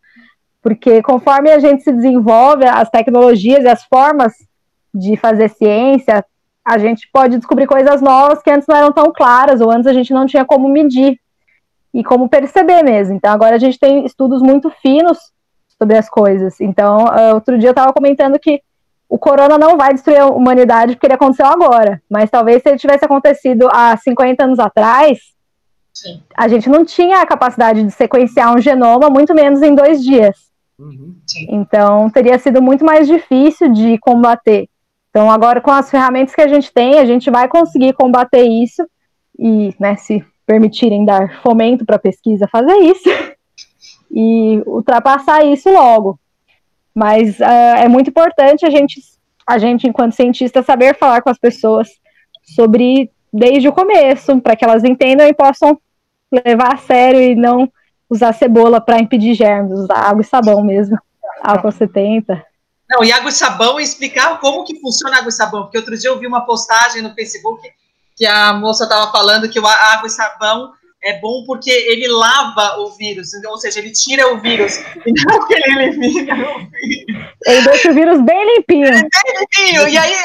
porque 0.65 0.99
conforme 1.03 1.51
a 1.51 1.59
gente 1.59 1.83
se 1.83 1.91
desenvolve, 1.91 2.65
as 2.65 2.89
tecnologias 2.89 3.63
e 3.63 3.67
as 3.67 3.83
formas 3.83 4.33
de 4.91 5.15
fazer 5.15 5.47
ciência, 5.47 6.25
a 6.65 6.79
gente 6.79 7.07
pode 7.13 7.37
descobrir 7.37 7.67
coisas 7.67 8.01
novas 8.01 8.41
que 8.41 8.49
antes 8.49 8.67
não 8.67 8.75
eram 8.75 8.91
tão 8.91 9.13
claras, 9.13 9.61
ou 9.61 9.69
antes 9.69 9.85
a 9.85 9.93
gente 9.93 10.11
não 10.11 10.25
tinha 10.25 10.43
como 10.43 10.67
medir 10.67 11.19
e 11.93 12.03
como 12.03 12.27
perceber 12.27 12.81
mesmo. 12.81 13.13
Então, 13.13 13.31
agora 13.31 13.57
a 13.57 13.59
gente 13.59 13.77
tem 13.77 14.07
estudos 14.07 14.41
muito 14.41 14.71
finos 14.81 15.19
sobre 15.77 15.99
as 15.99 16.09
coisas. 16.09 16.59
Então, 16.59 17.05
uh, 17.05 17.35
outro 17.35 17.59
dia 17.59 17.69
eu 17.69 17.71
estava 17.71 17.93
comentando 17.93 18.39
que 18.39 18.59
o 19.07 19.19
corona 19.19 19.59
não 19.59 19.77
vai 19.77 19.93
destruir 19.93 20.19
a 20.19 20.25
humanidade 20.25 20.93
porque 20.93 21.05
ele 21.05 21.13
aconteceu 21.13 21.45
agora, 21.45 22.01
mas 22.09 22.31
talvez 22.31 22.63
se 22.63 22.69
ele 22.69 22.79
tivesse 22.79 23.05
acontecido 23.05 23.69
há 23.71 23.95
50 23.95 24.43
anos 24.43 24.57
atrás, 24.57 25.19
Sim. 25.93 26.23
a 26.35 26.47
gente 26.47 26.67
não 26.67 26.83
tinha 26.83 27.21
a 27.21 27.25
capacidade 27.27 27.83
de 27.83 27.91
sequenciar 27.91 28.51
um 28.55 28.59
genoma, 28.59 29.11
muito 29.11 29.35
menos 29.35 29.61
em 29.61 29.75
dois 29.75 30.03
dias. 30.03 30.44
Uhum. 30.77 31.15
Então, 31.49 32.09
teria 32.09 32.37
sido 32.37 32.61
muito 32.61 32.83
mais 32.83 33.07
difícil 33.07 33.71
de 33.71 33.97
combater. 33.99 34.67
Então, 35.09 35.31
agora 35.31 35.61
com 35.61 35.71
as 35.71 35.89
ferramentas 35.89 36.35
que 36.35 36.41
a 36.41 36.47
gente 36.47 36.71
tem, 36.73 36.99
a 36.99 37.05
gente 37.05 37.31
vai 37.31 37.47
conseguir 37.47 37.93
combater 37.93 38.43
isso 38.43 38.85
e, 39.39 39.73
né, 39.79 39.95
se 39.95 40.23
permitirem 40.45 41.05
dar 41.05 41.41
fomento 41.41 41.85
para 41.85 41.95
a 41.95 41.99
pesquisa, 41.99 42.47
fazer 42.51 42.75
isso 42.75 43.09
e 44.11 44.61
ultrapassar 44.65 45.45
isso 45.45 45.69
logo. 45.69 46.19
Mas 46.93 47.39
uh, 47.39 47.77
é 47.77 47.87
muito 47.87 48.09
importante 48.09 48.65
a 48.65 48.69
gente, 48.69 49.01
a 49.47 49.57
gente, 49.57 49.87
enquanto 49.87 50.15
cientista, 50.15 50.61
saber 50.61 50.95
falar 50.97 51.21
com 51.21 51.29
as 51.29 51.37
pessoas 51.37 51.89
sobre 52.43 53.09
desde 53.33 53.67
o 53.67 53.73
começo, 53.73 54.39
para 54.39 54.55
que 54.55 54.63
elas 54.63 54.83
entendam 54.83 55.27
e 55.27 55.33
possam 55.33 55.77
levar 56.31 56.73
a 56.73 56.77
sério 56.77 57.21
e 57.21 57.35
não 57.35 57.69
usar 58.09 58.33
cebola 58.33 58.79
para 58.79 58.99
impedir 58.99 59.33
germes, 59.33 59.79
usar 59.79 59.97
água 59.97 60.21
e 60.21 60.25
sabão 60.25 60.63
mesmo, 60.63 60.97
álcool 61.41 61.71
70. 61.71 62.43
Não, 62.89 63.03
e 63.03 63.11
água 63.11 63.29
e 63.29 63.33
sabão 63.33 63.79
explicar 63.79 64.39
como 64.39 64.63
que 64.63 64.79
funciona 64.79 65.17
água 65.17 65.29
e 65.29 65.31
sabão, 65.31 65.63
porque 65.63 65.77
outro 65.77 65.97
dia 65.97 66.09
eu 66.09 66.19
vi 66.19 66.27
uma 66.27 66.45
postagem 66.45 67.01
no 67.01 67.13
Facebook 67.13 67.67
que 68.15 68.25
a 68.25 68.53
moça 68.53 68.83
estava 68.83 69.11
falando 69.11 69.49
que 69.49 69.59
a 69.59 69.93
água 69.93 70.07
e 70.07 70.09
sabão 70.09 70.71
é 71.05 71.19
bom 71.19 71.43
porque 71.45 71.69
ele 71.69 72.07
lava 72.07 72.79
o 72.79 72.89
vírus, 72.91 73.33
então, 73.35 73.51
ou 73.51 73.57
seja, 73.57 73.79
ele 73.79 73.91
tira 73.91 74.33
o 74.33 74.41
vírus, 74.41 74.77
e 75.05 75.13
não 75.25 75.47
que 75.47 75.53
ele 75.53 75.83
elimina 75.83 76.33
o 76.33 76.67
vírus. 76.71 77.25
Ele 77.45 77.61
deixa 77.61 77.91
o 77.91 77.93
vírus 77.93 78.21
bem 78.21 78.55
limpinho. 78.55 78.89
Bem 78.89 79.39
limpinho, 79.39 79.87
e 79.87 79.97
aí, 79.97 80.15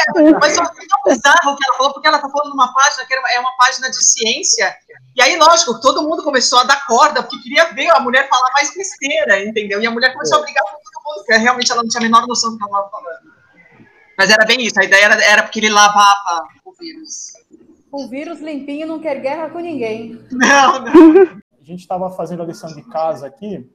mas 0.41 0.55
só 0.55 0.65
que 0.65 0.87
não 0.89 1.13
bizarro 1.15 1.53
o 1.53 1.57
que 1.57 1.67
ela 1.67 1.77
falou, 1.77 1.93
porque 1.93 2.09
ela 2.09 2.17
está 2.17 2.31
falando 2.31 2.51
numa 2.51 2.73
página 2.73 3.05
que 3.05 3.15
é 3.15 3.41
uma 3.41 3.57
página 3.59 3.91
de 3.91 4.03
ciência, 4.03 4.75
e 5.15 5.21
aí, 5.21 5.37
lógico, 5.37 5.79
todo 5.81 6.03
mundo 6.03 6.23
começou 6.23 6.61
a 6.61 6.65
dar 6.65 6.87
corda, 6.87 7.23
porque 7.23 7.43
queria 7.43 7.73
ver 7.75 7.91
a 7.91 8.01
mulher 8.01 8.27
falar 8.29 8.51
mais 8.55 8.75
besteira, 8.75 9.45
entendeu? 9.45 9.83
E 9.83 9.87
a 9.87 9.91
mulher 9.91 10.15
começou 10.15 10.39
a 10.39 10.43
brigar 10.43 10.65
com 10.65 10.71
todo 10.71 11.05
mundo, 11.05 11.25
porque 11.27 11.37
realmente 11.37 11.71
ela 11.71 11.83
não 11.83 11.89
tinha 11.91 12.01
a 12.01 12.05
menor 12.05 12.27
noção 12.27 12.53
do 12.53 12.57
que 12.57 12.65
ela 12.65 12.79
estava 12.79 12.91
falando. 12.91 13.41
Mas 14.17 14.31
era 14.31 14.47
bem 14.47 14.63
isso, 14.63 14.81
a 14.81 14.85
ideia 14.85 15.05
era, 15.05 15.25
era 15.25 15.43
porque 15.43 15.59
ele 15.59 15.69
lavava 15.69 16.49
o 16.65 16.73
vírus. 16.73 17.33
O 17.93 18.07
vírus 18.09 18.41
limpinho 18.41 18.87
não 18.87 19.01
quer 19.01 19.21
guerra 19.21 19.51
com 19.51 19.59
ninguém. 19.59 20.21
Não, 20.31 20.85
não. 20.85 21.23
A 21.61 21.65
gente 21.65 21.81
estava 21.81 22.11
fazendo 22.11 22.43
a 22.43 22.47
lição 22.47 22.73
de 22.75 22.83
casa 22.83 23.27
aqui 23.27 23.69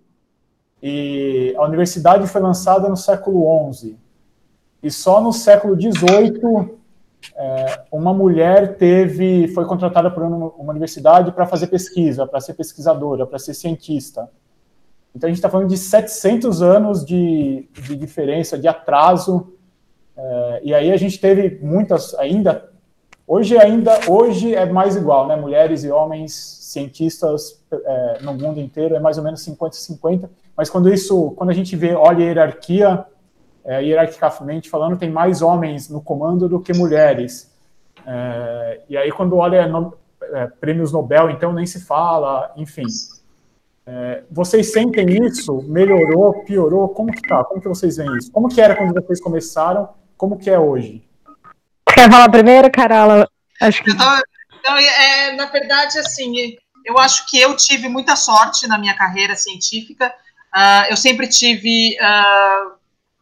e 0.82 1.54
a 1.58 1.64
universidade 1.64 2.28
foi 2.28 2.42
lançada 2.42 2.88
no 2.88 2.98
século 2.98 3.74
XI. 3.74 3.98
E 4.82 4.92
só 4.92 5.22
no 5.22 5.34
século 5.34 5.76
XVIII 5.80 6.78
é, 7.36 7.84
uma 7.92 8.14
mulher 8.14 8.78
teve, 8.78 9.48
foi 9.50 9.66
contratada 9.66 10.12
por 10.12 10.24
uma, 10.24 10.48
uma 10.52 10.72
universidade 10.72 11.32
para 11.32 11.46
fazer 11.46 11.68
pesquisa, 11.68 12.28
para 12.28 12.40
ser 12.40 12.54
pesquisadora, 12.54 13.26
para 13.26 13.40
ser 13.40 13.54
cientista. 13.54 14.30
Então 15.16 15.28
a 15.28 15.32
gente 15.32 15.38
está 15.38 15.50
falando 15.50 15.70
de 15.70 15.78
700 15.78 16.62
anos 16.62 17.06
de, 17.06 17.68
de 17.74 17.96
diferença, 17.96 18.58
de 18.58 18.68
atraso. 18.68 19.54
É, 20.16 20.62
e 20.64 20.74
aí 20.74 20.92
a 20.92 20.98
gente 20.98 21.20
teve 21.20 21.60
muitas, 21.64 22.14
ainda 22.16 22.70
Hoje 23.28 23.58
ainda, 23.58 24.00
hoje 24.08 24.54
é 24.54 24.68
mais 24.68 24.96
igual, 24.96 25.28
né? 25.28 25.36
Mulheres 25.36 25.84
e 25.84 25.90
homens 25.90 26.32
cientistas 26.34 27.60
é, 27.72 28.20
no 28.22 28.36
mundo 28.36 28.60
inteiro 28.60 28.96
é 28.96 29.00
mais 29.00 29.18
ou 29.18 29.24
menos 29.24 29.44
50-50. 29.44 30.30
Mas 30.56 30.70
quando 30.70 30.94
isso, 30.94 31.32
quando 31.32 31.50
a 31.50 31.54
gente 31.54 31.76
vê, 31.76 31.96
olha 31.96 32.20
a 32.20 32.28
hierarquia, 32.28 33.06
é, 33.64 33.84
hierarquicamente 33.84 34.70
falando, 34.70 34.98
tem 34.98 35.10
mais 35.10 35.42
homens 35.42 35.90
no 35.90 36.02
comando 36.02 36.48
do 36.48 36.60
que 36.60 36.72
mulheres. 36.72 37.52
É, 38.06 38.82
e 38.88 38.96
aí 38.96 39.12
quando 39.12 39.36
olha 39.38 39.68
no, 39.68 39.96
é, 40.22 40.46
prêmios 40.46 40.92
Nobel, 40.92 41.32
então 41.32 41.52
nem 41.52 41.66
se 41.66 41.84
fala, 41.84 42.54
enfim. 42.56 42.86
É, 43.88 44.22
vocês 44.30 44.72
sentem 44.72 45.26
isso? 45.26 45.64
Melhorou? 45.64 46.44
Piorou? 46.44 46.90
Como 46.90 47.12
que 47.12 47.28
tá? 47.28 47.44
Como 47.44 47.60
que 47.60 47.68
vocês 47.68 47.98
veem 47.98 48.16
isso? 48.18 48.32
Como 48.32 48.50
que 48.50 48.62
era 48.62 48.76
quando 48.76 48.94
vocês 48.94 49.20
começaram? 49.20 49.90
Como 50.16 50.38
que 50.38 50.50
é 50.52 50.60
hoje? 50.60 51.04
Quer 51.96 52.12
falar 52.12 52.28
primeiro, 52.30 52.70
Carola? 52.70 53.26
Acho 53.62 53.82
que... 53.82 53.90
Então, 53.90 54.78
é, 54.78 55.32
na 55.32 55.46
verdade, 55.46 55.98
assim, 55.98 56.58
eu 56.84 57.00
acho 57.00 57.26
que 57.30 57.40
eu 57.40 57.56
tive 57.56 57.88
muita 57.88 58.18
sorte 58.18 58.68
na 58.68 58.78
minha 58.78 58.94
carreira 58.94 59.34
científica. 59.34 60.14
Uh, 60.54 60.90
eu 60.90 60.98
sempre 60.98 61.28
tive 61.28 61.98
uh, 62.02 62.74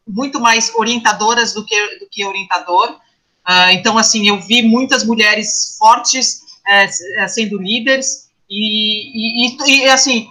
muito 0.07 0.39
mais 0.39 0.73
orientadoras 0.73 1.53
do 1.53 1.63
que, 1.63 1.99
do 1.99 2.07
que 2.09 2.25
orientador. 2.25 2.93
Uh, 3.47 3.69
então, 3.73 3.95
assim, 3.95 4.27
eu 4.27 4.41
vi 4.41 4.63
muitas 4.63 5.03
mulheres 5.03 5.77
fortes 5.77 6.41
uh, 6.65 7.29
sendo 7.29 7.61
líderes 7.61 8.29
e, 8.49 9.47
e, 9.47 9.83
e 9.83 9.89
assim, 9.89 10.27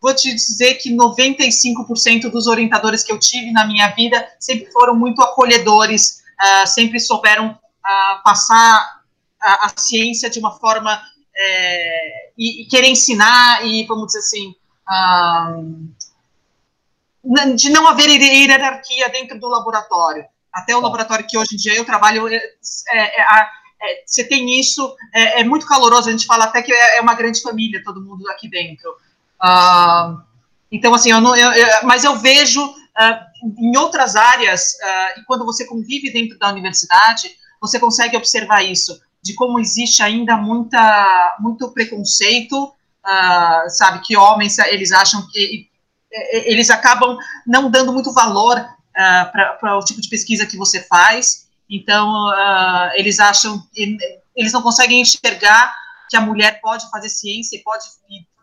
vou 0.00 0.14
te 0.14 0.32
dizer 0.34 0.74
que 0.74 0.94
95% 0.94 2.30
dos 2.30 2.46
orientadores 2.46 3.02
que 3.02 3.12
eu 3.12 3.18
tive 3.18 3.50
na 3.50 3.66
minha 3.66 3.88
vida 3.88 4.26
sempre 4.38 4.70
foram 4.72 4.94
muito 4.94 5.22
acolhedores, 5.22 6.23
uh, 6.40 6.66
sempre 6.66 6.98
souberam 7.00 7.50
uh, 7.50 8.22
passar 8.22 9.02
a, 9.40 9.66
a, 9.66 9.72
ciência 9.76 10.30
de 10.30 10.38
uma 10.38 10.52
forma 10.52 11.00
é, 11.36 12.30
e, 12.38 12.62
e, 12.62 12.66
querer 12.66 12.88
ensinar 12.88 13.64
e, 13.66 13.84
vamos 13.84 14.06
dizer 14.06 14.20
assim, 14.20 14.54
uh, 14.88 15.94
de 17.56 17.70
não 17.70 17.86
haver 17.86 18.08
hierarquia 18.08 19.08
dentro 19.08 19.38
do 19.38 19.48
laboratório. 19.48 20.24
Até 20.52 20.76
o 20.76 20.80
laboratório 20.80 21.26
que 21.26 21.36
hoje 21.36 21.54
em 21.54 21.58
dia 21.58 21.74
eu 21.74 21.84
trabalho, 21.84 22.28
é, 22.28 22.36
é, 22.36 23.22
é, 23.82 24.02
você 24.06 24.24
tem 24.24 24.58
isso, 24.60 24.94
é, 25.12 25.40
é, 25.40 25.44
muito 25.44 25.66
caloroso, 25.66 26.08
a 26.08 26.12
gente 26.12 26.26
fala 26.26 26.44
até 26.44 26.62
que 26.62 26.72
é, 26.72 27.00
uma 27.00 27.14
grande 27.14 27.42
família, 27.42 27.82
todo 27.82 28.00
mundo 28.00 28.28
aqui 28.30 28.48
dentro. 28.48 28.94
então, 30.70 30.94
assim, 30.94 31.10
eu 31.10 31.20
não, 31.20 31.34
eu, 31.34 31.52
eu, 31.52 31.66
mas 31.82 32.04
eu 32.04 32.16
vejo 32.16 32.62
Uh, 32.96 33.50
em 33.58 33.76
outras 33.76 34.14
áreas, 34.14 34.74
uh, 34.74 35.20
e 35.20 35.24
quando 35.24 35.44
você 35.44 35.66
convive 35.66 36.12
dentro 36.12 36.38
da 36.38 36.48
universidade, 36.50 37.28
você 37.60 37.80
consegue 37.80 38.16
observar 38.16 38.62
isso, 38.62 39.00
de 39.20 39.34
como 39.34 39.58
existe 39.58 40.00
ainda 40.00 40.36
muita, 40.36 41.36
muito 41.40 41.72
preconceito, 41.72 42.66
uh, 42.66 43.68
sabe, 43.68 44.00
que 44.04 44.16
homens, 44.16 44.58
eles 44.58 44.92
acham 44.92 45.26
que, 45.28 45.68
eles 46.46 46.70
acabam 46.70 47.18
não 47.44 47.68
dando 47.68 47.92
muito 47.92 48.12
valor 48.12 48.64
para 48.92 49.76
o 49.76 49.84
tipo 49.84 50.00
de 50.00 50.08
pesquisa 50.08 50.46
que 50.46 50.56
você 50.56 50.80
faz, 50.84 51.48
então, 51.68 52.30
eles 52.94 53.18
acham, 53.18 53.60
eles 54.36 54.52
não 54.52 54.62
conseguem 54.62 55.00
enxergar 55.00 55.74
que 56.08 56.16
a 56.16 56.20
mulher 56.20 56.60
pode 56.60 56.88
fazer 56.88 57.08
ciência, 57.08 57.60
pode, 57.64 57.84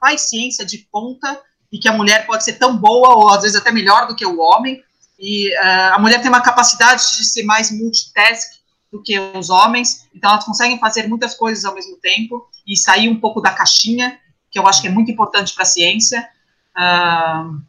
faz 0.01 0.27
ciência 0.27 0.65
de 0.65 0.79
ponta, 0.91 1.41
e 1.72 1.80
que 1.80 1.88
a 1.88 1.93
mulher 1.93 2.26
pode 2.26 2.43
ser 2.43 2.53
tão 2.53 2.76
boa 2.76 3.15
ou 3.15 3.30
às 3.30 3.43
vezes 3.43 3.57
até 3.57 3.72
melhor 3.72 4.07
do 4.07 4.15
que 4.15 4.26
o 4.26 4.39
homem. 4.39 4.84
E 5.17 5.55
uh, 5.55 5.93
a 5.93 5.99
mulher 5.99 6.19
tem 6.19 6.30
uma 6.30 6.41
capacidade 6.41 7.01
de 7.15 7.24
ser 7.24 7.43
mais 7.43 7.72
multitask 7.72 8.59
do 8.91 9.01
que 9.01 9.17
os 9.17 9.49
homens, 9.49 10.05
então 10.13 10.32
elas 10.32 10.43
conseguem 10.43 10.78
fazer 10.78 11.07
muitas 11.07 11.34
coisas 11.34 11.63
ao 11.63 11.74
mesmo 11.74 11.95
tempo 11.97 12.49
e 12.67 12.76
sair 12.76 13.07
um 13.07 13.19
pouco 13.19 13.39
da 13.39 13.51
caixinha, 13.51 14.19
que 14.49 14.59
eu 14.59 14.67
acho 14.67 14.82
que 14.82 14.88
é 14.88 14.91
muito 14.91 15.09
importante 15.09 15.53
para 15.53 15.63
a 15.63 15.65
ciência. 15.65 16.28
Uh, 16.76 17.61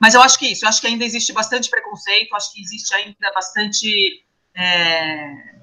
mas 0.00 0.14
eu 0.14 0.22
acho 0.22 0.38
que 0.38 0.46
isso, 0.46 0.64
eu 0.64 0.68
acho 0.68 0.80
que 0.80 0.86
ainda 0.86 1.04
existe 1.04 1.32
bastante 1.32 1.68
preconceito, 1.68 2.34
acho 2.34 2.52
que 2.52 2.60
existe 2.62 2.94
ainda 2.94 3.32
bastante. 3.34 4.22
É, 4.54 5.56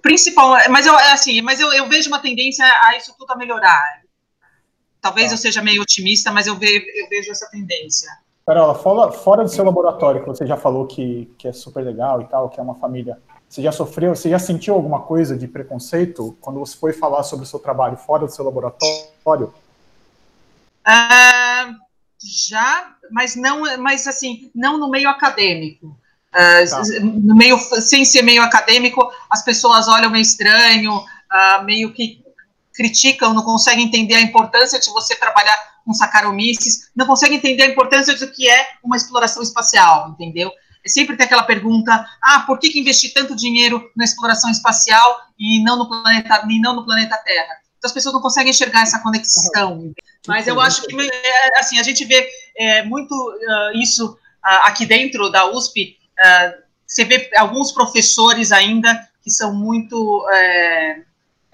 principal, 0.00 0.56
mas 0.70 0.86
eu 0.86 0.96
assim, 0.96 1.42
mas 1.42 1.60
eu, 1.60 1.72
eu 1.72 1.86
vejo 1.88 2.08
uma 2.08 2.18
tendência 2.18 2.64
a 2.84 2.96
isso 2.96 3.14
tudo 3.18 3.32
a 3.32 3.36
melhorar. 3.36 4.01
Talvez 5.02 5.28
tá. 5.28 5.34
eu 5.34 5.38
seja 5.38 5.60
meio 5.60 5.82
otimista, 5.82 6.30
mas 6.30 6.46
eu 6.46 6.56
vejo, 6.56 6.86
eu 6.94 7.08
vejo 7.08 7.32
essa 7.32 7.50
tendência. 7.50 8.08
Carola, 8.46 8.74
fora, 8.74 9.12
fora 9.12 9.42
do 9.42 9.50
seu 9.50 9.64
laboratório, 9.64 10.20
que 10.20 10.28
você 10.28 10.46
já 10.46 10.56
falou 10.56 10.86
que, 10.86 11.28
que 11.36 11.48
é 11.48 11.52
super 11.52 11.84
legal 11.84 12.22
e 12.22 12.24
tal, 12.26 12.48
que 12.48 12.58
é 12.58 12.62
uma 12.62 12.76
família, 12.76 13.18
você 13.48 13.60
já 13.60 13.72
sofreu, 13.72 14.14
você 14.14 14.30
já 14.30 14.38
sentiu 14.38 14.74
alguma 14.74 15.00
coisa 15.00 15.36
de 15.36 15.46
preconceito 15.48 16.36
quando 16.40 16.60
você 16.60 16.76
foi 16.76 16.92
falar 16.92 17.24
sobre 17.24 17.44
o 17.44 17.48
seu 17.48 17.58
trabalho 17.58 17.96
fora 17.96 18.26
do 18.26 18.32
seu 18.32 18.44
laboratório? 18.44 19.52
Uh, 20.86 21.74
já, 22.48 22.96
mas 23.10 23.34
não, 23.34 23.76
mas 23.78 24.06
assim, 24.06 24.50
não 24.54 24.78
no 24.78 24.88
meio 24.88 25.08
acadêmico. 25.08 25.98
Uh, 26.32 26.70
tá. 26.70 26.82
No 27.02 27.34
meio, 27.34 27.58
sem 27.58 28.04
ser 28.04 28.22
meio 28.22 28.42
acadêmico, 28.42 29.12
as 29.28 29.44
pessoas 29.44 29.86
olham 29.86 30.10
meio 30.10 30.22
estranho, 30.22 30.96
uh, 30.96 31.62
meio 31.64 31.92
que 31.92 32.22
criticam, 32.74 33.34
não 33.34 33.42
conseguem 33.42 33.86
entender 33.86 34.14
a 34.14 34.20
importância 34.20 34.78
de 34.78 34.90
você 34.90 35.14
trabalhar 35.16 35.56
com 35.84 35.92
Saccharomyces, 35.92 36.90
não 36.94 37.06
conseguem 37.06 37.38
entender 37.38 37.64
a 37.64 37.66
importância 37.66 38.16
do 38.16 38.30
que 38.30 38.48
é 38.48 38.68
uma 38.82 38.96
exploração 38.96 39.42
espacial, 39.42 40.10
entendeu? 40.10 40.50
É 40.84 40.88
sempre 40.88 41.16
tem 41.16 41.26
aquela 41.26 41.44
pergunta, 41.44 42.06
ah, 42.22 42.40
por 42.40 42.58
que, 42.58 42.70
que 42.70 42.80
investir 42.80 43.12
tanto 43.12 43.36
dinheiro 43.36 43.90
na 43.96 44.04
exploração 44.04 44.50
espacial 44.50 45.16
e 45.38 45.62
não 45.62 45.78
no 45.78 45.88
planeta, 45.88 46.44
e 46.48 46.60
não 46.60 46.74
no 46.74 46.84
planeta 46.84 47.16
Terra? 47.18 47.58
Então 47.78 47.88
as 47.88 47.92
pessoas 47.92 48.12
não 48.12 48.20
conseguem 48.20 48.50
enxergar 48.50 48.82
essa 48.82 49.00
conexão. 49.00 49.92
Mas 50.26 50.46
eu 50.46 50.60
acho 50.60 50.82
que, 50.82 51.00
é, 51.00 51.58
assim, 51.58 51.78
a 51.78 51.82
gente 51.82 52.04
vê 52.04 52.28
é, 52.56 52.82
muito 52.84 53.12
uh, 53.12 53.76
isso 53.76 54.12
uh, 54.12 54.66
aqui 54.66 54.86
dentro 54.86 55.30
da 55.30 55.50
USP, 55.50 55.96
uh, 56.18 56.62
você 56.86 57.04
vê 57.04 57.30
alguns 57.36 57.72
professores 57.72 58.52
ainda 58.52 59.08
que 59.22 59.30
são 59.30 59.54
muito 59.54 60.28
é, 60.30 61.02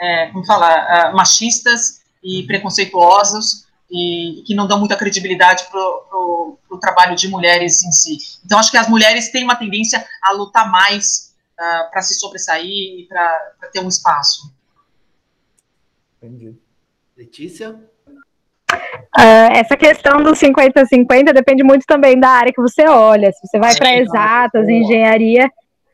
é, 0.01 0.27
como 0.27 0.45
falar, 0.45 1.13
uh, 1.13 1.17
machistas 1.17 2.03
e 2.23 2.41
uhum. 2.41 2.47
preconceituosos 2.47 3.67
e 3.91 4.43
que 4.47 4.55
não 4.55 4.67
dão 4.67 4.79
muita 4.79 4.97
credibilidade 4.97 5.65
para 5.71 5.81
o 5.81 6.79
trabalho 6.81 7.17
de 7.17 7.27
mulheres 7.29 7.83
em 7.83 7.91
si. 7.91 8.19
Então, 8.45 8.59
acho 8.59 8.71
que 8.71 8.77
as 8.77 8.89
mulheres 8.89 9.31
têm 9.31 9.45
uma 9.45 9.57
tendência 9.57 10.05
a 10.23 10.33
lutar 10.33 10.71
mais 10.71 11.35
uh, 11.59 11.63
ah, 11.63 11.89
para 11.91 12.03
se 12.03 12.15
sobressair 12.15 12.67
e 12.67 13.07
para 13.09 13.69
ter 13.73 13.81
um 13.81 13.89
espaço. 13.89 14.53
Entendi. 16.19 16.55
Letícia? 17.17 17.81
Uh, 18.71 19.51
essa 19.55 19.77
questão 19.77 20.23
dos 20.23 20.39
50-50 20.39 21.33
depende 21.33 21.65
muito 21.65 21.87
também 21.87 22.21
da 22.21 22.29
área 22.29 22.53
que 22.53 22.61
você 22.61 22.87
olha. 22.87 23.33
Se 23.33 23.47
você 23.47 23.59
vai 23.59 23.75
para 23.75 23.97
exatas, 23.97 24.69
engenharia, 24.69 25.51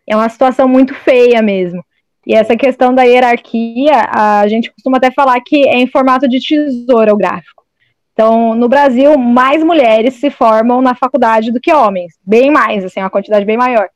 é 0.07 0.17
uma 0.17 0.29
situação 0.29 0.67
muito 0.67 0.95
feia 0.95 1.41
mesmo. 1.41 1.85
E 2.27 2.35
essa 2.35 2.57
questão 2.57 2.95
da 2.95 3.03
hierarquia, 3.03 4.09
a 4.11 4.47
gente 4.49 4.73
costuma 4.73 4.97
até 4.97 5.11
falar 5.11 5.41
que 5.45 5.69
é 5.69 5.77
em 5.77 5.87
formato 5.87 6.29
de 6.29 6.41
tesoura 6.41 7.13
o 7.13 7.17
gráfico. 7.17 7.65
Então, 8.13 8.55
no 8.55 8.69
Brasil, 8.69 9.19
mais 9.19 9.63
mulheres 9.63 10.15
se 10.15 10.31
formam 10.31 10.81
na 10.81 10.95
faculdade 10.95 11.51
do 11.51 11.61
que 11.61 11.73
homens, 11.73 12.15
bem 12.25 12.51
mais, 12.51 12.85
assim, 12.85 13.01
uma 13.01 13.11
quantidade 13.11 13.45
bem 13.45 13.57
maior. 13.57 13.89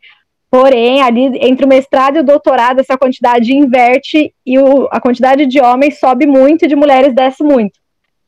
Porém, 0.50 1.02
ali 1.02 1.38
entre 1.40 1.64
o 1.64 1.68
mestrado 1.68 2.16
e 2.16 2.20
o 2.20 2.24
doutorado, 2.24 2.80
essa 2.80 2.98
quantidade 2.98 3.54
inverte 3.54 4.34
e 4.44 4.58
o, 4.58 4.88
a 4.90 5.00
quantidade 5.00 5.46
de 5.46 5.60
homens 5.60 6.00
sobe 6.00 6.26
muito 6.26 6.64
e 6.64 6.68
de 6.68 6.74
mulheres 6.74 7.14
desce 7.14 7.44
muito. 7.44 7.78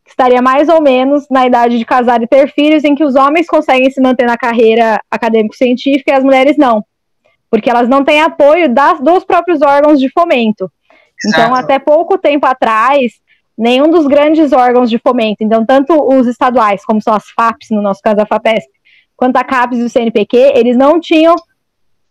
Estaria 0.07 0.42
mais 0.42 0.68
ou 0.68 0.82
menos 0.82 1.26
na 1.30 1.46
idade 1.46 1.78
de 1.78 1.84
casar 1.84 2.22
e 2.22 2.26
ter 2.26 2.48
filhos, 2.53 2.84
em 2.84 2.94
que 2.94 3.05
os 3.05 3.14
homens 3.14 3.46
conseguem 3.46 3.90
se 3.90 4.01
manter 4.01 4.26
na 4.26 4.36
carreira 4.36 5.01
acadêmico-científica 5.11 6.12
e 6.12 6.14
as 6.14 6.24
mulheres 6.24 6.57
não. 6.57 6.84
Porque 7.51 7.68
elas 7.68 7.88
não 7.88 8.05
têm 8.05 8.20
apoio 8.20 8.72
das, 8.72 9.01
dos 9.01 9.24
próprios 9.24 9.61
órgãos 9.61 9.98
de 9.98 10.09
fomento. 10.11 10.70
Então, 11.26 11.55
até 11.55 11.78
pouco 11.78 12.16
tempo 12.16 12.46
atrás, 12.46 13.12
nenhum 13.59 13.90
dos 13.90 14.07
grandes 14.07 14.53
órgãos 14.53 14.88
de 14.88 14.98
fomento, 14.98 15.44
então, 15.44 15.66
tanto 15.66 15.92
os 15.92 16.26
estaduais, 16.26 16.84
como 16.84 17.03
são 17.03 17.12
as 17.12 17.28
FAPs, 17.30 17.68
no 17.70 17.82
nosso 17.82 18.01
caso 18.03 18.20
a 18.20 18.26
FAPESP, 18.26 18.70
quanto 19.16 19.36
a 19.36 19.44
CAPES 19.44 19.80
e 19.80 19.82
o 19.82 19.90
CNPq, 19.90 20.53
eles 20.55 20.76
não 20.78 20.98
tinham 20.98 21.36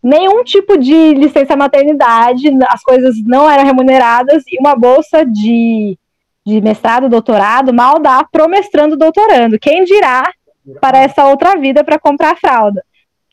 nenhum 0.02 0.44
tipo 0.44 0.78
de 0.78 1.16
licença 1.16 1.56
maternidade, 1.56 2.50
as 2.68 2.84
coisas 2.84 3.16
não 3.26 3.50
eram 3.50 3.66
remuneradas 3.66 4.44
e 4.48 4.60
uma 4.60 4.76
bolsa 4.76 5.26
de, 5.26 5.98
de 6.46 6.62
mestrado, 6.62 7.10
doutorado, 7.10 7.74
mal 7.74 8.00
dá 8.00 8.24
pro 8.24 8.48
mestrando, 8.48 8.96
doutorando. 8.96 9.58
Quem 9.60 9.84
dirá 9.84 10.32
para 10.80 11.00
essa 11.00 11.26
outra 11.26 11.58
vida 11.58 11.84
para 11.84 11.98
comprar 12.00 12.38
fralda? 12.38 12.84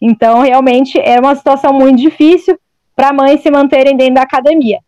Então, 0.00 0.40
realmente, 0.40 0.98
é 0.98 1.18
uma 1.18 1.34
situação 1.34 1.72
muito 1.72 1.98
difícil 1.98 2.58
para 2.94 3.12
mães 3.12 3.40
se 3.40 3.50
manterem 3.50 3.96
dentro 3.96 4.14
da 4.14 4.22
academia. 4.22 4.78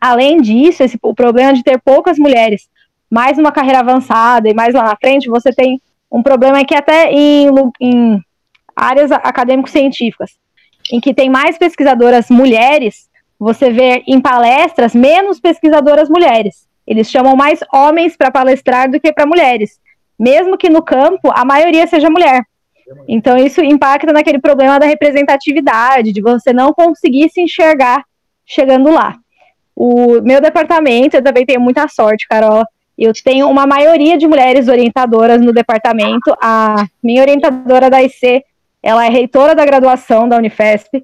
Além 0.00 0.40
disso, 0.40 0.82
esse, 0.82 0.98
o 1.02 1.14
problema 1.14 1.54
de 1.54 1.62
ter 1.62 1.80
poucas 1.80 2.18
mulheres, 2.18 2.68
mais 3.10 3.38
uma 3.38 3.52
carreira 3.52 3.80
avançada 3.80 4.48
e 4.48 4.54
mais 4.54 4.74
lá 4.74 4.82
na 4.82 4.96
frente, 4.96 5.28
você 5.28 5.52
tem 5.52 5.80
um 6.10 6.22
problema 6.22 6.64
que 6.64 6.74
até 6.74 7.10
em, 7.10 7.48
em 7.80 8.20
áreas 8.76 9.10
acadêmico-científicas, 9.10 10.32
em 10.92 11.00
que 11.00 11.14
tem 11.14 11.30
mais 11.30 11.56
pesquisadoras 11.56 12.28
mulheres, 12.28 13.08
você 13.38 13.70
vê 13.70 14.02
em 14.06 14.20
palestras 14.20 14.94
menos 14.94 15.40
pesquisadoras 15.40 16.08
mulheres. 16.08 16.68
Eles 16.86 17.10
chamam 17.10 17.34
mais 17.34 17.60
homens 17.72 18.16
para 18.16 18.30
palestrar 18.30 18.90
do 18.90 19.00
que 19.00 19.12
para 19.12 19.26
mulheres, 19.26 19.80
mesmo 20.18 20.58
que 20.58 20.68
no 20.68 20.82
campo 20.82 21.30
a 21.32 21.44
maioria 21.44 21.86
seja 21.86 22.10
mulher. 22.10 22.44
Então 23.08 23.36
isso 23.36 23.60
impacta 23.62 24.12
naquele 24.12 24.38
problema 24.38 24.78
da 24.78 24.86
representatividade, 24.86 26.12
de 26.12 26.20
você 26.20 26.52
não 26.52 26.72
conseguir 26.72 27.28
se 27.30 27.40
enxergar 27.40 28.04
chegando 28.46 28.90
lá. 28.90 29.16
O 29.74 30.20
meu 30.20 30.40
departamento, 30.40 31.16
eu 31.16 31.22
também 31.22 31.44
tenho 31.44 31.60
muita 31.60 31.88
sorte, 31.88 32.28
Carol. 32.28 32.64
Eu 32.96 33.12
tenho 33.24 33.48
uma 33.48 33.66
maioria 33.66 34.16
de 34.16 34.26
mulheres 34.26 34.68
orientadoras 34.68 35.40
no 35.40 35.52
departamento. 35.52 36.34
A 36.40 36.86
minha 37.02 37.22
orientadora 37.22 37.90
da 37.90 38.00
IC, 38.02 38.44
ela 38.80 39.04
é 39.04 39.08
reitora 39.08 39.54
da 39.54 39.64
graduação 39.64 40.28
da 40.28 40.36
Unifesp. 40.36 41.02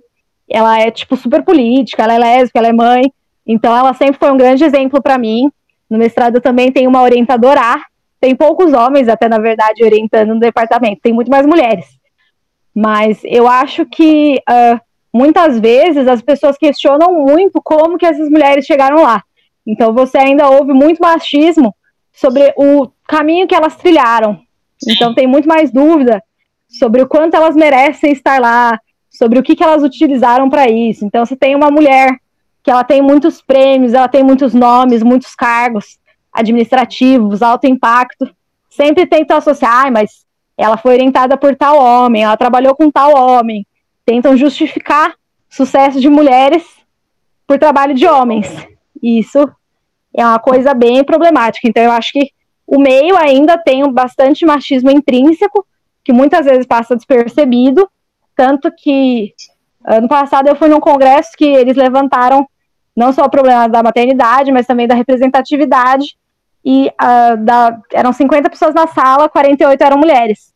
Ela 0.49 0.81
é, 0.81 0.91
tipo, 0.91 1.16
super 1.16 1.43
política, 1.43 2.05
ela 2.05 2.14
é 2.14 2.18
lésbica, 2.18 2.59
ela 2.61 2.68
é 2.68 2.72
mãe. 2.72 3.12
Então, 3.45 3.76
ela 3.76 3.93
sempre 3.95 4.18
foi 4.18 4.31
um 4.31 4.37
grande 4.37 4.62
exemplo 4.62 5.03
para 5.03 5.18
mim. 5.18 5.51
No 5.89 5.99
mestrado, 5.99 6.37
eu 6.37 6.41
também 6.41 6.70
tenho 6.70 6.89
uma 6.89 7.03
orientadora. 7.03 7.81
Tem 8.21 8.37
poucos 8.37 8.73
homens, 8.73 9.09
até, 9.09 9.29
na 9.29 9.39
verdade, 9.39 9.83
orientando 9.83 10.35
no 10.35 10.41
departamento. 10.41 11.01
Tem 11.03 11.12
muito 11.12 11.31
mais 11.31 11.47
mulheres. 11.47 11.87
Mas 12.75 13.21
eu 13.25 13.49
acho 13.49 13.87
que 13.87 14.41
ah, 14.47 14.81
muitas 15.12 15.59
vezes 15.59 16.07
as 16.07 16.23
pessoas 16.23 16.57
questionam 16.57 17.14
muito 17.14 17.61
como 17.62 17.99
que 17.99 18.07
essas 18.07 18.29
mulheres 18.29 18.66
chegaram 18.66 19.03
lá. 19.03 19.23
Então 19.66 19.93
você 19.93 20.18
ainda 20.18 20.49
ouve 20.49 20.73
muito 20.73 21.01
machismo 21.01 21.75
sobre 22.12 22.53
o 22.57 22.91
caminho 23.09 23.47
que 23.47 23.55
elas 23.55 23.77
trilharam. 23.77 24.39
Então 24.87 25.14
tem 25.14 25.27
muito 25.27 25.49
mais 25.49 25.71
dúvida 25.71 26.23
sobre 26.68 27.03
o 27.03 27.09
quanto 27.09 27.35
elas 27.35 27.57
merecem 27.57 28.12
estar 28.12 28.41
lá, 28.41 28.79
sobre 29.11 29.39
o 29.39 29.43
que, 29.43 29.57
que 29.57 29.62
elas 29.62 29.83
utilizaram 29.83 30.49
para 30.49 30.71
isso. 30.71 31.05
Então 31.05 31.25
você 31.25 31.37
tem 31.37 31.55
uma 31.55 31.71
mulher 31.71 32.16
que 32.62 32.71
ela 32.71 32.85
tem 32.85 33.03
muitos 33.03 33.43
prêmios, 33.43 33.95
ela 33.95 34.09
tem 34.09 34.23
muitos 34.23 34.55
nomes, 34.55 35.03
muitos 35.03 35.35
cargos 35.35 35.99
administrativos, 36.33 37.43
alto 37.43 37.66
impacto. 37.66 38.28
Sempre 38.68 39.07
tentam 39.07 39.37
associar, 39.37 39.85
"Ai, 39.85 39.91
mas 39.91 40.24
ela 40.57 40.76
foi 40.76 40.95
orientada 40.95 41.37
por 41.37 41.57
tal 41.57 41.78
homem, 41.78 42.22
ela 42.22 42.37
trabalhou 42.37 42.74
com 42.74 42.91
tal 42.91 43.14
homem. 43.14 43.66
Tentam 44.05 44.37
justificar 44.37 45.14
sucesso 45.49 46.01
de 46.01 46.09
mulheres 46.09 46.62
por 47.47 47.59
trabalho 47.59 47.95
de 47.95 48.07
homens. 48.07 48.47
Isso 49.03 49.51
é 50.14 50.24
uma 50.24 50.39
coisa 50.39 50.74
bem 50.74 51.03
problemática. 51.03 51.66
Então, 51.66 51.83
eu 51.83 51.93
acho 51.93 52.12
que 52.12 52.31
o 52.66 52.78
meio 52.78 53.16
ainda 53.16 53.59
tem 53.59 53.91
bastante 53.93 54.47
machismo 54.47 54.91
intrínseco, 54.91 55.66
que 56.05 56.12
muitas 56.12 56.45
vezes 56.47 56.66
passa 56.66 56.95
despercebido. 56.95 57.89
Tanto 58.37 58.70
que 58.70 59.35
ano 59.85 60.07
passado 60.09 60.49
eu 60.49 60.55
fui 60.55 60.68
num 60.68 60.78
congresso 60.78 61.31
que 61.37 61.45
eles 61.45 61.76
levantaram 61.76 62.47
não 62.97 63.12
só 63.12 63.24
o 63.24 63.31
problema 63.31 63.68
da 63.68 63.83
maternidade, 63.83 64.53
mas 64.53 64.66
também 64.66 64.87
da 64.87 64.95
representatividade. 64.95 66.16
E 66.64 66.92
ah, 66.98 67.36
da- 67.36 67.78
eram 67.92 68.12
50 68.12 68.50
pessoas 68.50 68.74
na 68.74 68.86
sala, 68.86 69.28
48 69.28 69.82
eram 69.82 69.98
mulheres. 69.98 70.52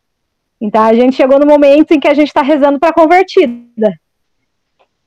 Então 0.61 0.83
a 0.83 0.95
gente 0.95 1.17
chegou 1.17 1.39
no 1.39 1.47
momento 1.47 1.93
em 1.93 2.01
que 2.01 2.09
a 2.09 2.15
gente 2.15 2.29
está 2.29 2.43
rezando 2.43 2.79
para 2.79 2.93
convertida. 2.93 3.99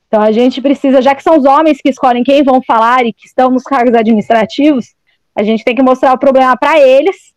Então 0.08 0.22
a 0.22 0.32
gente 0.32 0.62
precisa, 0.62 1.02
já 1.02 1.14
que 1.14 1.24
são 1.24 1.38
os 1.38 1.46
homens 1.46 1.80
que 1.82 1.90
escolhem 1.90 2.24
quem 2.24 2.44
vão 2.44 2.62
falar 2.62 3.06
e 3.06 3.14
que 3.14 3.28
estão 3.28 3.50
nos 3.50 3.64
cargos 3.64 3.94
administrativos, 3.94 4.96
a 5.36 5.44
gente 5.44 5.64
tem 5.64 5.76
que 5.76 5.84
mostrar 5.84 6.14
o 6.14 6.18
problema 6.18 6.56
para 6.58 6.80
eles, 6.80 7.34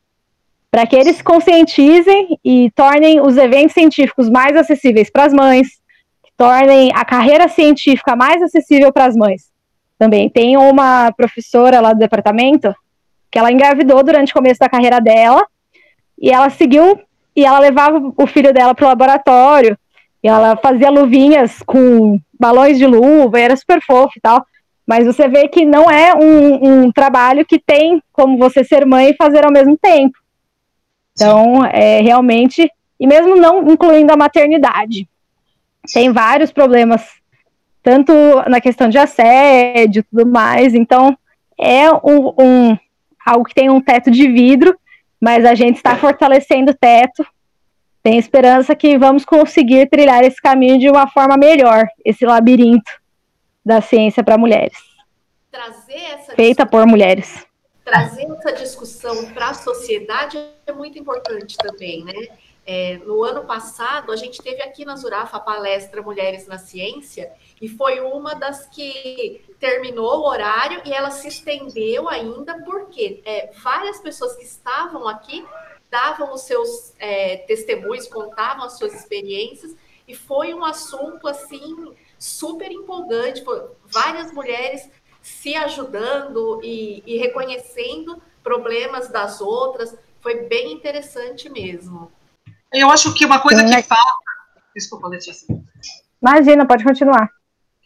para 0.71 0.87
que 0.87 0.95
eles 0.95 1.21
conscientizem 1.21 2.39
e 2.45 2.71
tornem 2.71 3.21
os 3.21 3.37
eventos 3.37 3.75
científicos 3.75 4.31
mais 4.31 4.57
acessíveis 4.57 5.11
para 5.11 5.25
as 5.25 5.33
mães, 5.33 5.69
que 6.23 6.31
tornem 6.37 6.91
a 6.95 7.05
carreira 7.05 7.49
científica 7.49 8.15
mais 8.15 8.41
acessível 8.41 8.93
para 8.93 9.07
as 9.07 9.17
mães. 9.17 9.51
Também 9.99 10.31
tem 10.31 10.57
uma 10.57 11.13
professora 11.13 11.81
lá 11.81 11.93
do 11.93 11.99
departamento 11.99 12.73
que 13.31 13.39
ela 13.39 13.53
engravidou 13.53 14.03
durante 14.03 14.33
o 14.33 14.35
começo 14.35 14.59
da 14.59 14.69
carreira 14.69 15.01
dela 15.01 15.47
e 16.21 16.31
ela 16.31 16.51
seguiu 16.51 17.01
e 17.35 17.45
ela 17.45 17.59
levava 17.59 18.13
o 18.17 18.27
filho 18.27 18.53
dela 18.53 18.75
para 18.75 18.85
o 18.85 18.89
laboratório 18.89 19.79
e 20.23 20.29
ela 20.29 20.57
fazia 20.57 20.91
luvinhas 20.91 21.63
com 21.65 22.19
balões 22.39 22.77
de 22.79 22.87
luva, 22.87 23.39
e 23.39 23.43
era 23.43 23.57
super 23.57 23.81
fofo 23.83 24.13
e 24.17 24.21
tal. 24.21 24.45
Mas 24.87 25.07
você 25.07 25.29
vê 25.29 25.47
que 25.49 25.65
não 25.65 25.91
é 25.91 26.15
um, 26.15 26.85
um 26.87 26.93
trabalho 26.93 27.47
que 27.47 27.59
tem 27.59 28.03
como 28.13 28.37
você 28.37 28.65
ser 28.65 28.85
mãe 28.85 29.11
e 29.11 29.17
fazer 29.17 29.45
ao 29.45 29.53
mesmo 29.53 29.79
tempo. 29.79 30.19
Então, 31.13 31.65
é 31.67 32.01
realmente, 32.01 32.71
e 32.99 33.07
mesmo 33.07 33.37
não 33.37 33.71
incluindo 33.71 34.13
a 34.13 34.17
maternidade, 34.17 35.09
tem 35.93 36.11
vários 36.13 36.51
problemas, 36.51 37.03
tanto 37.83 38.13
na 38.49 38.61
questão 38.61 38.89
de 38.89 38.99
assédio 38.99 40.01
e 40.01 40.03
tudo 40.03 40.31
mais. 40.31 40.75
Então, 40.75 41.17
é 41.59 41.91
um, 41.93 42.35
um- 42.39 42.79
algo 43.25 43.45
que 43.45 43.55
tem 43.55 43.71
um 43.71 43.81
teto 43.81 44.11
de 44.11 44.27
vidro, 44.29 44.79
mas 45.21 45.45
a 45.45 45.55
gente 45.55 45.77
está 45.77 45.97
fortalecendo 45.97 46.73
o 46.73 46.75
teto. 46.75 47.27
Tem 48.03 48.19
esperança 48.19 48.75
que 48.75 48.97
vamos 48.97 49.25
conseguir 49.25 49.89
trilhar 49.89 50.25
esse 50.25 50.41
caminho 50.41 50.79
de 50.79 50.89
uma 50.89 51.07
forma 51.07 51.37
melhor, 51.37 51.87
esse 52.05 52.25
labirinto 52.25 52.91
da 53.65 53.81
ciência 53.83 54.25
para 54.25 54.39
mulheres, 54.39 54.77
feita 56.35 56.65
por 56.65 56.87
mulheres. 56.87 57.47
trazer 57.85 58.23
essa 58.23 58.53
discussão 58.53 59.27
para 59.35 59.51
a 59.51 59.55
sociedade 59.55 60.39
é 60.67 60.73
muito 60.73 60.99
importante 60.99 61.57
também, 61.59 62.05
né? 62.05 62.29
É, 62.67 62.99
no 62.99 63.25
ano 63.25 63.45
passado, 63.45 64.13
a 64.13 64.17
gente 64.17 64.41
teve 64.43 64.63
aqui 64.63 64.85
na 64.85 64.95
Zurafa 64.95 65.39
a 65.39 65.41
palestra 65.41 66.03
Mulheres 66.03 66.47
na 66.47 66.57
Ciência, 66.57 67.33
e 67.61 67.69
foi 67.69 68.01
uma 68.01 68.35
das 68.35 68.67
que 68.67 69.45
terminou 69.59 70.21
o 70.21 70.29
horário 70.29 70.81
e 70.85 70.93
ela 70.93 71.11
se 71.11 71.29
estendeu 71.29 72.09
ainda, 72.09 72.63
porque 72.65 73.21
é, 73.25 73.53
várias 73.63 74.01
pessoas 74.01 74.35
que 74.37 74.45
estavam 74.45 75.07
aqui 75.07 75.47
davam 75.91 76.33
os 76.33 76.43
seus 76.43 76.95
é, 76.99 77.39
testemunhos, 77.39 78.09
contavam 78.09 78.65
as 78.65 78.79
suas 78.79 78.95
experiências, 78.95 79.75
e 80.09 80.15
foi 80.15 80.55
um 80.55 80.65
assunto 80.65 81.29
assim 81.29 81.95
super 82.19 82.71
empolgante, 82.73 83.45
foi 83.45 83.63
várias 83.87 84.33
mulheres 84.33 84.89
se 85.21 85.55
ajudando 85.55 86.61
e, 86.63 87.03
e 87.07 87.19
reconhecendo 87.19 88.23
problemas 88.43 89.09
das 89.09 89.41
outras. 89.41 89.95
Foi 90.21 90.49
bem 90.49 90.73
interessante 90.73 91.49
mesmo. 91.49 92.11
Eu 92.73 92.91
acho 92.91 93.13
que 93.15 93.25
uma 93.25 93.41
coisa 93.41 93.61
Sim, 93.63 93.69
que 93.69 93.77
é- 93.77 93.83
falta. 93.83 94.31
Desculpa, 94.75 95.09
Letícia. 95.09 95.47
Imagina, 96.23 96.67
pode 96.67 96.85
continuar. 96.85 97.29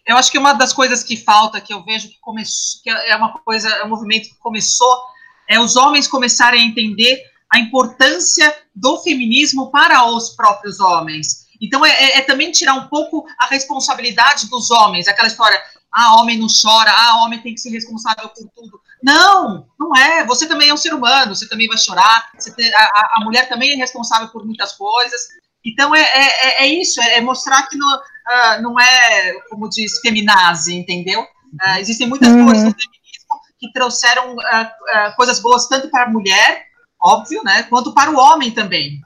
Eu 0.06 0.16
acho 0.16 0.30
que 0.30 0.38
uma 0.38 0.52
das 0.52 0.72
coisas 0.72 1.02
que 1.02 1.16
falta, 1.16 1.60
que 1.60 1.72
eu 1.72 1.82
vejo 1.84 2.08
que 2.08 2.18
começou, 2.20 2.80
que 2.82 2.90
é 2.90 3.16
uma 3.16 3.32
coisa, 3.38 3.68
é 3.68 3.84
um 3.84 3.88
movimento 3.88 4.28
que 4.28 4.34
começou, 4.38 5.02
é 5.48 5.58
os 5.58 5.76
homens 5.76 6.06
começarem 6.06 6.60
a 6.60 6.64
entender 6.64 7.22
a 7.50 7.58
importância 7.58 8.54
do 8.74 8.98
feminismo 8.98 9.70
para 9.70 10.04
os 10.06 10.30
próprios 10.30 10.80
homens. 10.80 11.46
Então, 11.60 11.84
é, 11.86 11.90
é- 11.90 12.18
é 12.18 12.20
também 12.22 12.50
tirar 12.52 12.74
um 12.74 12.88
pouco 12.88 13.24
a 13.38 13.46
responsabilidade 13.46 14.48
dos 14.50 14.70
homens, 14.70 15.08
aquela 15.08 15.28
história, 15.28 15.58
ah, 15.92 16.20
homem 16.20 16.38
não 16.38 16.48
chora, 16.48 16.90
ah, 16.90 17.22
homem 17.24 17.40
tem 17.40 17.54
que 17.54 17.60
ser 17.60 17.70
responsável 17.70 18.28
por 18.28 18.48
tudo. 18.54 18.80
Não, 19.02 19.66
não 19.78 19.94
é. 19.96 20.24
Você 20.26 20.46
também 20.46 20.68
é 20.68 20.74
um 20.74 20.78
ser 20.78 20.92
humano, 20.92 21.34
você 21.34 21.48
também 21.48 21.68
vai 21.68 21.78
chorar, 21.78 22.30
tem- 22.56 22.74
a- 22.74 23.10
a 23.18 23.24
mulher 23.24 23.48
também 23.48 23.72
é 23.72 23.76
responsável 23.76 24.28
por 24.28 24.44
muitas 24.44 24.72
coisas. 24.72 25.20
Então, 25.64 25.94
é, 25.94 26.00
é, 26.02 26.64
é 26.64 26.66
isso, 26.66 27.00
é 27.00 27.20
mostrar 27.20 27.66
que 27.68 27.76
no, 27.76 27.86
uh, 27.86 28.62
não 28.62 28.78
é, 28.78 29.34
como 29.48 29.68
diz, 29.68 29.98
feminazi, 30.00 30.74
entendeu? 30.74 31.22
Uh, 31.22 31.78
existem 31.78 32.06
muitas 32.06 32.28
uhum. 32.28 32.44
forças 32.44 32.64
do 32.64 32.70
feminismo 32.70 33.40
que 33.58 33.72
trouxeram 33.72 34.34
uh, 34.34 35.16
coisas 35.16 35.40
boas 35.40 35.66
tanto 35.68 35.88
para 35.90 36.04
a 36.04 36.10
mulher, 36.10 36.66
óbvio, 37.00 37.42
né, 37.44 37.62
quanto 37.64 37.94
para 37.94 38.10
o 38.10 38.18
homem 38.18 38.50
também. 38.50 39.00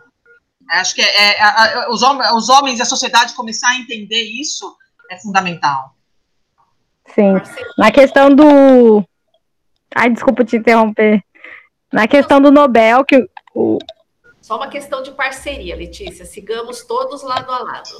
Acho 0.70 0.94
que 0.94 1.00
é, 1.00 1.40
é 1.40 1.88
os, 1.88 2.02
homens, 2.02 2.30
os 2.32 2.48
homens 2.48 2.78
e 2.78 2.82
a 2.82 2.86
sociedade 2.86 3.34
começar 3.34 3.68
a 3.70 3.76
entender 3.76 4.22
isso 4.22 4.76
é 5.10 5.18
fundamental. 5.18 5.94
Sim. 7.14 7.34
Na 7.78 7.90
questão 7.90 8.34
do. 8.34 9.02
Ai, 9.94 10.10
desculpa 10.10 10.44
te 10.44 10.56
interromper. 10.56 11.22
Na 11.90 12.06
questão 12.06 12.40
do 12.40 12.50
Nobel, 12.50 13.04
que 13.04 13.26
o. 13.54 13.78
Só 14.48 14.56
uma 14.56 14.68
questão 14.68 15.02
de 15.02 15.10
parceria, 15.10 15.76
Letícia. 15.76 16.24
Sigamos 16.24 16.82
todos 16.82 17.22
lado 17.22 17.52
a 17.52 17.58
lado. 17.58 17.98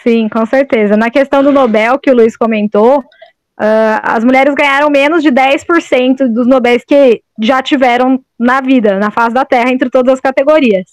Sim, 0.00 0.28
com 0.28 0.46
certeza. 0.46 0.96
Na 0.96 1.10
questão 1.10 1.42
do 1.42 1.50
Nobel, 1.50 1.98
que 1.98 2.08
o 2.08 2.14
Luiz 2.14 2.36
comentou, 2.36 3.00
uh, 3.00 3.98
as 4.04 4.22
mulheres 4.22 4.54
ganharam 4.54 4.88
menos 4.88 5.24
de 5.24 5.32
10% 5.32 6.28
dos 6.28 6.46
Nobéis 6.46 6.84
que 6.86 7.20
já 7.42 7.60
tiveram 7.60 8.24
na 8.38 8.60
vida, 8.60 9.00
na 9.00 9.10
face 9.10 9.34
da 9.34 9.44
Terra, 9.44 9.72
entre 9.72 9.90
todas 9.90 10.14
as 10.14 10.20
categorias. 10.20 10.92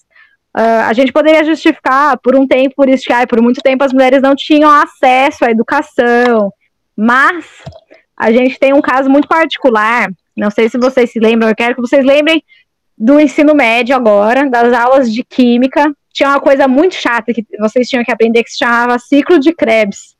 Uh, 0.57 0.81
a 0.87 0.93
gente 0.93 1.13
poderia 1.13 1.43
justificar 1.43 2.17
por 2.17 2.35
um 2.35 2.47
tempo, 2.47 2.73
por 2.75 2.89
isso 2.89 3.03
que 3.05 3.13
ah, 3.13 3.27
por 3.27 3.39
muito 3.39 3.61
tempo 3.61 3.83
as 3.83 3.93
mulheres 3.93 4.23
não 4.23 4.33
tinham 4.35 4.71
acesso 4.71 5.45
à 5.45 5.51
educação, 5.51 6.51
mas 6.97 7.45
a 8.17 8.31
gente 8.31 8.57
tem 8.57 8.73
um 8.73 8.81
caso 8.81 9.11
muito 9.11 9.27
particular, 9.27 10.09
não 10.35 10.49
sei 10.49 10.69
se 10.69 10.79
vocês 10.79 11.11
se 11.11 11.19
lembram, 11.19 11.49
eu 11.49 11.55
quero 11.55 11.75
que 11.75 11.81
vocês 11.81 12.03
lembrem 12.03 12.43
do 13.03 13.19
ensino 13.19 13.53
médio 13.53 13.93
agora, 13.93 14.49
das 14.49 14.71
aulas 14.71 15.13
de 15.13 15.25
química. 15.25 15.93
Tinha 16.13 16.29
uma 16.29 16.39
coisa 16.39 16.69
muito 16.69 16.95
chata 16.95 17.33
que 17.33 17.45
vocês 17.59 17.89
tinham 17.89 18.01
que 18.01 18.11
aprender 18.11 18.41
que 18.41 18.49
se 18.49 18.59
chamava 18.59 18.97
ciclo 18.97 19.37
de 19.39 19.53
Krebs. 19.53 20.15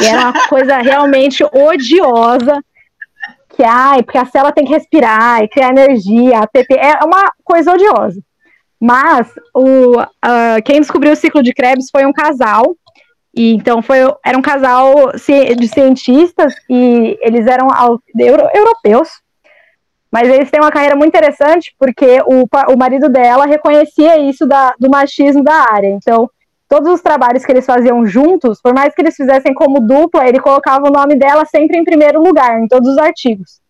Que 0.00 0.06
era 0.06 0.30
uma 0.30 0.32
coisa 0.48 0.78
realmente 0.78 1.44
odiosa. 1.44 2.60
Que, 3.50 3.62
ai, 3.62 4.02
porque 4.02 4.18
a 4.18 4.26
célula 4.26 4.50
tem 4.50 4.64
que 4.64 4.72
respirar 4.72 5.44
e 5.44 5.48
criar 5.48 5.68
energia, 5.68 6.40
ATP, 6.40 6.74
é 6.74 7.04
uma 7.04 7.30
coisa 7.44 7.72
odiosa. 7.72 8.20
Mas 8.80 9.28
o, 9.54 10.00
uh, 10.00 10.62
quem 10.64 10.80
descobriu 10.80 11.12
o 11.12 11.16
ciclo 11.16 11.40
de 11.40 11.54
Krebs 11.54 11.86
foi 11.92 12.04
um 12.04 12.12
casal 12.12 12.74
e 13.32 13.54
então 13.54 13.80
foi, 13.80 13.98
era 14.26 14.36
um 14.36 14.42
casal 14.42 15.12
de 15.12 15.68
cientistas 15.68 16.52
e 16.68 17.16
eles 17.20 17.46
eram 17.46 17.68
euro, 18.18 18.48
europeus, 18.52 19.08
mas 20.14 20.28
eles 20.28 20.48
têm 20.48 20.60
uma 20.60 20.70
carreira 20.70 20.94
muito 20.94 21.08
interessante 21.08 21.74
porque 21.76 22.22
o, 22.24 22.46
o 22.72 22.78
marido 22.78 23.08
dela 23.08 23.46
reconhecia 23.46 24.16
isso 24.16 24.46
da, 24.46 24.72
do 24.78 24.88
machismo 24.88 25.42
da 25.42 25.66
área. 25.72 25.88
Então, 25.88 26.30
todos 26.68 26.88
os 26.88 27.02
trabalhos 27.02 27.44
que 27.44 27.50
eles 27.50 27.66
faziam 27.66 28.06
juntos, 28.06 28.60
por 28.62 28.72
mais 28.72 28.94
que 28.94 29.02
eles 29.02 29.16
fizessem 29.16 29.52
como 29.52 29.80
dupla, 29.80 30.28
ele 30.28 30.38
colocava 30.38 30.86
o 30.86 30.92
nome 30.92 31.16
dela 31.16 31.44
sempre 31.46 31.76
em 31.76 31.84
primeiro 31.84 32.22
lugar, 32.22 32.60
em 32.60 32.68
todos 32.68 32.90
os 32.90 32.96
artigos, 32.96 33.60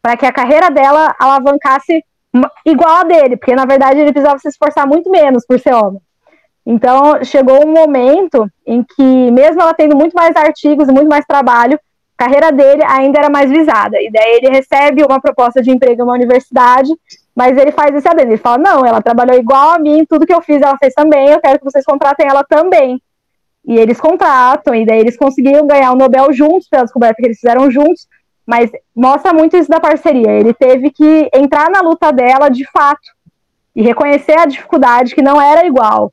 para 0.00 0.16
que 0.16 0.24
a 0.24 0.30
carreira 0.32 0.70
dela 0.70 1.16
alavancasse 1.18 2.04
igual 2.64 2.98
a 2.98 3.02
dele, 3.02 3.36
porque 3.36 3.56
na 3.56 3.64
verdade 3.64 3.98
ele 3.98 4.12
precisava 4.12 4.38
se 4.38 4.46
esforçar 4.46 4.86
muito 4.86 5.10
menos 5.10 5.44
por 5.44 5.58
ser 5.58 5.74
homem. 5.74 6.00
Então, 6.64 7.24
chegou 7.24 7.66
um 7.66 7.72
momento 7.72 8.48
em 8.64 8.84
que, 8.84 9.32
mesmo 9.32 9.60
ela 9.60 9.74
tendo 9.74 9.96
muito 9.96 10.14
mais 10.14 10.36
artigos 10.36 10.88
e 10.88 10.92
muito 10.92 11.08
mais 11.08 11.24
trabalho, 11.26 11.76
carreira 12.18 12.50
dele 12.50 12.82
ainda 12.84 13.20
era 13.20 13.30
mais 13.30 13.48
visada. 13.50 13.96
E 14.02 14.10
daí 14.10 14.40
ele 14.42 14.50
recebe 14.50 15.04
uma 15.04 15.20
proposta 15.20 15.62
de 15.62 15.70
emprego 15.70 16.02
em 16.02 16.04
uma 16.04 16.14
universidade, 16.14 16.90
mas 17.34 17.56
ele 17.56 17.70
faz 17.70 17.94
esse 17.94 18.08
adendo. 18.08 18.32
Ele 18.32 18.36
fala: 18.36 18.58
Não, 18.58 18.84
ela 18.84 19.00
trabalhou 19.00 19.38
igual 19.38 19.70
a 19.70 19.78
mim, 19.78 20.04
tudo 20.04 20.26
que 20.26 20.34
eu 20.34 20.42
fiz 20.42 20.60
ela 20.60 20.76
fez 20.76 20.92
também, 20.92 21.28
eu 21.28 21.40
quero 21.40 21.58
que 21.58 21.64
vocês 21.64 21.84
contratem 21.84 22.26
ela 22.28 22.44
também. 22.44 23.00
E 23.64 23.78
eles 23.78 24.00
contratam, 24.00 24.74
e 24.74 24.84
daí 24.84 24.98
eles 24.98 25.16
conseguiram 25.16 25.66
ganhar 25.66 25.92
o 25.92 25.96
Nobel 25.96 26.32
juntos, 26.32 26.68
pela 26.68 26.84
descoberta 26.84 27.16
que 27.16 27.26
eles 27.26 27.38
fizeram 27.38 27.70
juntos, 27.70 28.08
mas 28.46 28.70
mostra 28.96 29.32
muito 29.32 29.56
isso 29.56 29.68
da 29.68 29.78
parceria. 29.78 30.30
Ele 30.32 30.54
teve 30.54 30.90
que 30.90 31.28
entrar 31.34 31.70
na 31.70 31.80
luta 31.80 32.10
dela 32.10 32.48
de 32.48 32.64
fato 32.70 33.08
e 33.76 33.82
reconhecer 33.82 34.38
a 34.38 34.46
dificuldade 34.46 35.14
que 35.14 35.22
não 35.22 35.40
era 35.40 35.66
igual 35.66 36.12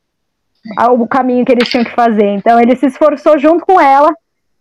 o 1.00 1.08
caminho 1.08 1.46
que 1.46 1.52
eles 1.52 1.70
tinham 1.70 1.86
que 1.86 1.96
fazer. 1.96 2.28
Então 2.28 2.60
ele 2.60 2.76
se 2.76 2.88
esforçou 2.88 3.38
junto 3.38 3.66
com 3.66 3.80
ela 3.80 4.14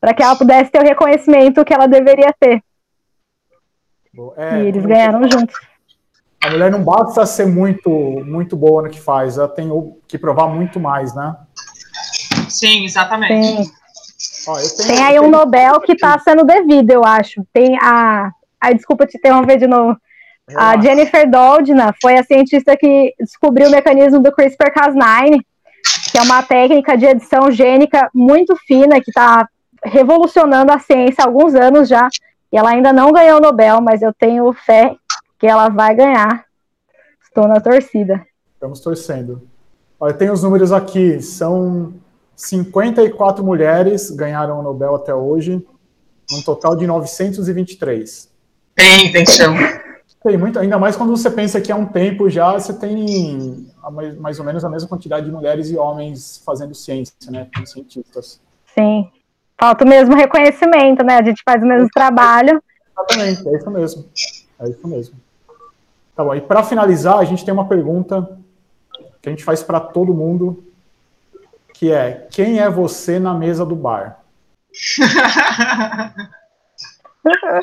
para 0.05 0.13
que 0.13 0.23
ela 0.23 0.37
pudesse 0.37 0.71
ter 0.71 0.81
o 0.81 0.85
reconhecimento 0.85 1.65
que 1.65 1.73
ela 1.73 1.87
deveria 1.87 2.31
ter. 2.39 2.63
É, 4.37 4.61
e 4.61 4.67
eles 4.67 4.85
ganharam 4.85 5.23
juntos. 5.23 5.57
A 6.45 6.51
mulher 6.51 6.71
não 6.71 6.85
basta 6.85 7.25
ser 7.25 7.47
muito 7.47 7.89
muito 8.27 8.55
boa 8.55 8.83
no 8.83 8.91
que 8.91 9.01
faz, 9.01 9.39
ela 9.39 9.49
tem 9.49 9.71
que 10.07 10.19
provar 10.19 10.47
muito 10.49 10.79
mais, 10.79 11.15
né? 11.15 11.35
Sim, 12.51 12.85
exatamente. 12.85 13.65
Sim. 13.65 13.73
Ó, 14.47 14.57
tenho, 14.57 14.89
tem 14.89 15.03
aí 15.03 15.19
um 15.19 15.31
Nobel 15.31 15.81
que 15.81 15.93
está 15.93 16.19
sendo 16.19 16.45
devido, 16.45 16.91
eu 16.91 17.03
acho. 17.03 17.43
Tem 17.51 17.79
a. 17.81 18.31
Ai, 18.61 18.75
desculpa 18.75 19.07
te 19.07 19.17
interromper 19.17 19.57
de 19.57 19.67
novo. 19.67 19.97
A 20.55 20.79
Jennifer 20.79 21.29
Doudna 21.31 21.95
foi 22.03 22.19
a 22.19 22.23
cientista 22.23 22.77
que 22.77 23.15
descobriu 23.19 23.69
o 23.69 23.71
mecanismo 23.71 24.21
do 24.21 24.31
CRISPR-Cas9 24.31 25.41
que 26.11 26.19
é 26.19 26.23
uma 26.23 26.43
técnica 26.43 26.97
de 26.97 27.07
edição 27.07 27.51
gênica 27.51 28.09
muito 28.15 28.57
fina, 28.67 29.01
que 29.01 29.11
está 29.11 29.49
revolucionando 29.85 30.73
a 30.73 30.79
ciência 30.79 31.23
há 31.23 31.27
alguns 31.27 31.55
anos 31.55 31.89
já. 31.89 32.09
E 32.53 32.57
ela 32.57 32.71
ainda 32.71 32.93
não 32.93 33.13
ganhou 33.13 33.39
o 33.39 33.43
Nobel, 33.43 33.81
mas 33.81 34.03
eu 34.03 34.13
tenho 34.13 34.53
fé 34.53 34.97
que 35.39 35.47
ela 35.47 35.69
vai 35.69 35.95
ganhar. 35.95 36.45
Estou 37.23 37.49
na 37.49 37.61
torcida. 37.61 38.25
Estamos 38.55 38.81
torcendo. 38.81 39.43
Olha, 39.99 40.15
tem 40.15 40.31
os 40.31 40.43
números 40.43 40.73
aqui. 40.73 41.21
São 41.21 41.95
54 42.37 43.45
mulheres 43.45 44.11
ganharam 44.11 44.61
o 44.61 44.63
Nobel 44.63 44.95
até 44.95 45.15
hoje, 45.15 45.65
um 46.33 46.43
total 46.43 46.77
de 46.77 46.87
923. 46.87 48.31
Tem, 48.75 49.13
tem 49.13 49.27
chão. 49.27 49.55
Tem 50.23 50.39
muito, 50.39 50.59
ainda 50.59 50.79
mais 50.79 50.97
quando 50.97 51.15
você 51.15 51.31
pensa 51.31 51.61
que 51.61 51.71
há 51.71 51.77
um 51.77 51.85
tempo 51.85 52.31
já 52.31 52.55
você 52.55 52.73
tem 52.73 53.67
mais 54.19 54.39
ou 54.39 54.45
menos 54.45 54.65
a 54.65 54.71
mesma 54.71 54.89
quantidade 54.89 55.27
de 55.27 55.33
mulheres 55.33 55.69
e 55.69 55.77
homens 55.77 56.43
fazendo 56.47 56.75
ciência, 56.75 57.15
né, 57.31 57.47
como 57.55 57.67
cientistas. 57.67 58.41
Sim. 58.75 59.11
Falta 59.59 59.85
o 59.85 59.89
mesmo 59.89 60.15
reconhecimento, 60.15 61.05
né? 61.05 61.19
A 61.19 61.23
gente 61.23 61.43
faz 61.45 61.63
o 61.63 61.67
mesmo 61.67 61.89
trabalho. 61.93 62.63
Exatamente, 62.93 63.49
é 63.49 63.57
isso 63.57 63.71
mesmo. 63.71 64.09
É 64.61 64.69
isso 64.69 64.89
mesmo. 64.89 65.17
Tá 66.15 66.23
bom, 66.23 66.35
e 66.35 66.41
para 66.41 66.63
finalizar, 66.63 67.19
a 67.19 67.25
gente 67.25 67.45
tem 67.45 67.53
uma 67.53 67.67
pergunta 67.67 68.39
que 69.21 69.29
a 69.29 69.33
gente 69.33 69.45
faz 69.45 69.63
para 69.63 69.81
todo 69.81 70.15
mundo, 70.15 70.65
que 71.73 71.91
é: 71.91 72.27
quem 72.31 72.61
é 72.61 72.71
você 72.71 73.19
na 73.19 73.35
mesa 73.35 73.65
do 73.65 73.75
bar? 73.75 74.21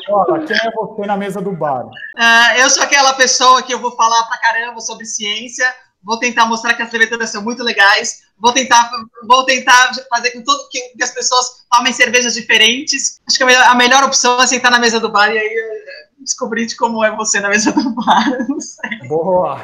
Olha, 0.08 0.44
quem 0.44 0.56
é 0.56 0.70
você 0.72 1.06
na 1.06 1.16
mesa 1.16 1.40
do 1.40 1.52
bar? 1.52 1.86
Uh, 1.86 2.58
eu 2.58 2.68
sou 2.68 2.82
aquela 2.82 3.14
pessoa 3.14 3.62
que 3.62 3.72
eu 3.72 3.78
vou 3.78 3.92
falar 3.92 4.24
pra 4.24 4.38
caramba 4.38 4.80
sobre 4.80 5.06
ciência, 5.06 5.64
vou 6.02 6.18
tentar 6.18 6.46
mostrar 6.46 6.74
que 6.74 6.82
as 6.82 6.90
leveduras 6.90 7.30
são 7.30 7.42
muito 7.42 7.62
legais, 7.62 8.22
vou 8.42 8.52
tentar, 8.52 8.90
vou 9.26 9.44
tentar 9.44 9.92
fazer 10.10 10.32
com 10.32 10.42
todo, 10.42 10.68
que, 10.68 10.80
que 10.96 11.04
as 11.04 11.14
pessoas 11.14 11.64
tomem 11.70 11.92
cervejas 11.92 12.34
diferentes. 12.34 13.22
Acho 13.26 13.38
que 13.38 13.44
a 13.44 13.46
melhor, 13.46 13.62
a 13.62 13.74
melhor, 13.76 14.02
opção 14.02 14.42
é 14.42 14.46
sentar 14.48 14.72
na 14.72 14.80
mesa 14.80 14.98
do 14.98 15.08
bar 15.08 15.30
e 15.30 15.38
aí 15.38 15.46
eh, 15.46 16.08
descobrir 16.18 16.66
de 16.66 16.76
como 16.76 17.04
é 17.04 17.14
você 17.14 17.40
na 17.40 17.48
mesa 17.48 17.70
do 17.70 17.94
bar. 17.94 18.26
Não 18.48 18.58
sei. 18.58 18.98
Boa! 19.06 19.60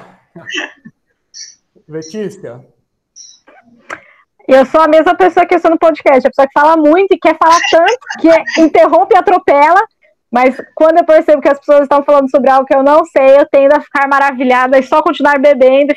Letícia? 1.88 2.64
Eu 4.46 4.64
sou 4.64 4.80
a 4.80 4.88
mesma 4.88 5.14
pessoa 5.14 5.44
que 5.44 5.54
eu 5.54 5.58
sou 5.58 5.70
no 5.70 5.78
podcast, 5.78 6.26
a 6.26 6.30
pessoa 6.30 6.46
que 6.46 6.58
fala 6.58 6.76
muito 6.76 7.12
e 7.12 7.18
quer 7.18 7.36
falar 7.36 7.60
tanto, 7.70 7.98
que 8.20 8.62
interrompe 8.62 9.14
e 9.14 9.18
atropela, 9.18 9.80
mas 10.30 10.56
quando 10.74 10.98
eu 10.98 11.04
percebo 11.04 11.42
que 11.42 11.48
as 11.48 11.58
pessoas 11.58 11.82
estão 11.82 12.02
falando 12.02 12.30
sobre 12.30 12.48
algo 12.48 12.66
que 12.66 12.74
eu 12.74 12.82
não 12.82 13.04
sei, 13.04 13.38
eu 13.38 13.46
tendo 13.46 13.74
a 13.74 13.80
ficar 13.80 14.08
maravilhada 14.08 14.78
e 14.78 14.82
só 14.82 15.02
continuar 15.02 15.38
bebendo. 15.38 15.92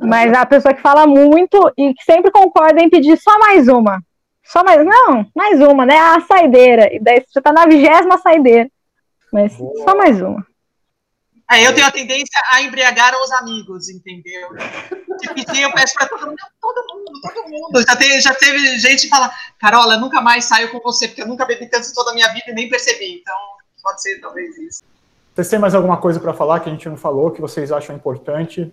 Mas 0.00 0.32
a 0.32 0.46
pessoa 0.46 0.74
que 0.74 0.80
fala 0.80 1.06
muito 1.06 1.72
e 1.76 1.92
que 1.92 2.04
sempre 2.04 2.30
concorda 2.30 2.80
em 2.80 2.88
pedir 2.88 3.16
só 3.18 3.38
mais 3.38 3.68
uma. 3.68 4.00
Só 4.42 4.62
mais, 4.62 4.84
não, 4.84 5.26
mais 5.34 5.60
uma, 5.60 5.86
né? 5.86 5.98
A 5.98 6.20
saideira. 6.20 6.94
E 6.94 7.00
daí 7.00 7.24
você 7.26 7.40
tá 7.40 7.52
na 7.52 7.66
vigésima 7.66 8.18
saideira. 8.18 8.68
Mas 9.32 9.56
Boa. 9.56 9.84
só 9.84 9.96
mais 9.96 10.20
uma. 10.20 10.46
É, 11.50 11.66
eu 11.66 11.74
tenho 11.74 11.86
a 11.86 11.90
tendência 11.90 12.40
a 12.52 12.62
embriagar 12.62 13.12
os 13.22 13.30
amigos, 13.32 13.90
entendeu? 13.90 14.48
Tipo, 15.20 15.56
eu 15.56 15.72
peço 15.72 15.94
para 15.94 16.08
todo 16.08 16.26
mundo, 16.26 16.36
todo 16.60 16.86
mundo, 16.88 17.20
todo 17.20 17.48
mundo. 17.50 17.84
Já, 17.86 17.96
teve, 17.96 18.20
já 18.20 18.34
teve 18.34 18.78
gente 18.78 19.02
que 19.02 19.08
fala, 19.08 19.30
Carola, 19.58 19.98
nunca 19.98 20.22
mais 20.22 20.46
saio 20.46 20.70
com 20.70 20.80
você, 20.80 21.06
porque 21.06 21.22
eu 21.22 21.28
nunca 21.28 21.44
bebi 21.44 21.68
tanto 21.68 21.92
toda 21.94 22.12
a 22.12 22.14
minha 22.14 22.28
vida 22.28 22.46
e 22.48 22.54
nem 22.54 22.68
percebi. 22.68 23.20
Então, 23.20 23.36
pode 23.82 24.00
ser 24.00 24.20
talvez 24.20 24.56
isso. 24.56 24.82
Vocês 25.34 25.48
têm 25.48 25.58
mais 25.58 25.74
alguma 25.74 25.98
coisa 25.98 26.18
para 26.18 26.32
falar 26.32 26.60
que 26.60 26.68
a 26.68 26.72
gente 26.72 26.88
não 26.88 26.96
falou, 26.96 27.30
que 27.30 27.40
vocês 27.40 27.70
acham 27.70 27.94
importante? 27.94 28.72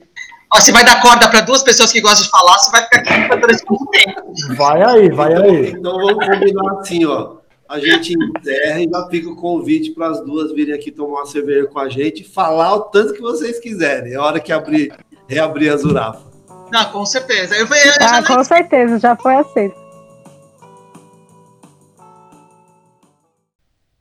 Ó, 0.54 0.60
você 0.60 0.72
vai 0.72 0.84
dar 0.84 1.02
corda 1.02 1.30
para 1.30 1.42
duas 1.42 1.64
pessoas 1.64 1.92
que 1.92 2.02
gostam 2.02 2.26
de 2.26 2.30
falar, 2.30 2.58
você 2.58 2.72
vai 2.72 2.84
ficar 2.84 3.00
aqui 3.00 3.40
durante 3.40 3.64
muito 3.70 3.86
tempo. 3.88 4.34
Vai 4.56 4.84
aí, 4.84 5.10
vai 5.10 5.34
aí. 5.34 5.70
Então 5.72 5.94
vamos 5.94 6.26
combinar 6.26 6.80
assim, 6.80 7.06
ó 7.06 7.42
a 7.72 7.80
gente 7.80 8.14
encerra 8.14 8.82
e 8.82 8.90
já 8.90 9.08
fica 9.08 9.30
o 9.30 9.36
convite 9.36 9.92
para 9.92 10.10
as 10.10 10.20
duas 10.26 10.52
virem 10.52 10.76
aqui 10.76 10.92
tomar 10.92 11.20
uma 11.20 11.26
cerveja 11.26 11.68
com 11.68 11.80
a 11.80 11.88
gente 11.88 12.22
e 12.22 12.26
falar 12.26 12.76
o 12.76 12.82
tanto 12.82 13.14
que 13.14 13.22
vocês 13.22 13.62
quiserem. 13.62 14.12
É 14.12 14.20
hora 14.20 14.42
que 14.42 14.52
abrir, 14.52 14.94
reabrir 15.26 15.72
a 15.72 15.78
Zurafa. 15.78 16.22
Não, 16.70 16.92
com 16.92 17.06
certeza. 17.06 17.56
Eu, 17.56 17.66
eu 17.66 17.94
ah, 18.02 18.22
com 18.24 18.44
certeza, 18.44 19.00
já 19.00 19.16
foi 19.16 19.36
aceito. 19.36 19.80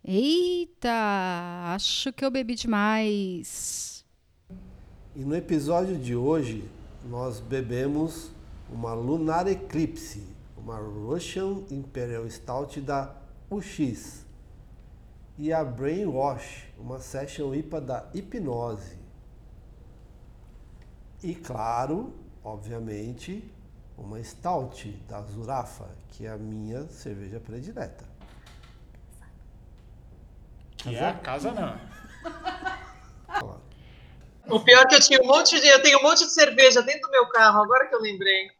Eita, 0.04 0.90
acho 1.76 2.12
que 2.12 2.24
eu 2.24 2.30
bebi 2.30 2.56
demais. 2.56 3.89
E 5.14 5.24
no 5.24 5.34
episódio 5.34 5.98
de 5.98 6.14
hoje, 6.14 6.70
nós 7.04 7.40
bebemos 7.40 8.30
uma 8.70 8.94
Lunar 8.94 9.48
Eclipse, 9.48 10.24
uma 10.56 10.76
Russian 10.76 11.64
Imperial 11.68 12.30
Stout 12.30 12.80
da 12.80 13.12
UX 13.50 14.24
e 15.36 15.52
a 15.52 15.64
Brainwash, 15.64 16.68
uma 16.78 17.00
Session 17.00 17.52
IPA 17.52 17.80
da 17.80 18.08
Hipnose. 18.14 18.96
E 21.24 21.34
claro, 21.34 22.14
obviamente, 22.44 23.50
uma 23.98 24.22
Stout 24.22 24.92
da 25.08 25.22
Zurafa, 25.22 25.88
que 26.10 26.24
é 26.24 26.30
a 26.30 26.38
minha 26.38 26.86
cerveja 26.86 27.40
predileta. 27.40 28.04
Que 30.76 30.94
é 30.94 31.08
a 31.08 31.14
casa 31.14 31.50
não. 31.50 31.76
O 34.48 34.60
pior 34.60 34.82
é 34.82 34.86
que 34.86 34.94
eu 34.94 35.00
tinha 35.00 35.20
um 35.22 35.26
monte 35.26 35.60
de. 35.60 35.66
Eu 35.66 35.82
tenho 35.82 35.98
um 35.98 36.02
monte 36.02 36.24
de 36.24 36.32
cerveja 36.32 36.82
dentro 36.82 37.02
do 37.02 37.10
meu 37.10 37.26
carro, 37.28 37.62
agora 37.62 37.86
que 37.86 37.94
eu 37.94 38.00
lembrei. 38.00 38.50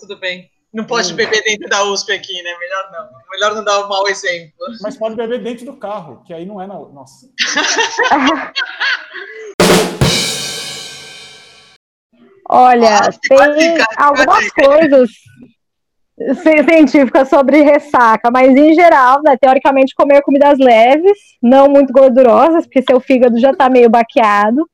Tudo 0.00 0.18
bem. 0.18 0.50
Não 0.72 0.84
pode 0.84 1.12
hum. 1.12 1.16
beber 1.16 1.42
dentro 1.42 1.68
da 1.68 1.84
USP 1.84 2.12
aqui, 2.12 2.42
né? 2.42 2.56
Melhor 2.58 2.90
não. 2.92 3.08
Melhor 3.30 3.54
não 3.54 3.64
dar 3.64 3.84
um 3.84 3.88
mau 3.88 4.06
exemplo. 4.08 4.52
Mas 4.82 4.96
pode 4.96 5.16
beber 5.16 5.42
dentro 5.42 5.64
do 5.64 5.76
carro, 5.76 6.22
que 6.26 6.34
aí 6.34 6.44
não 6.44 6.60
é 6.60 6.66
na. 6.66 6.74
Nossa. 6.74 7.28
Olha, 12.50 12.96
ah, 12.96 13.10
tem 13.54 13.76
algumas 13.98 14.50
coisas 14.52 15.10
científicas 16.42 17.28
sobre 17.28 17.60
ressaca, 17.62 18.30
mas 18.30 18.56
em 18.56 18.72
geral, 18.74 19.20
né, 19.22 19.36
teoricamente, 19.36 19.94
comer 19.94 20.22
comidas 20.22 20.58
leves, 20.58 21.18
não 21.42 21.68
muito 21.68 21.92
gordurosas, 21.92 22.64
porque 22.64 22.82
seu 22.82 23.00
fígado 23.00 23.38
já 23.38 23.50
está 23.50 23.68
meio 23.68 23.90
baqueado. 23.90 24.66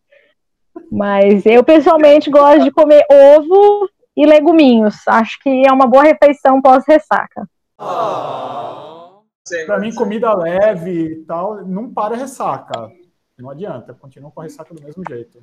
Mas 0.90 1.44
eu 1.46 1.62
pessoalmente 1.64 2.30
gosto 2.30 2.64
de 2.64 2.70
comer 2.70 3.04
ovo 3.10 3.88
e 4.16 4.26
leguminhos. 4.26 4.96
Acho 5.08 5.38
que 5.40 5.66
é 5.66 5.72
uma 5.72 5.86
boa 5.86 6.04
refeição 6.04 6.60
pós-ressaca. 6.62 7.48
Oh. 7.78 9.22
Para 9.66 9.78
mim, 9.78 9.94
comida 9.94 10.34
leve 10.34 10.90
e 10.90 11.16
tal, 11.24 11.64
não 11.66 11.92
para 11.92 12.16
ressaca. 12.16 12.90
Não 13.38 13.50
adianta, 13.50 13.92
continua 13.92 14.30
com 14.30 14.40
a 14.40 14.44
ressaca 14.44 14.72
do 14.72 14.82
mesmo 14.82 15.02
jeito. 15.06 15.42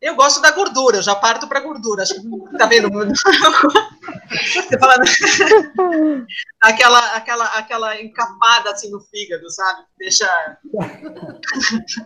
Eu 0.00 0.14
gosto 0.14 0.40
da 0.40 0.52
gordura, 0.52 0.98
eu 0.98 1.02
já 1.02 1.14
parto 1.16 1.48
para 1.48 1.58
gordura. 1.58 2.04
Acho 2.04 2.14
que 2.14 2.56
tá 2.56 2.66
vendo? 2.66 2.88
Você 2.88 4.78
fala 4.78 4.94
aquela, 6.62 7.16
aquela, 7.16 7.44
aquela 7.46 8.00
encapada 8.00 8.70
assim 8.70 8.92
no 8.92 9.00
fígado, 9.00 9.50
sabe? 9.50 9.82
Deixa. 9.98 10.56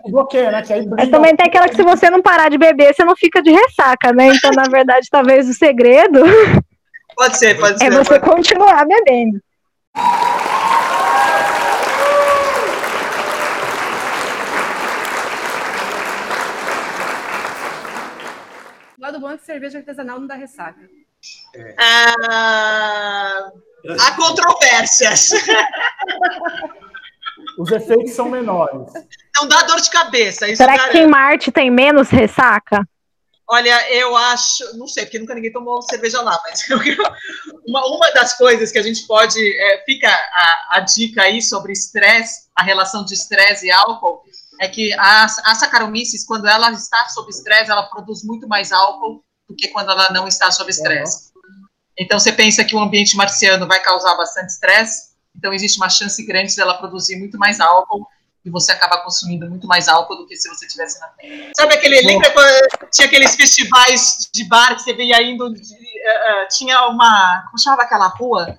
Bloqueia, 0.08 0.50
né? 0.50 0.62
Que 0.62 0.72
aí 0.72 0.86
Mas 0.86 1.10
também 1.10 1.36
tem 1.36 1.46
aquela 1.46 1.68
que 1.68 1.76
se 1.76 1.82
você 1.82 2.08
não 2.08 2.22
parar 2.22 2.48
de 2.48 2.56
beber, 2.56 2.94
você 2.94 3.04
não 3.04 3.14
fica 3.14 3.42
de 3.42 3.50
ressaca, 3.50 4.10
né? 4.14 4.28
Então, 4.28 4.52
na 4.52 4.64
verdade, 4.64 5.06
talvez 5.10 5.46
o 5.46 5.52
segredo. 5.52 6.20
Pode 7.14 7.36
ser, 7.36 7.60
pode 7.60 7.74
é 7.84 7.90
ser. 7.90 7.92
É 7.92 8.04
você 8.04 8.18
pode... 8.18 8.34
continuar 8.34 8.86
bebendo. 8.86 9.38
Que 19.38 19.44
cerveja 19.44 19.78
artesanal 19.78 20.20
não 20.20 20.26
dá 20.26 20.34
ressaca. 20.34 20.80
É. 21.54 21.74
Ah, 21.78 23.50
há 24.00 24.16
controvérsias. 24.16 25.30
Os 27.58 27.70
efeitos 27.70 28.12
são 28.12 28.28
menores. 28.28 28.92
Não 29.36 29.46
dá 29.48 29.62
dor 29.62 29.80
de 29.80 29.90
cabeça. 29.90 30.54
Será 30.56 30.88
que 30.88 30.98
em 30.98 31.06
Marte 31.06 31.52
tem 31.52 31.70
menos 31.70 32.08
ressaca? 32.08 32.86
Olha, 33.48 33.92
eu 33.92 34.16
acho, 34.16 34.78
não 34.78 34.86
sei, 34.86 35.04
porque 35.04 35.18
nunca 35.18 35.34
ninguém 35.34 35.52
tomou 35.52 35.82
cerveja 35.82 36.22
lá, 36.22 36.40
mas 36.42 36.64
eu, 36.70 36.78
uma, 37.66 37.84
uma 37.86 38.10
das 38.12 38.36
coisas 38.38 38.72
que 38.72 38.78
a 38.78 38.82
gente 38.82 39.06
pode, 39.06 39.38
é, 39.38 39.84
fica 39.84 40.08
a, 40.08 40.76
a 40.76 40.80
dica 40.80 41.22
aí 41.22 41.42
sobre 41.42 41.72
estresse, 41.72 42.48
a 42.56 42.62
relação 42.62 43.04
de 43.04 43.12
estresse 43.12 43.66
e 43.66 43.70
álcool, 43.70 44.22
é 44.60 44.68
que 44.68 44.92
a, 44.94 45.24
a 45.24 45.54
Saccharomyces, 45.54 46.24
quando 46.24 46.46
ela 46.46 46.70
está 46.72 47.08
sob 47.08 47.30
estresse, 47.30 47.70
ela 47.70 47.84
produz 47.84 48.22
muito 48.22 48.46
mais 48.48 48.72
álcool 48.72 49.24
do 49.48 49.56
que 49.56 49.68
quando 49.68 49.90
ela 49.90 50.08
não 50.10 50.28
está 50.28 50.50
sob 50.50 50.70
estresse. 50.70 51.32
Então, 51.98 52.18
você 52.18 52.32
pensa 52.32 52.64
que 52.64 52.74
o 52.74 52.80
ambiente 52.80 53.16
marciano 53.16 53.66
vai 53.66 53.80
causar 53.80 54.14
bastante 54.14 54.50
estresse, 54.50 55.12
então 55.36 55.52
existe 55.52 55.78
uma 55.78 55.90
chance 55.90 56.24
grande 56.24 56.54
dela 56.54 56.74
produzir 56.74 57.16
muito 57.16 57.38
mais 57.38 57.60
álcool 57.60 58.06
e 58.44 58.50
você 58.50 58.72
acaba 58.72 58.98
consumindo 58.98 59.48
muito 59.48 59.66
mais 59.66 59.88
álcool 59.88 60.16
do 60.16 60.26
que 60.26 60.36
se 60.36 60.48
você 60.48 60.66
tivesse 60.66 61.00
na 61.00 61.06
Terra. 61.08 61.52
Sabe 61.56 61.74
aquele, 61.74 62.00
lembra 62.02 62.30
quando 62.32 62.90
tinha 62.90 63.06
aqueles 63.06 63.36
festivais 63.36 64.28
de 64.32 64.44
bar 64.44 64.74
que 64.74 64.82
você 64.82 64.92
veia 64.92 65.22
indo, 65.22 65.52
de, 65.52 65.60
uh, 65.60 66.48
tinha 66.50 66.88
uma, 66.88 67.44
como 67.46 67.58
chamava 67.58 67.82
aquela 67.82 68.08
rua? 68.08 68.58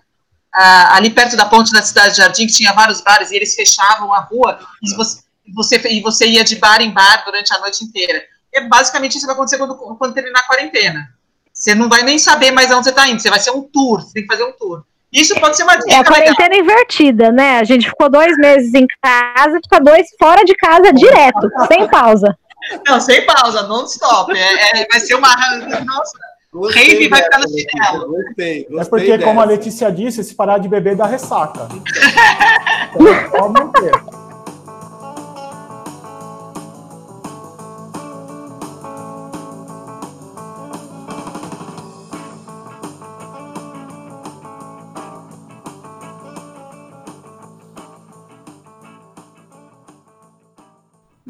Uh, 0.56 0.88
ali 0.92 1.10
perto 1.10 1.36
da 1.36 1.46
ponte 1.46 1.72
da 1.74 1.82
Cidade 1.82 2.12
de 2.12 2.18
Jardim, 2.18 2.48
que 2.48 2.54
tinha 2.54 2.72
vários 2.74 3.02
bares 3.02 3.32
e 3.32 3.36
eles 3.36 3.56
fechavam 3.56 4.14
a 4.14 4.20
rua 4.20 4.60
e 4.82 4.96
você, 4.96 5.22
você, 5.54 5.82
e 5.90 6.02
você 6.02 6.28
ia 6.28 6.44
de 6.44 6.56
bar 6.58 6.82
em 6.82 6.92
bar 6.92 7.24
durante 7.26 7.54
a 7.54 7.60
noite 7.60 7.84
inteira. 7.84 8.24
E 8.52 8.62
basicamente 8.62 9.18
isso 9.18 9.26
vai 9.26 9.36
acontecer 9.36 9.58
quando, 9.58 9.76
quando 9.76 10.14
terminar 10.14 10.42
a 10.42 10.48
quarentena. 10.48 11.10
Você 11.52 11.74
não 11.76 11.90
vai 11.90 12.04
nem 12.04 12.18
saber 12.18 12.52
mais 12.52 12.72
aonde 12.72 12.86
você 12.86 12.90
está 12.90 13.08
indo, 13.08 13.22
você 13.22 13.30
vai 13.30 13.40
ser 13.40 13.52
um 13.52 13.62
tour, 13.62 14.02
você 14.02 14.14
tem 14.14 14.24
que 14.24 14.28
fazer 14.28 14.44
um 14.44 14.52
tour. 14.54 14.84
Isso 15.12 15.40
pode 15.40 15.56
ser 15.56 15.64
uma 15.64 15.76
dica 15.76 15.94
É 15.94 15.98
a 16.00 16.04
quarentena 16.04 16.50
legal. 16.50 16.66
invertida, 16.66 17.32
né? 17.32 17.60
A 17.60 17.64
gente 17.64 17.88
ficou 17.88 18.10
dois 18.10 18.36
meses 18.38 18.74
em 18.74 18.88
casa, 19.02 19.60
fica 19.62 19.80
dois 19.80 20.08
fora 20.20 20.44
de 20.44 20.56
casa 20.56 20.92
direto, 20.92 21.50
sem 21.68 21.88
pausa. 21.88 22.36
Não, 22.88 23.00
sem 23.00 23.24
pausa, 23.26 23.64
non-stop. 23.64 24.36
É, 24.36 24.82
é, 24.82 24.88
vai 24.90 25.00
ser 25.00 25.14
uma. 25.14 25.30
Nossa, 25.86 26.18
o 26.52 26.68
rave 26.68 27.08
vai 27.10 27.22
ficar 27.22 27.40
no 27.40 27.48
chinelo. 27.48 28.08
Gostei, 28.08 28.68
gostei 28.70 28.80
é 28.80 28.86
porque, 28.86 29.18
dessa. 29.18 29.24
como 29.24 29.42
a 29.42 29.46
Letícia 29.46 29.92
disse, 29.92 30.24
se 30.24 30.34
parar 30.34 30.58
de 30.58 30.68
beber 30.68 30.96
dá 30.96 31.06
ressaca. 31.06 31.68
Então, 32.96 34.23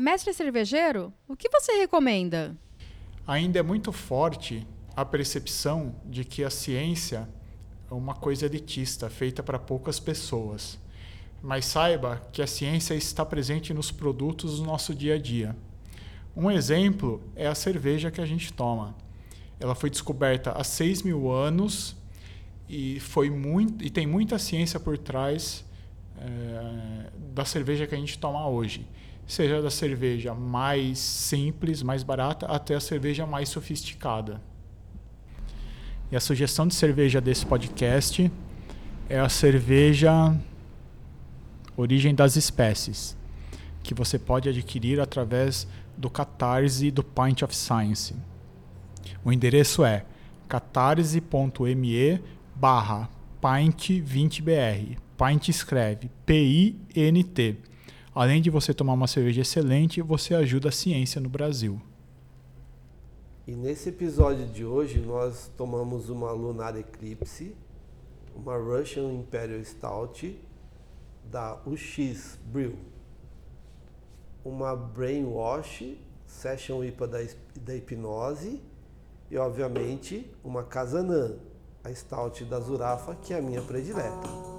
Mestre 0.03 0.33
cervejeiro, 0.33 1.13
o 1.25 1.33
que 1.33 1.47
você 1.47 1.77
recomenda? 1.77 2.57
Ainda 3.25 3.59
é 3.59 3.63
muito 3.63 3.93
forte 3.93 4.67
a 4.97 5.05
percepção 5.05 5.95
de 6.03 6.25
que 6.25 6.43
a 6.43 6.49
ciência 6.49 7.29
é 7.89 7.93
uma 7.93 8.13
coisa 8.13 8.45
elitista, 8.45 9.09
feita 9.09 9.41
para 9.41 9.57
poucas 9.57 10.01
pessoas. 10.01 10.77
Mas 11.41 11.63
saiba 11.63 12.21
que 12.33 12.41
a 12.41 12.47
ciência 12.47 12.93
está 12.95 13.25
presente 13.25 13.73
nos 13.73 13.91
produtos 13.91 14.57
do 14.57 14.65
nosso 14.65 14.93
dia 14.93 15.15
a 15.15 15.17
dia. 15.17 15.55
Um 16.35 16.51
exemplo 16.51 17.23
é 17.33 17.47
a 17.47 17.55
cerveja 17.55 18.11
que 18.11 18.19
a 18.19 18.25
gente 18.25 18.51
toma. 18.51 18.97
Ela 19.57 19.73
foi 19.73 19.89
descoberta 19.89 20.51
há 20.51 20.65
6 20.65 21.03
mil 21.03 21.31
anos 21.31 21.95
e, 22.67 22.99
foi 22.99 23.29
muito, 23.29 23.81
e 23.81 23.89
tem 23.89 24.05
muita 24.05 24.37
ciência 24.37 24.81
por 24.81 24.97
trás 24.97 25.63
é, 26.17 27.09
da 27.33 27.45
cerveja 27.45 27.87
que 27.87 27.95
a 27.95 27.97
gente 27.97 28.19
toma 28.19 28.45
hoje 28.49 28.85
seja 29.25 29.61
da 29.61 29.69
cerveja 29.69 30.33
mais 30.33 30.99
simples, 30.99 31.81
mais 31.81 32.03
barata, 32.03 32.45
até 32.45 32.75
a 32.75 32.79
cerveja 32.79 33.25
mais 33.25 33.49
sofisticada. 33.49 34.41
E 36.11 36.15
a 36.15 36.19
sugestão 36.19 36.67
de 36.67 36.75
cerveja 36.75 37.19
desse 37.19 37.45
podcast 37.45 38.31
é 39.09 39.19
a 39.19 39.29
cerveja 39.29 40.35
Origem 41.75 42.13
das 42.13 42.35
Espécies, 42.35 43.17
que 43.81 43.93
você 43.93 44.19
pode 44.19 44.47
adquirir 44.47 44.99
através 44.99 45.67
do 45.97 46.09
Catarse 46.09 46.91
do 46.91 47.03
Pint 47.03 47.41
of 47.41 47.55
Science. 47.55 48.15
O 49.25 49.31
endereço 49.31 49.83
é 49.83 50.05
catarse.me 50.47 52.21
barra 52.55 53.09
pint20br. 53.41 54.97
Pint 55.17 55.49
escreve 55.49 56.11
P-I-N-T. 56.25 57.72
Além 58.15 58.43
de 58.43 58.51
você 58.51 58.75
tomar 58.75 58.93
uma 58.93 59.07
cerveja 59.07 59.41
excelente, 59.41 59.99
você 59.99 60.35
ajuda 60.35 60.69
a 60.69 60.71
ciência 60.71 61.19
no 61.19 61.29
Brasil. 61.29 61.81
E 63.47 63.53
nesse 63.53 63.89
episódio 63.89 64.45
de 64.45 64.63
hoje 64.63 64.99
nós 64.99 65.51
tomamos 65.57 66.09
uma 66.09 66.31
Lunar 66.31 66.77
Eclipse, 66.77 67.55
uma 68.35 68.55
Russian 68.55 69.11
Imperial 69.13 69.63
Stout 69.63 70.39
da 71.25 71.59
UX 71.65 72.37
Brew, 72.45 72.75
uma 74.45 74.75
Brainwash 74.75 75.97
Session 76.27 76.83
IPA 76.83 77.07
da, 77.07 77.17
da 77.61 77.75
Hipnose 77.75 78.61
e, 79.31 79.37
obviamente, 79.37 80.29
uma 80.43 80.63
Casanã, 80.63 81.35
a 81.83 81.91
Stout 81.91 82.45
da 82.45 82.59
Zurafa, 82.59 83.15
que 83.15 83.33
é 83.33 83.39
a 83.39 83.41
minha 83.41 83.61
predileta. 83.61 84.52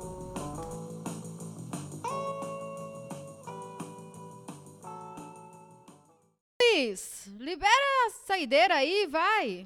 Libera 7.38 7.70
a 8.06 8.10
saideira 8.26 8.74
aí, 8.74 9.06
vai! 9.06 9.64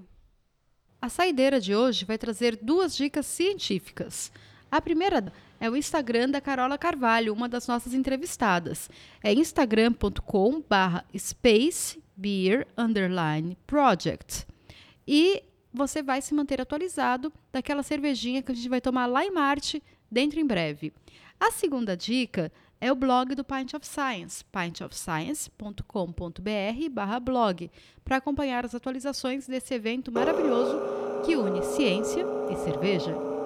A 1.00 1.08
saideira 1.08 1.58
de 1.58 1.74
hoje 1.74 2.04
vai 2.04 2.18
trazer 2.18 2.58
duas 2.60 2.94
dicas 2.94 3.24
científicas. 3.24 4.30
A 4.70 4.78
primeira 4.78 5.32
é 5.58 5.70
o 5.70 5.76
Instagram 5.76 6.28
da 6.28 6.38
Carola 6.38 6.76
Carvalho, 6.76 7.32
uma 7.32 7.48
das 7.48 7.66
nossas 7.66 7.94
entrevistadas. 7.94 8.90
É 9.24 9.32
instagram.com 9.32 10.62
barra 10.68 11.02
project. 13.66 14.46
E 15.06 15.42
você 15.72 16.02
vai 16.02 16.20
se 16.20 16.34
manter 16.34 16.60
atualizado 16.60 17.32
daquela 17.50 17.82
cervejinha 17.82 18.42
que 18.42 18.52
a 18.52 18.54
gente 18.54 18.68
vai 18.68 18.82
tomar 18.82 19.06
lá 19.06 19.24
em 19.24 19.30
Marte, 19.30 19.82
dentro 20.10 20.38
em 20.40 20.46
breve. 20.46 20.92
A 21.40 21.50
segunda 21.52 21.96
dica 21.96 22.52
é 22.80 22.92
o 22.92 22.94
blog 22.94 23.34
do 23.34 23.44
Pint 23.44 23.74
of 23.74 23.86
Science, 23.86 24.44
pintofscience.com.br 24.44 27.20
blog, 27.22 27.70
para 28.04 28.16
acompanhar 28.16 28.64
as 28.64 28.74
atualizações 28.74 29.46
desse 29.46 29.74
evento 29.74 30.10
maravilhoso 30.12 30.80
que 31.24 31.36
une 31.36 31.62
ciência 31.62 32.24
e 32.50 32.56
cerveja. 32.56 33.38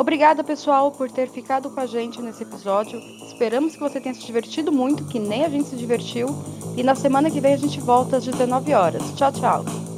Obrigada, 0.00 0.42
pessoal, 0.42 0.90
por 0.92 1.10
ter 1.10 1.28
ficado 1.28 1.68
com 1.68 1.78
a 1.78 1.84
gente 1.84 2.22
nesse 2.22 2.42
episódio. 2.42 2.98
Esperamos 3.26 3.74
que 3.74 3.80
você 3.80 4.00
tenha 4.00 4.14
se 4.14 4.24
divertido 4.24 4.72
muito, 4.72 5.04
que 5.04 5.18
nem 5.18 5.44
a 5.44 5.48
gente 5.50 5.68
se 5.68 5.76
divertiu. 5.76 6.26
E 6.74 6.82
na 6.82 6.94
semana 6.94 7.30
que 7.30 7.38
vem 7.38 7.52
a 7.52 7.58
gente 7.58 7.78
volta 7.80 8.16
às 8.16 8.24
19 8.24 8.72
horas. 8.72 9.02
Tchau, 9.14 9.30
tchau. 9.30 9.89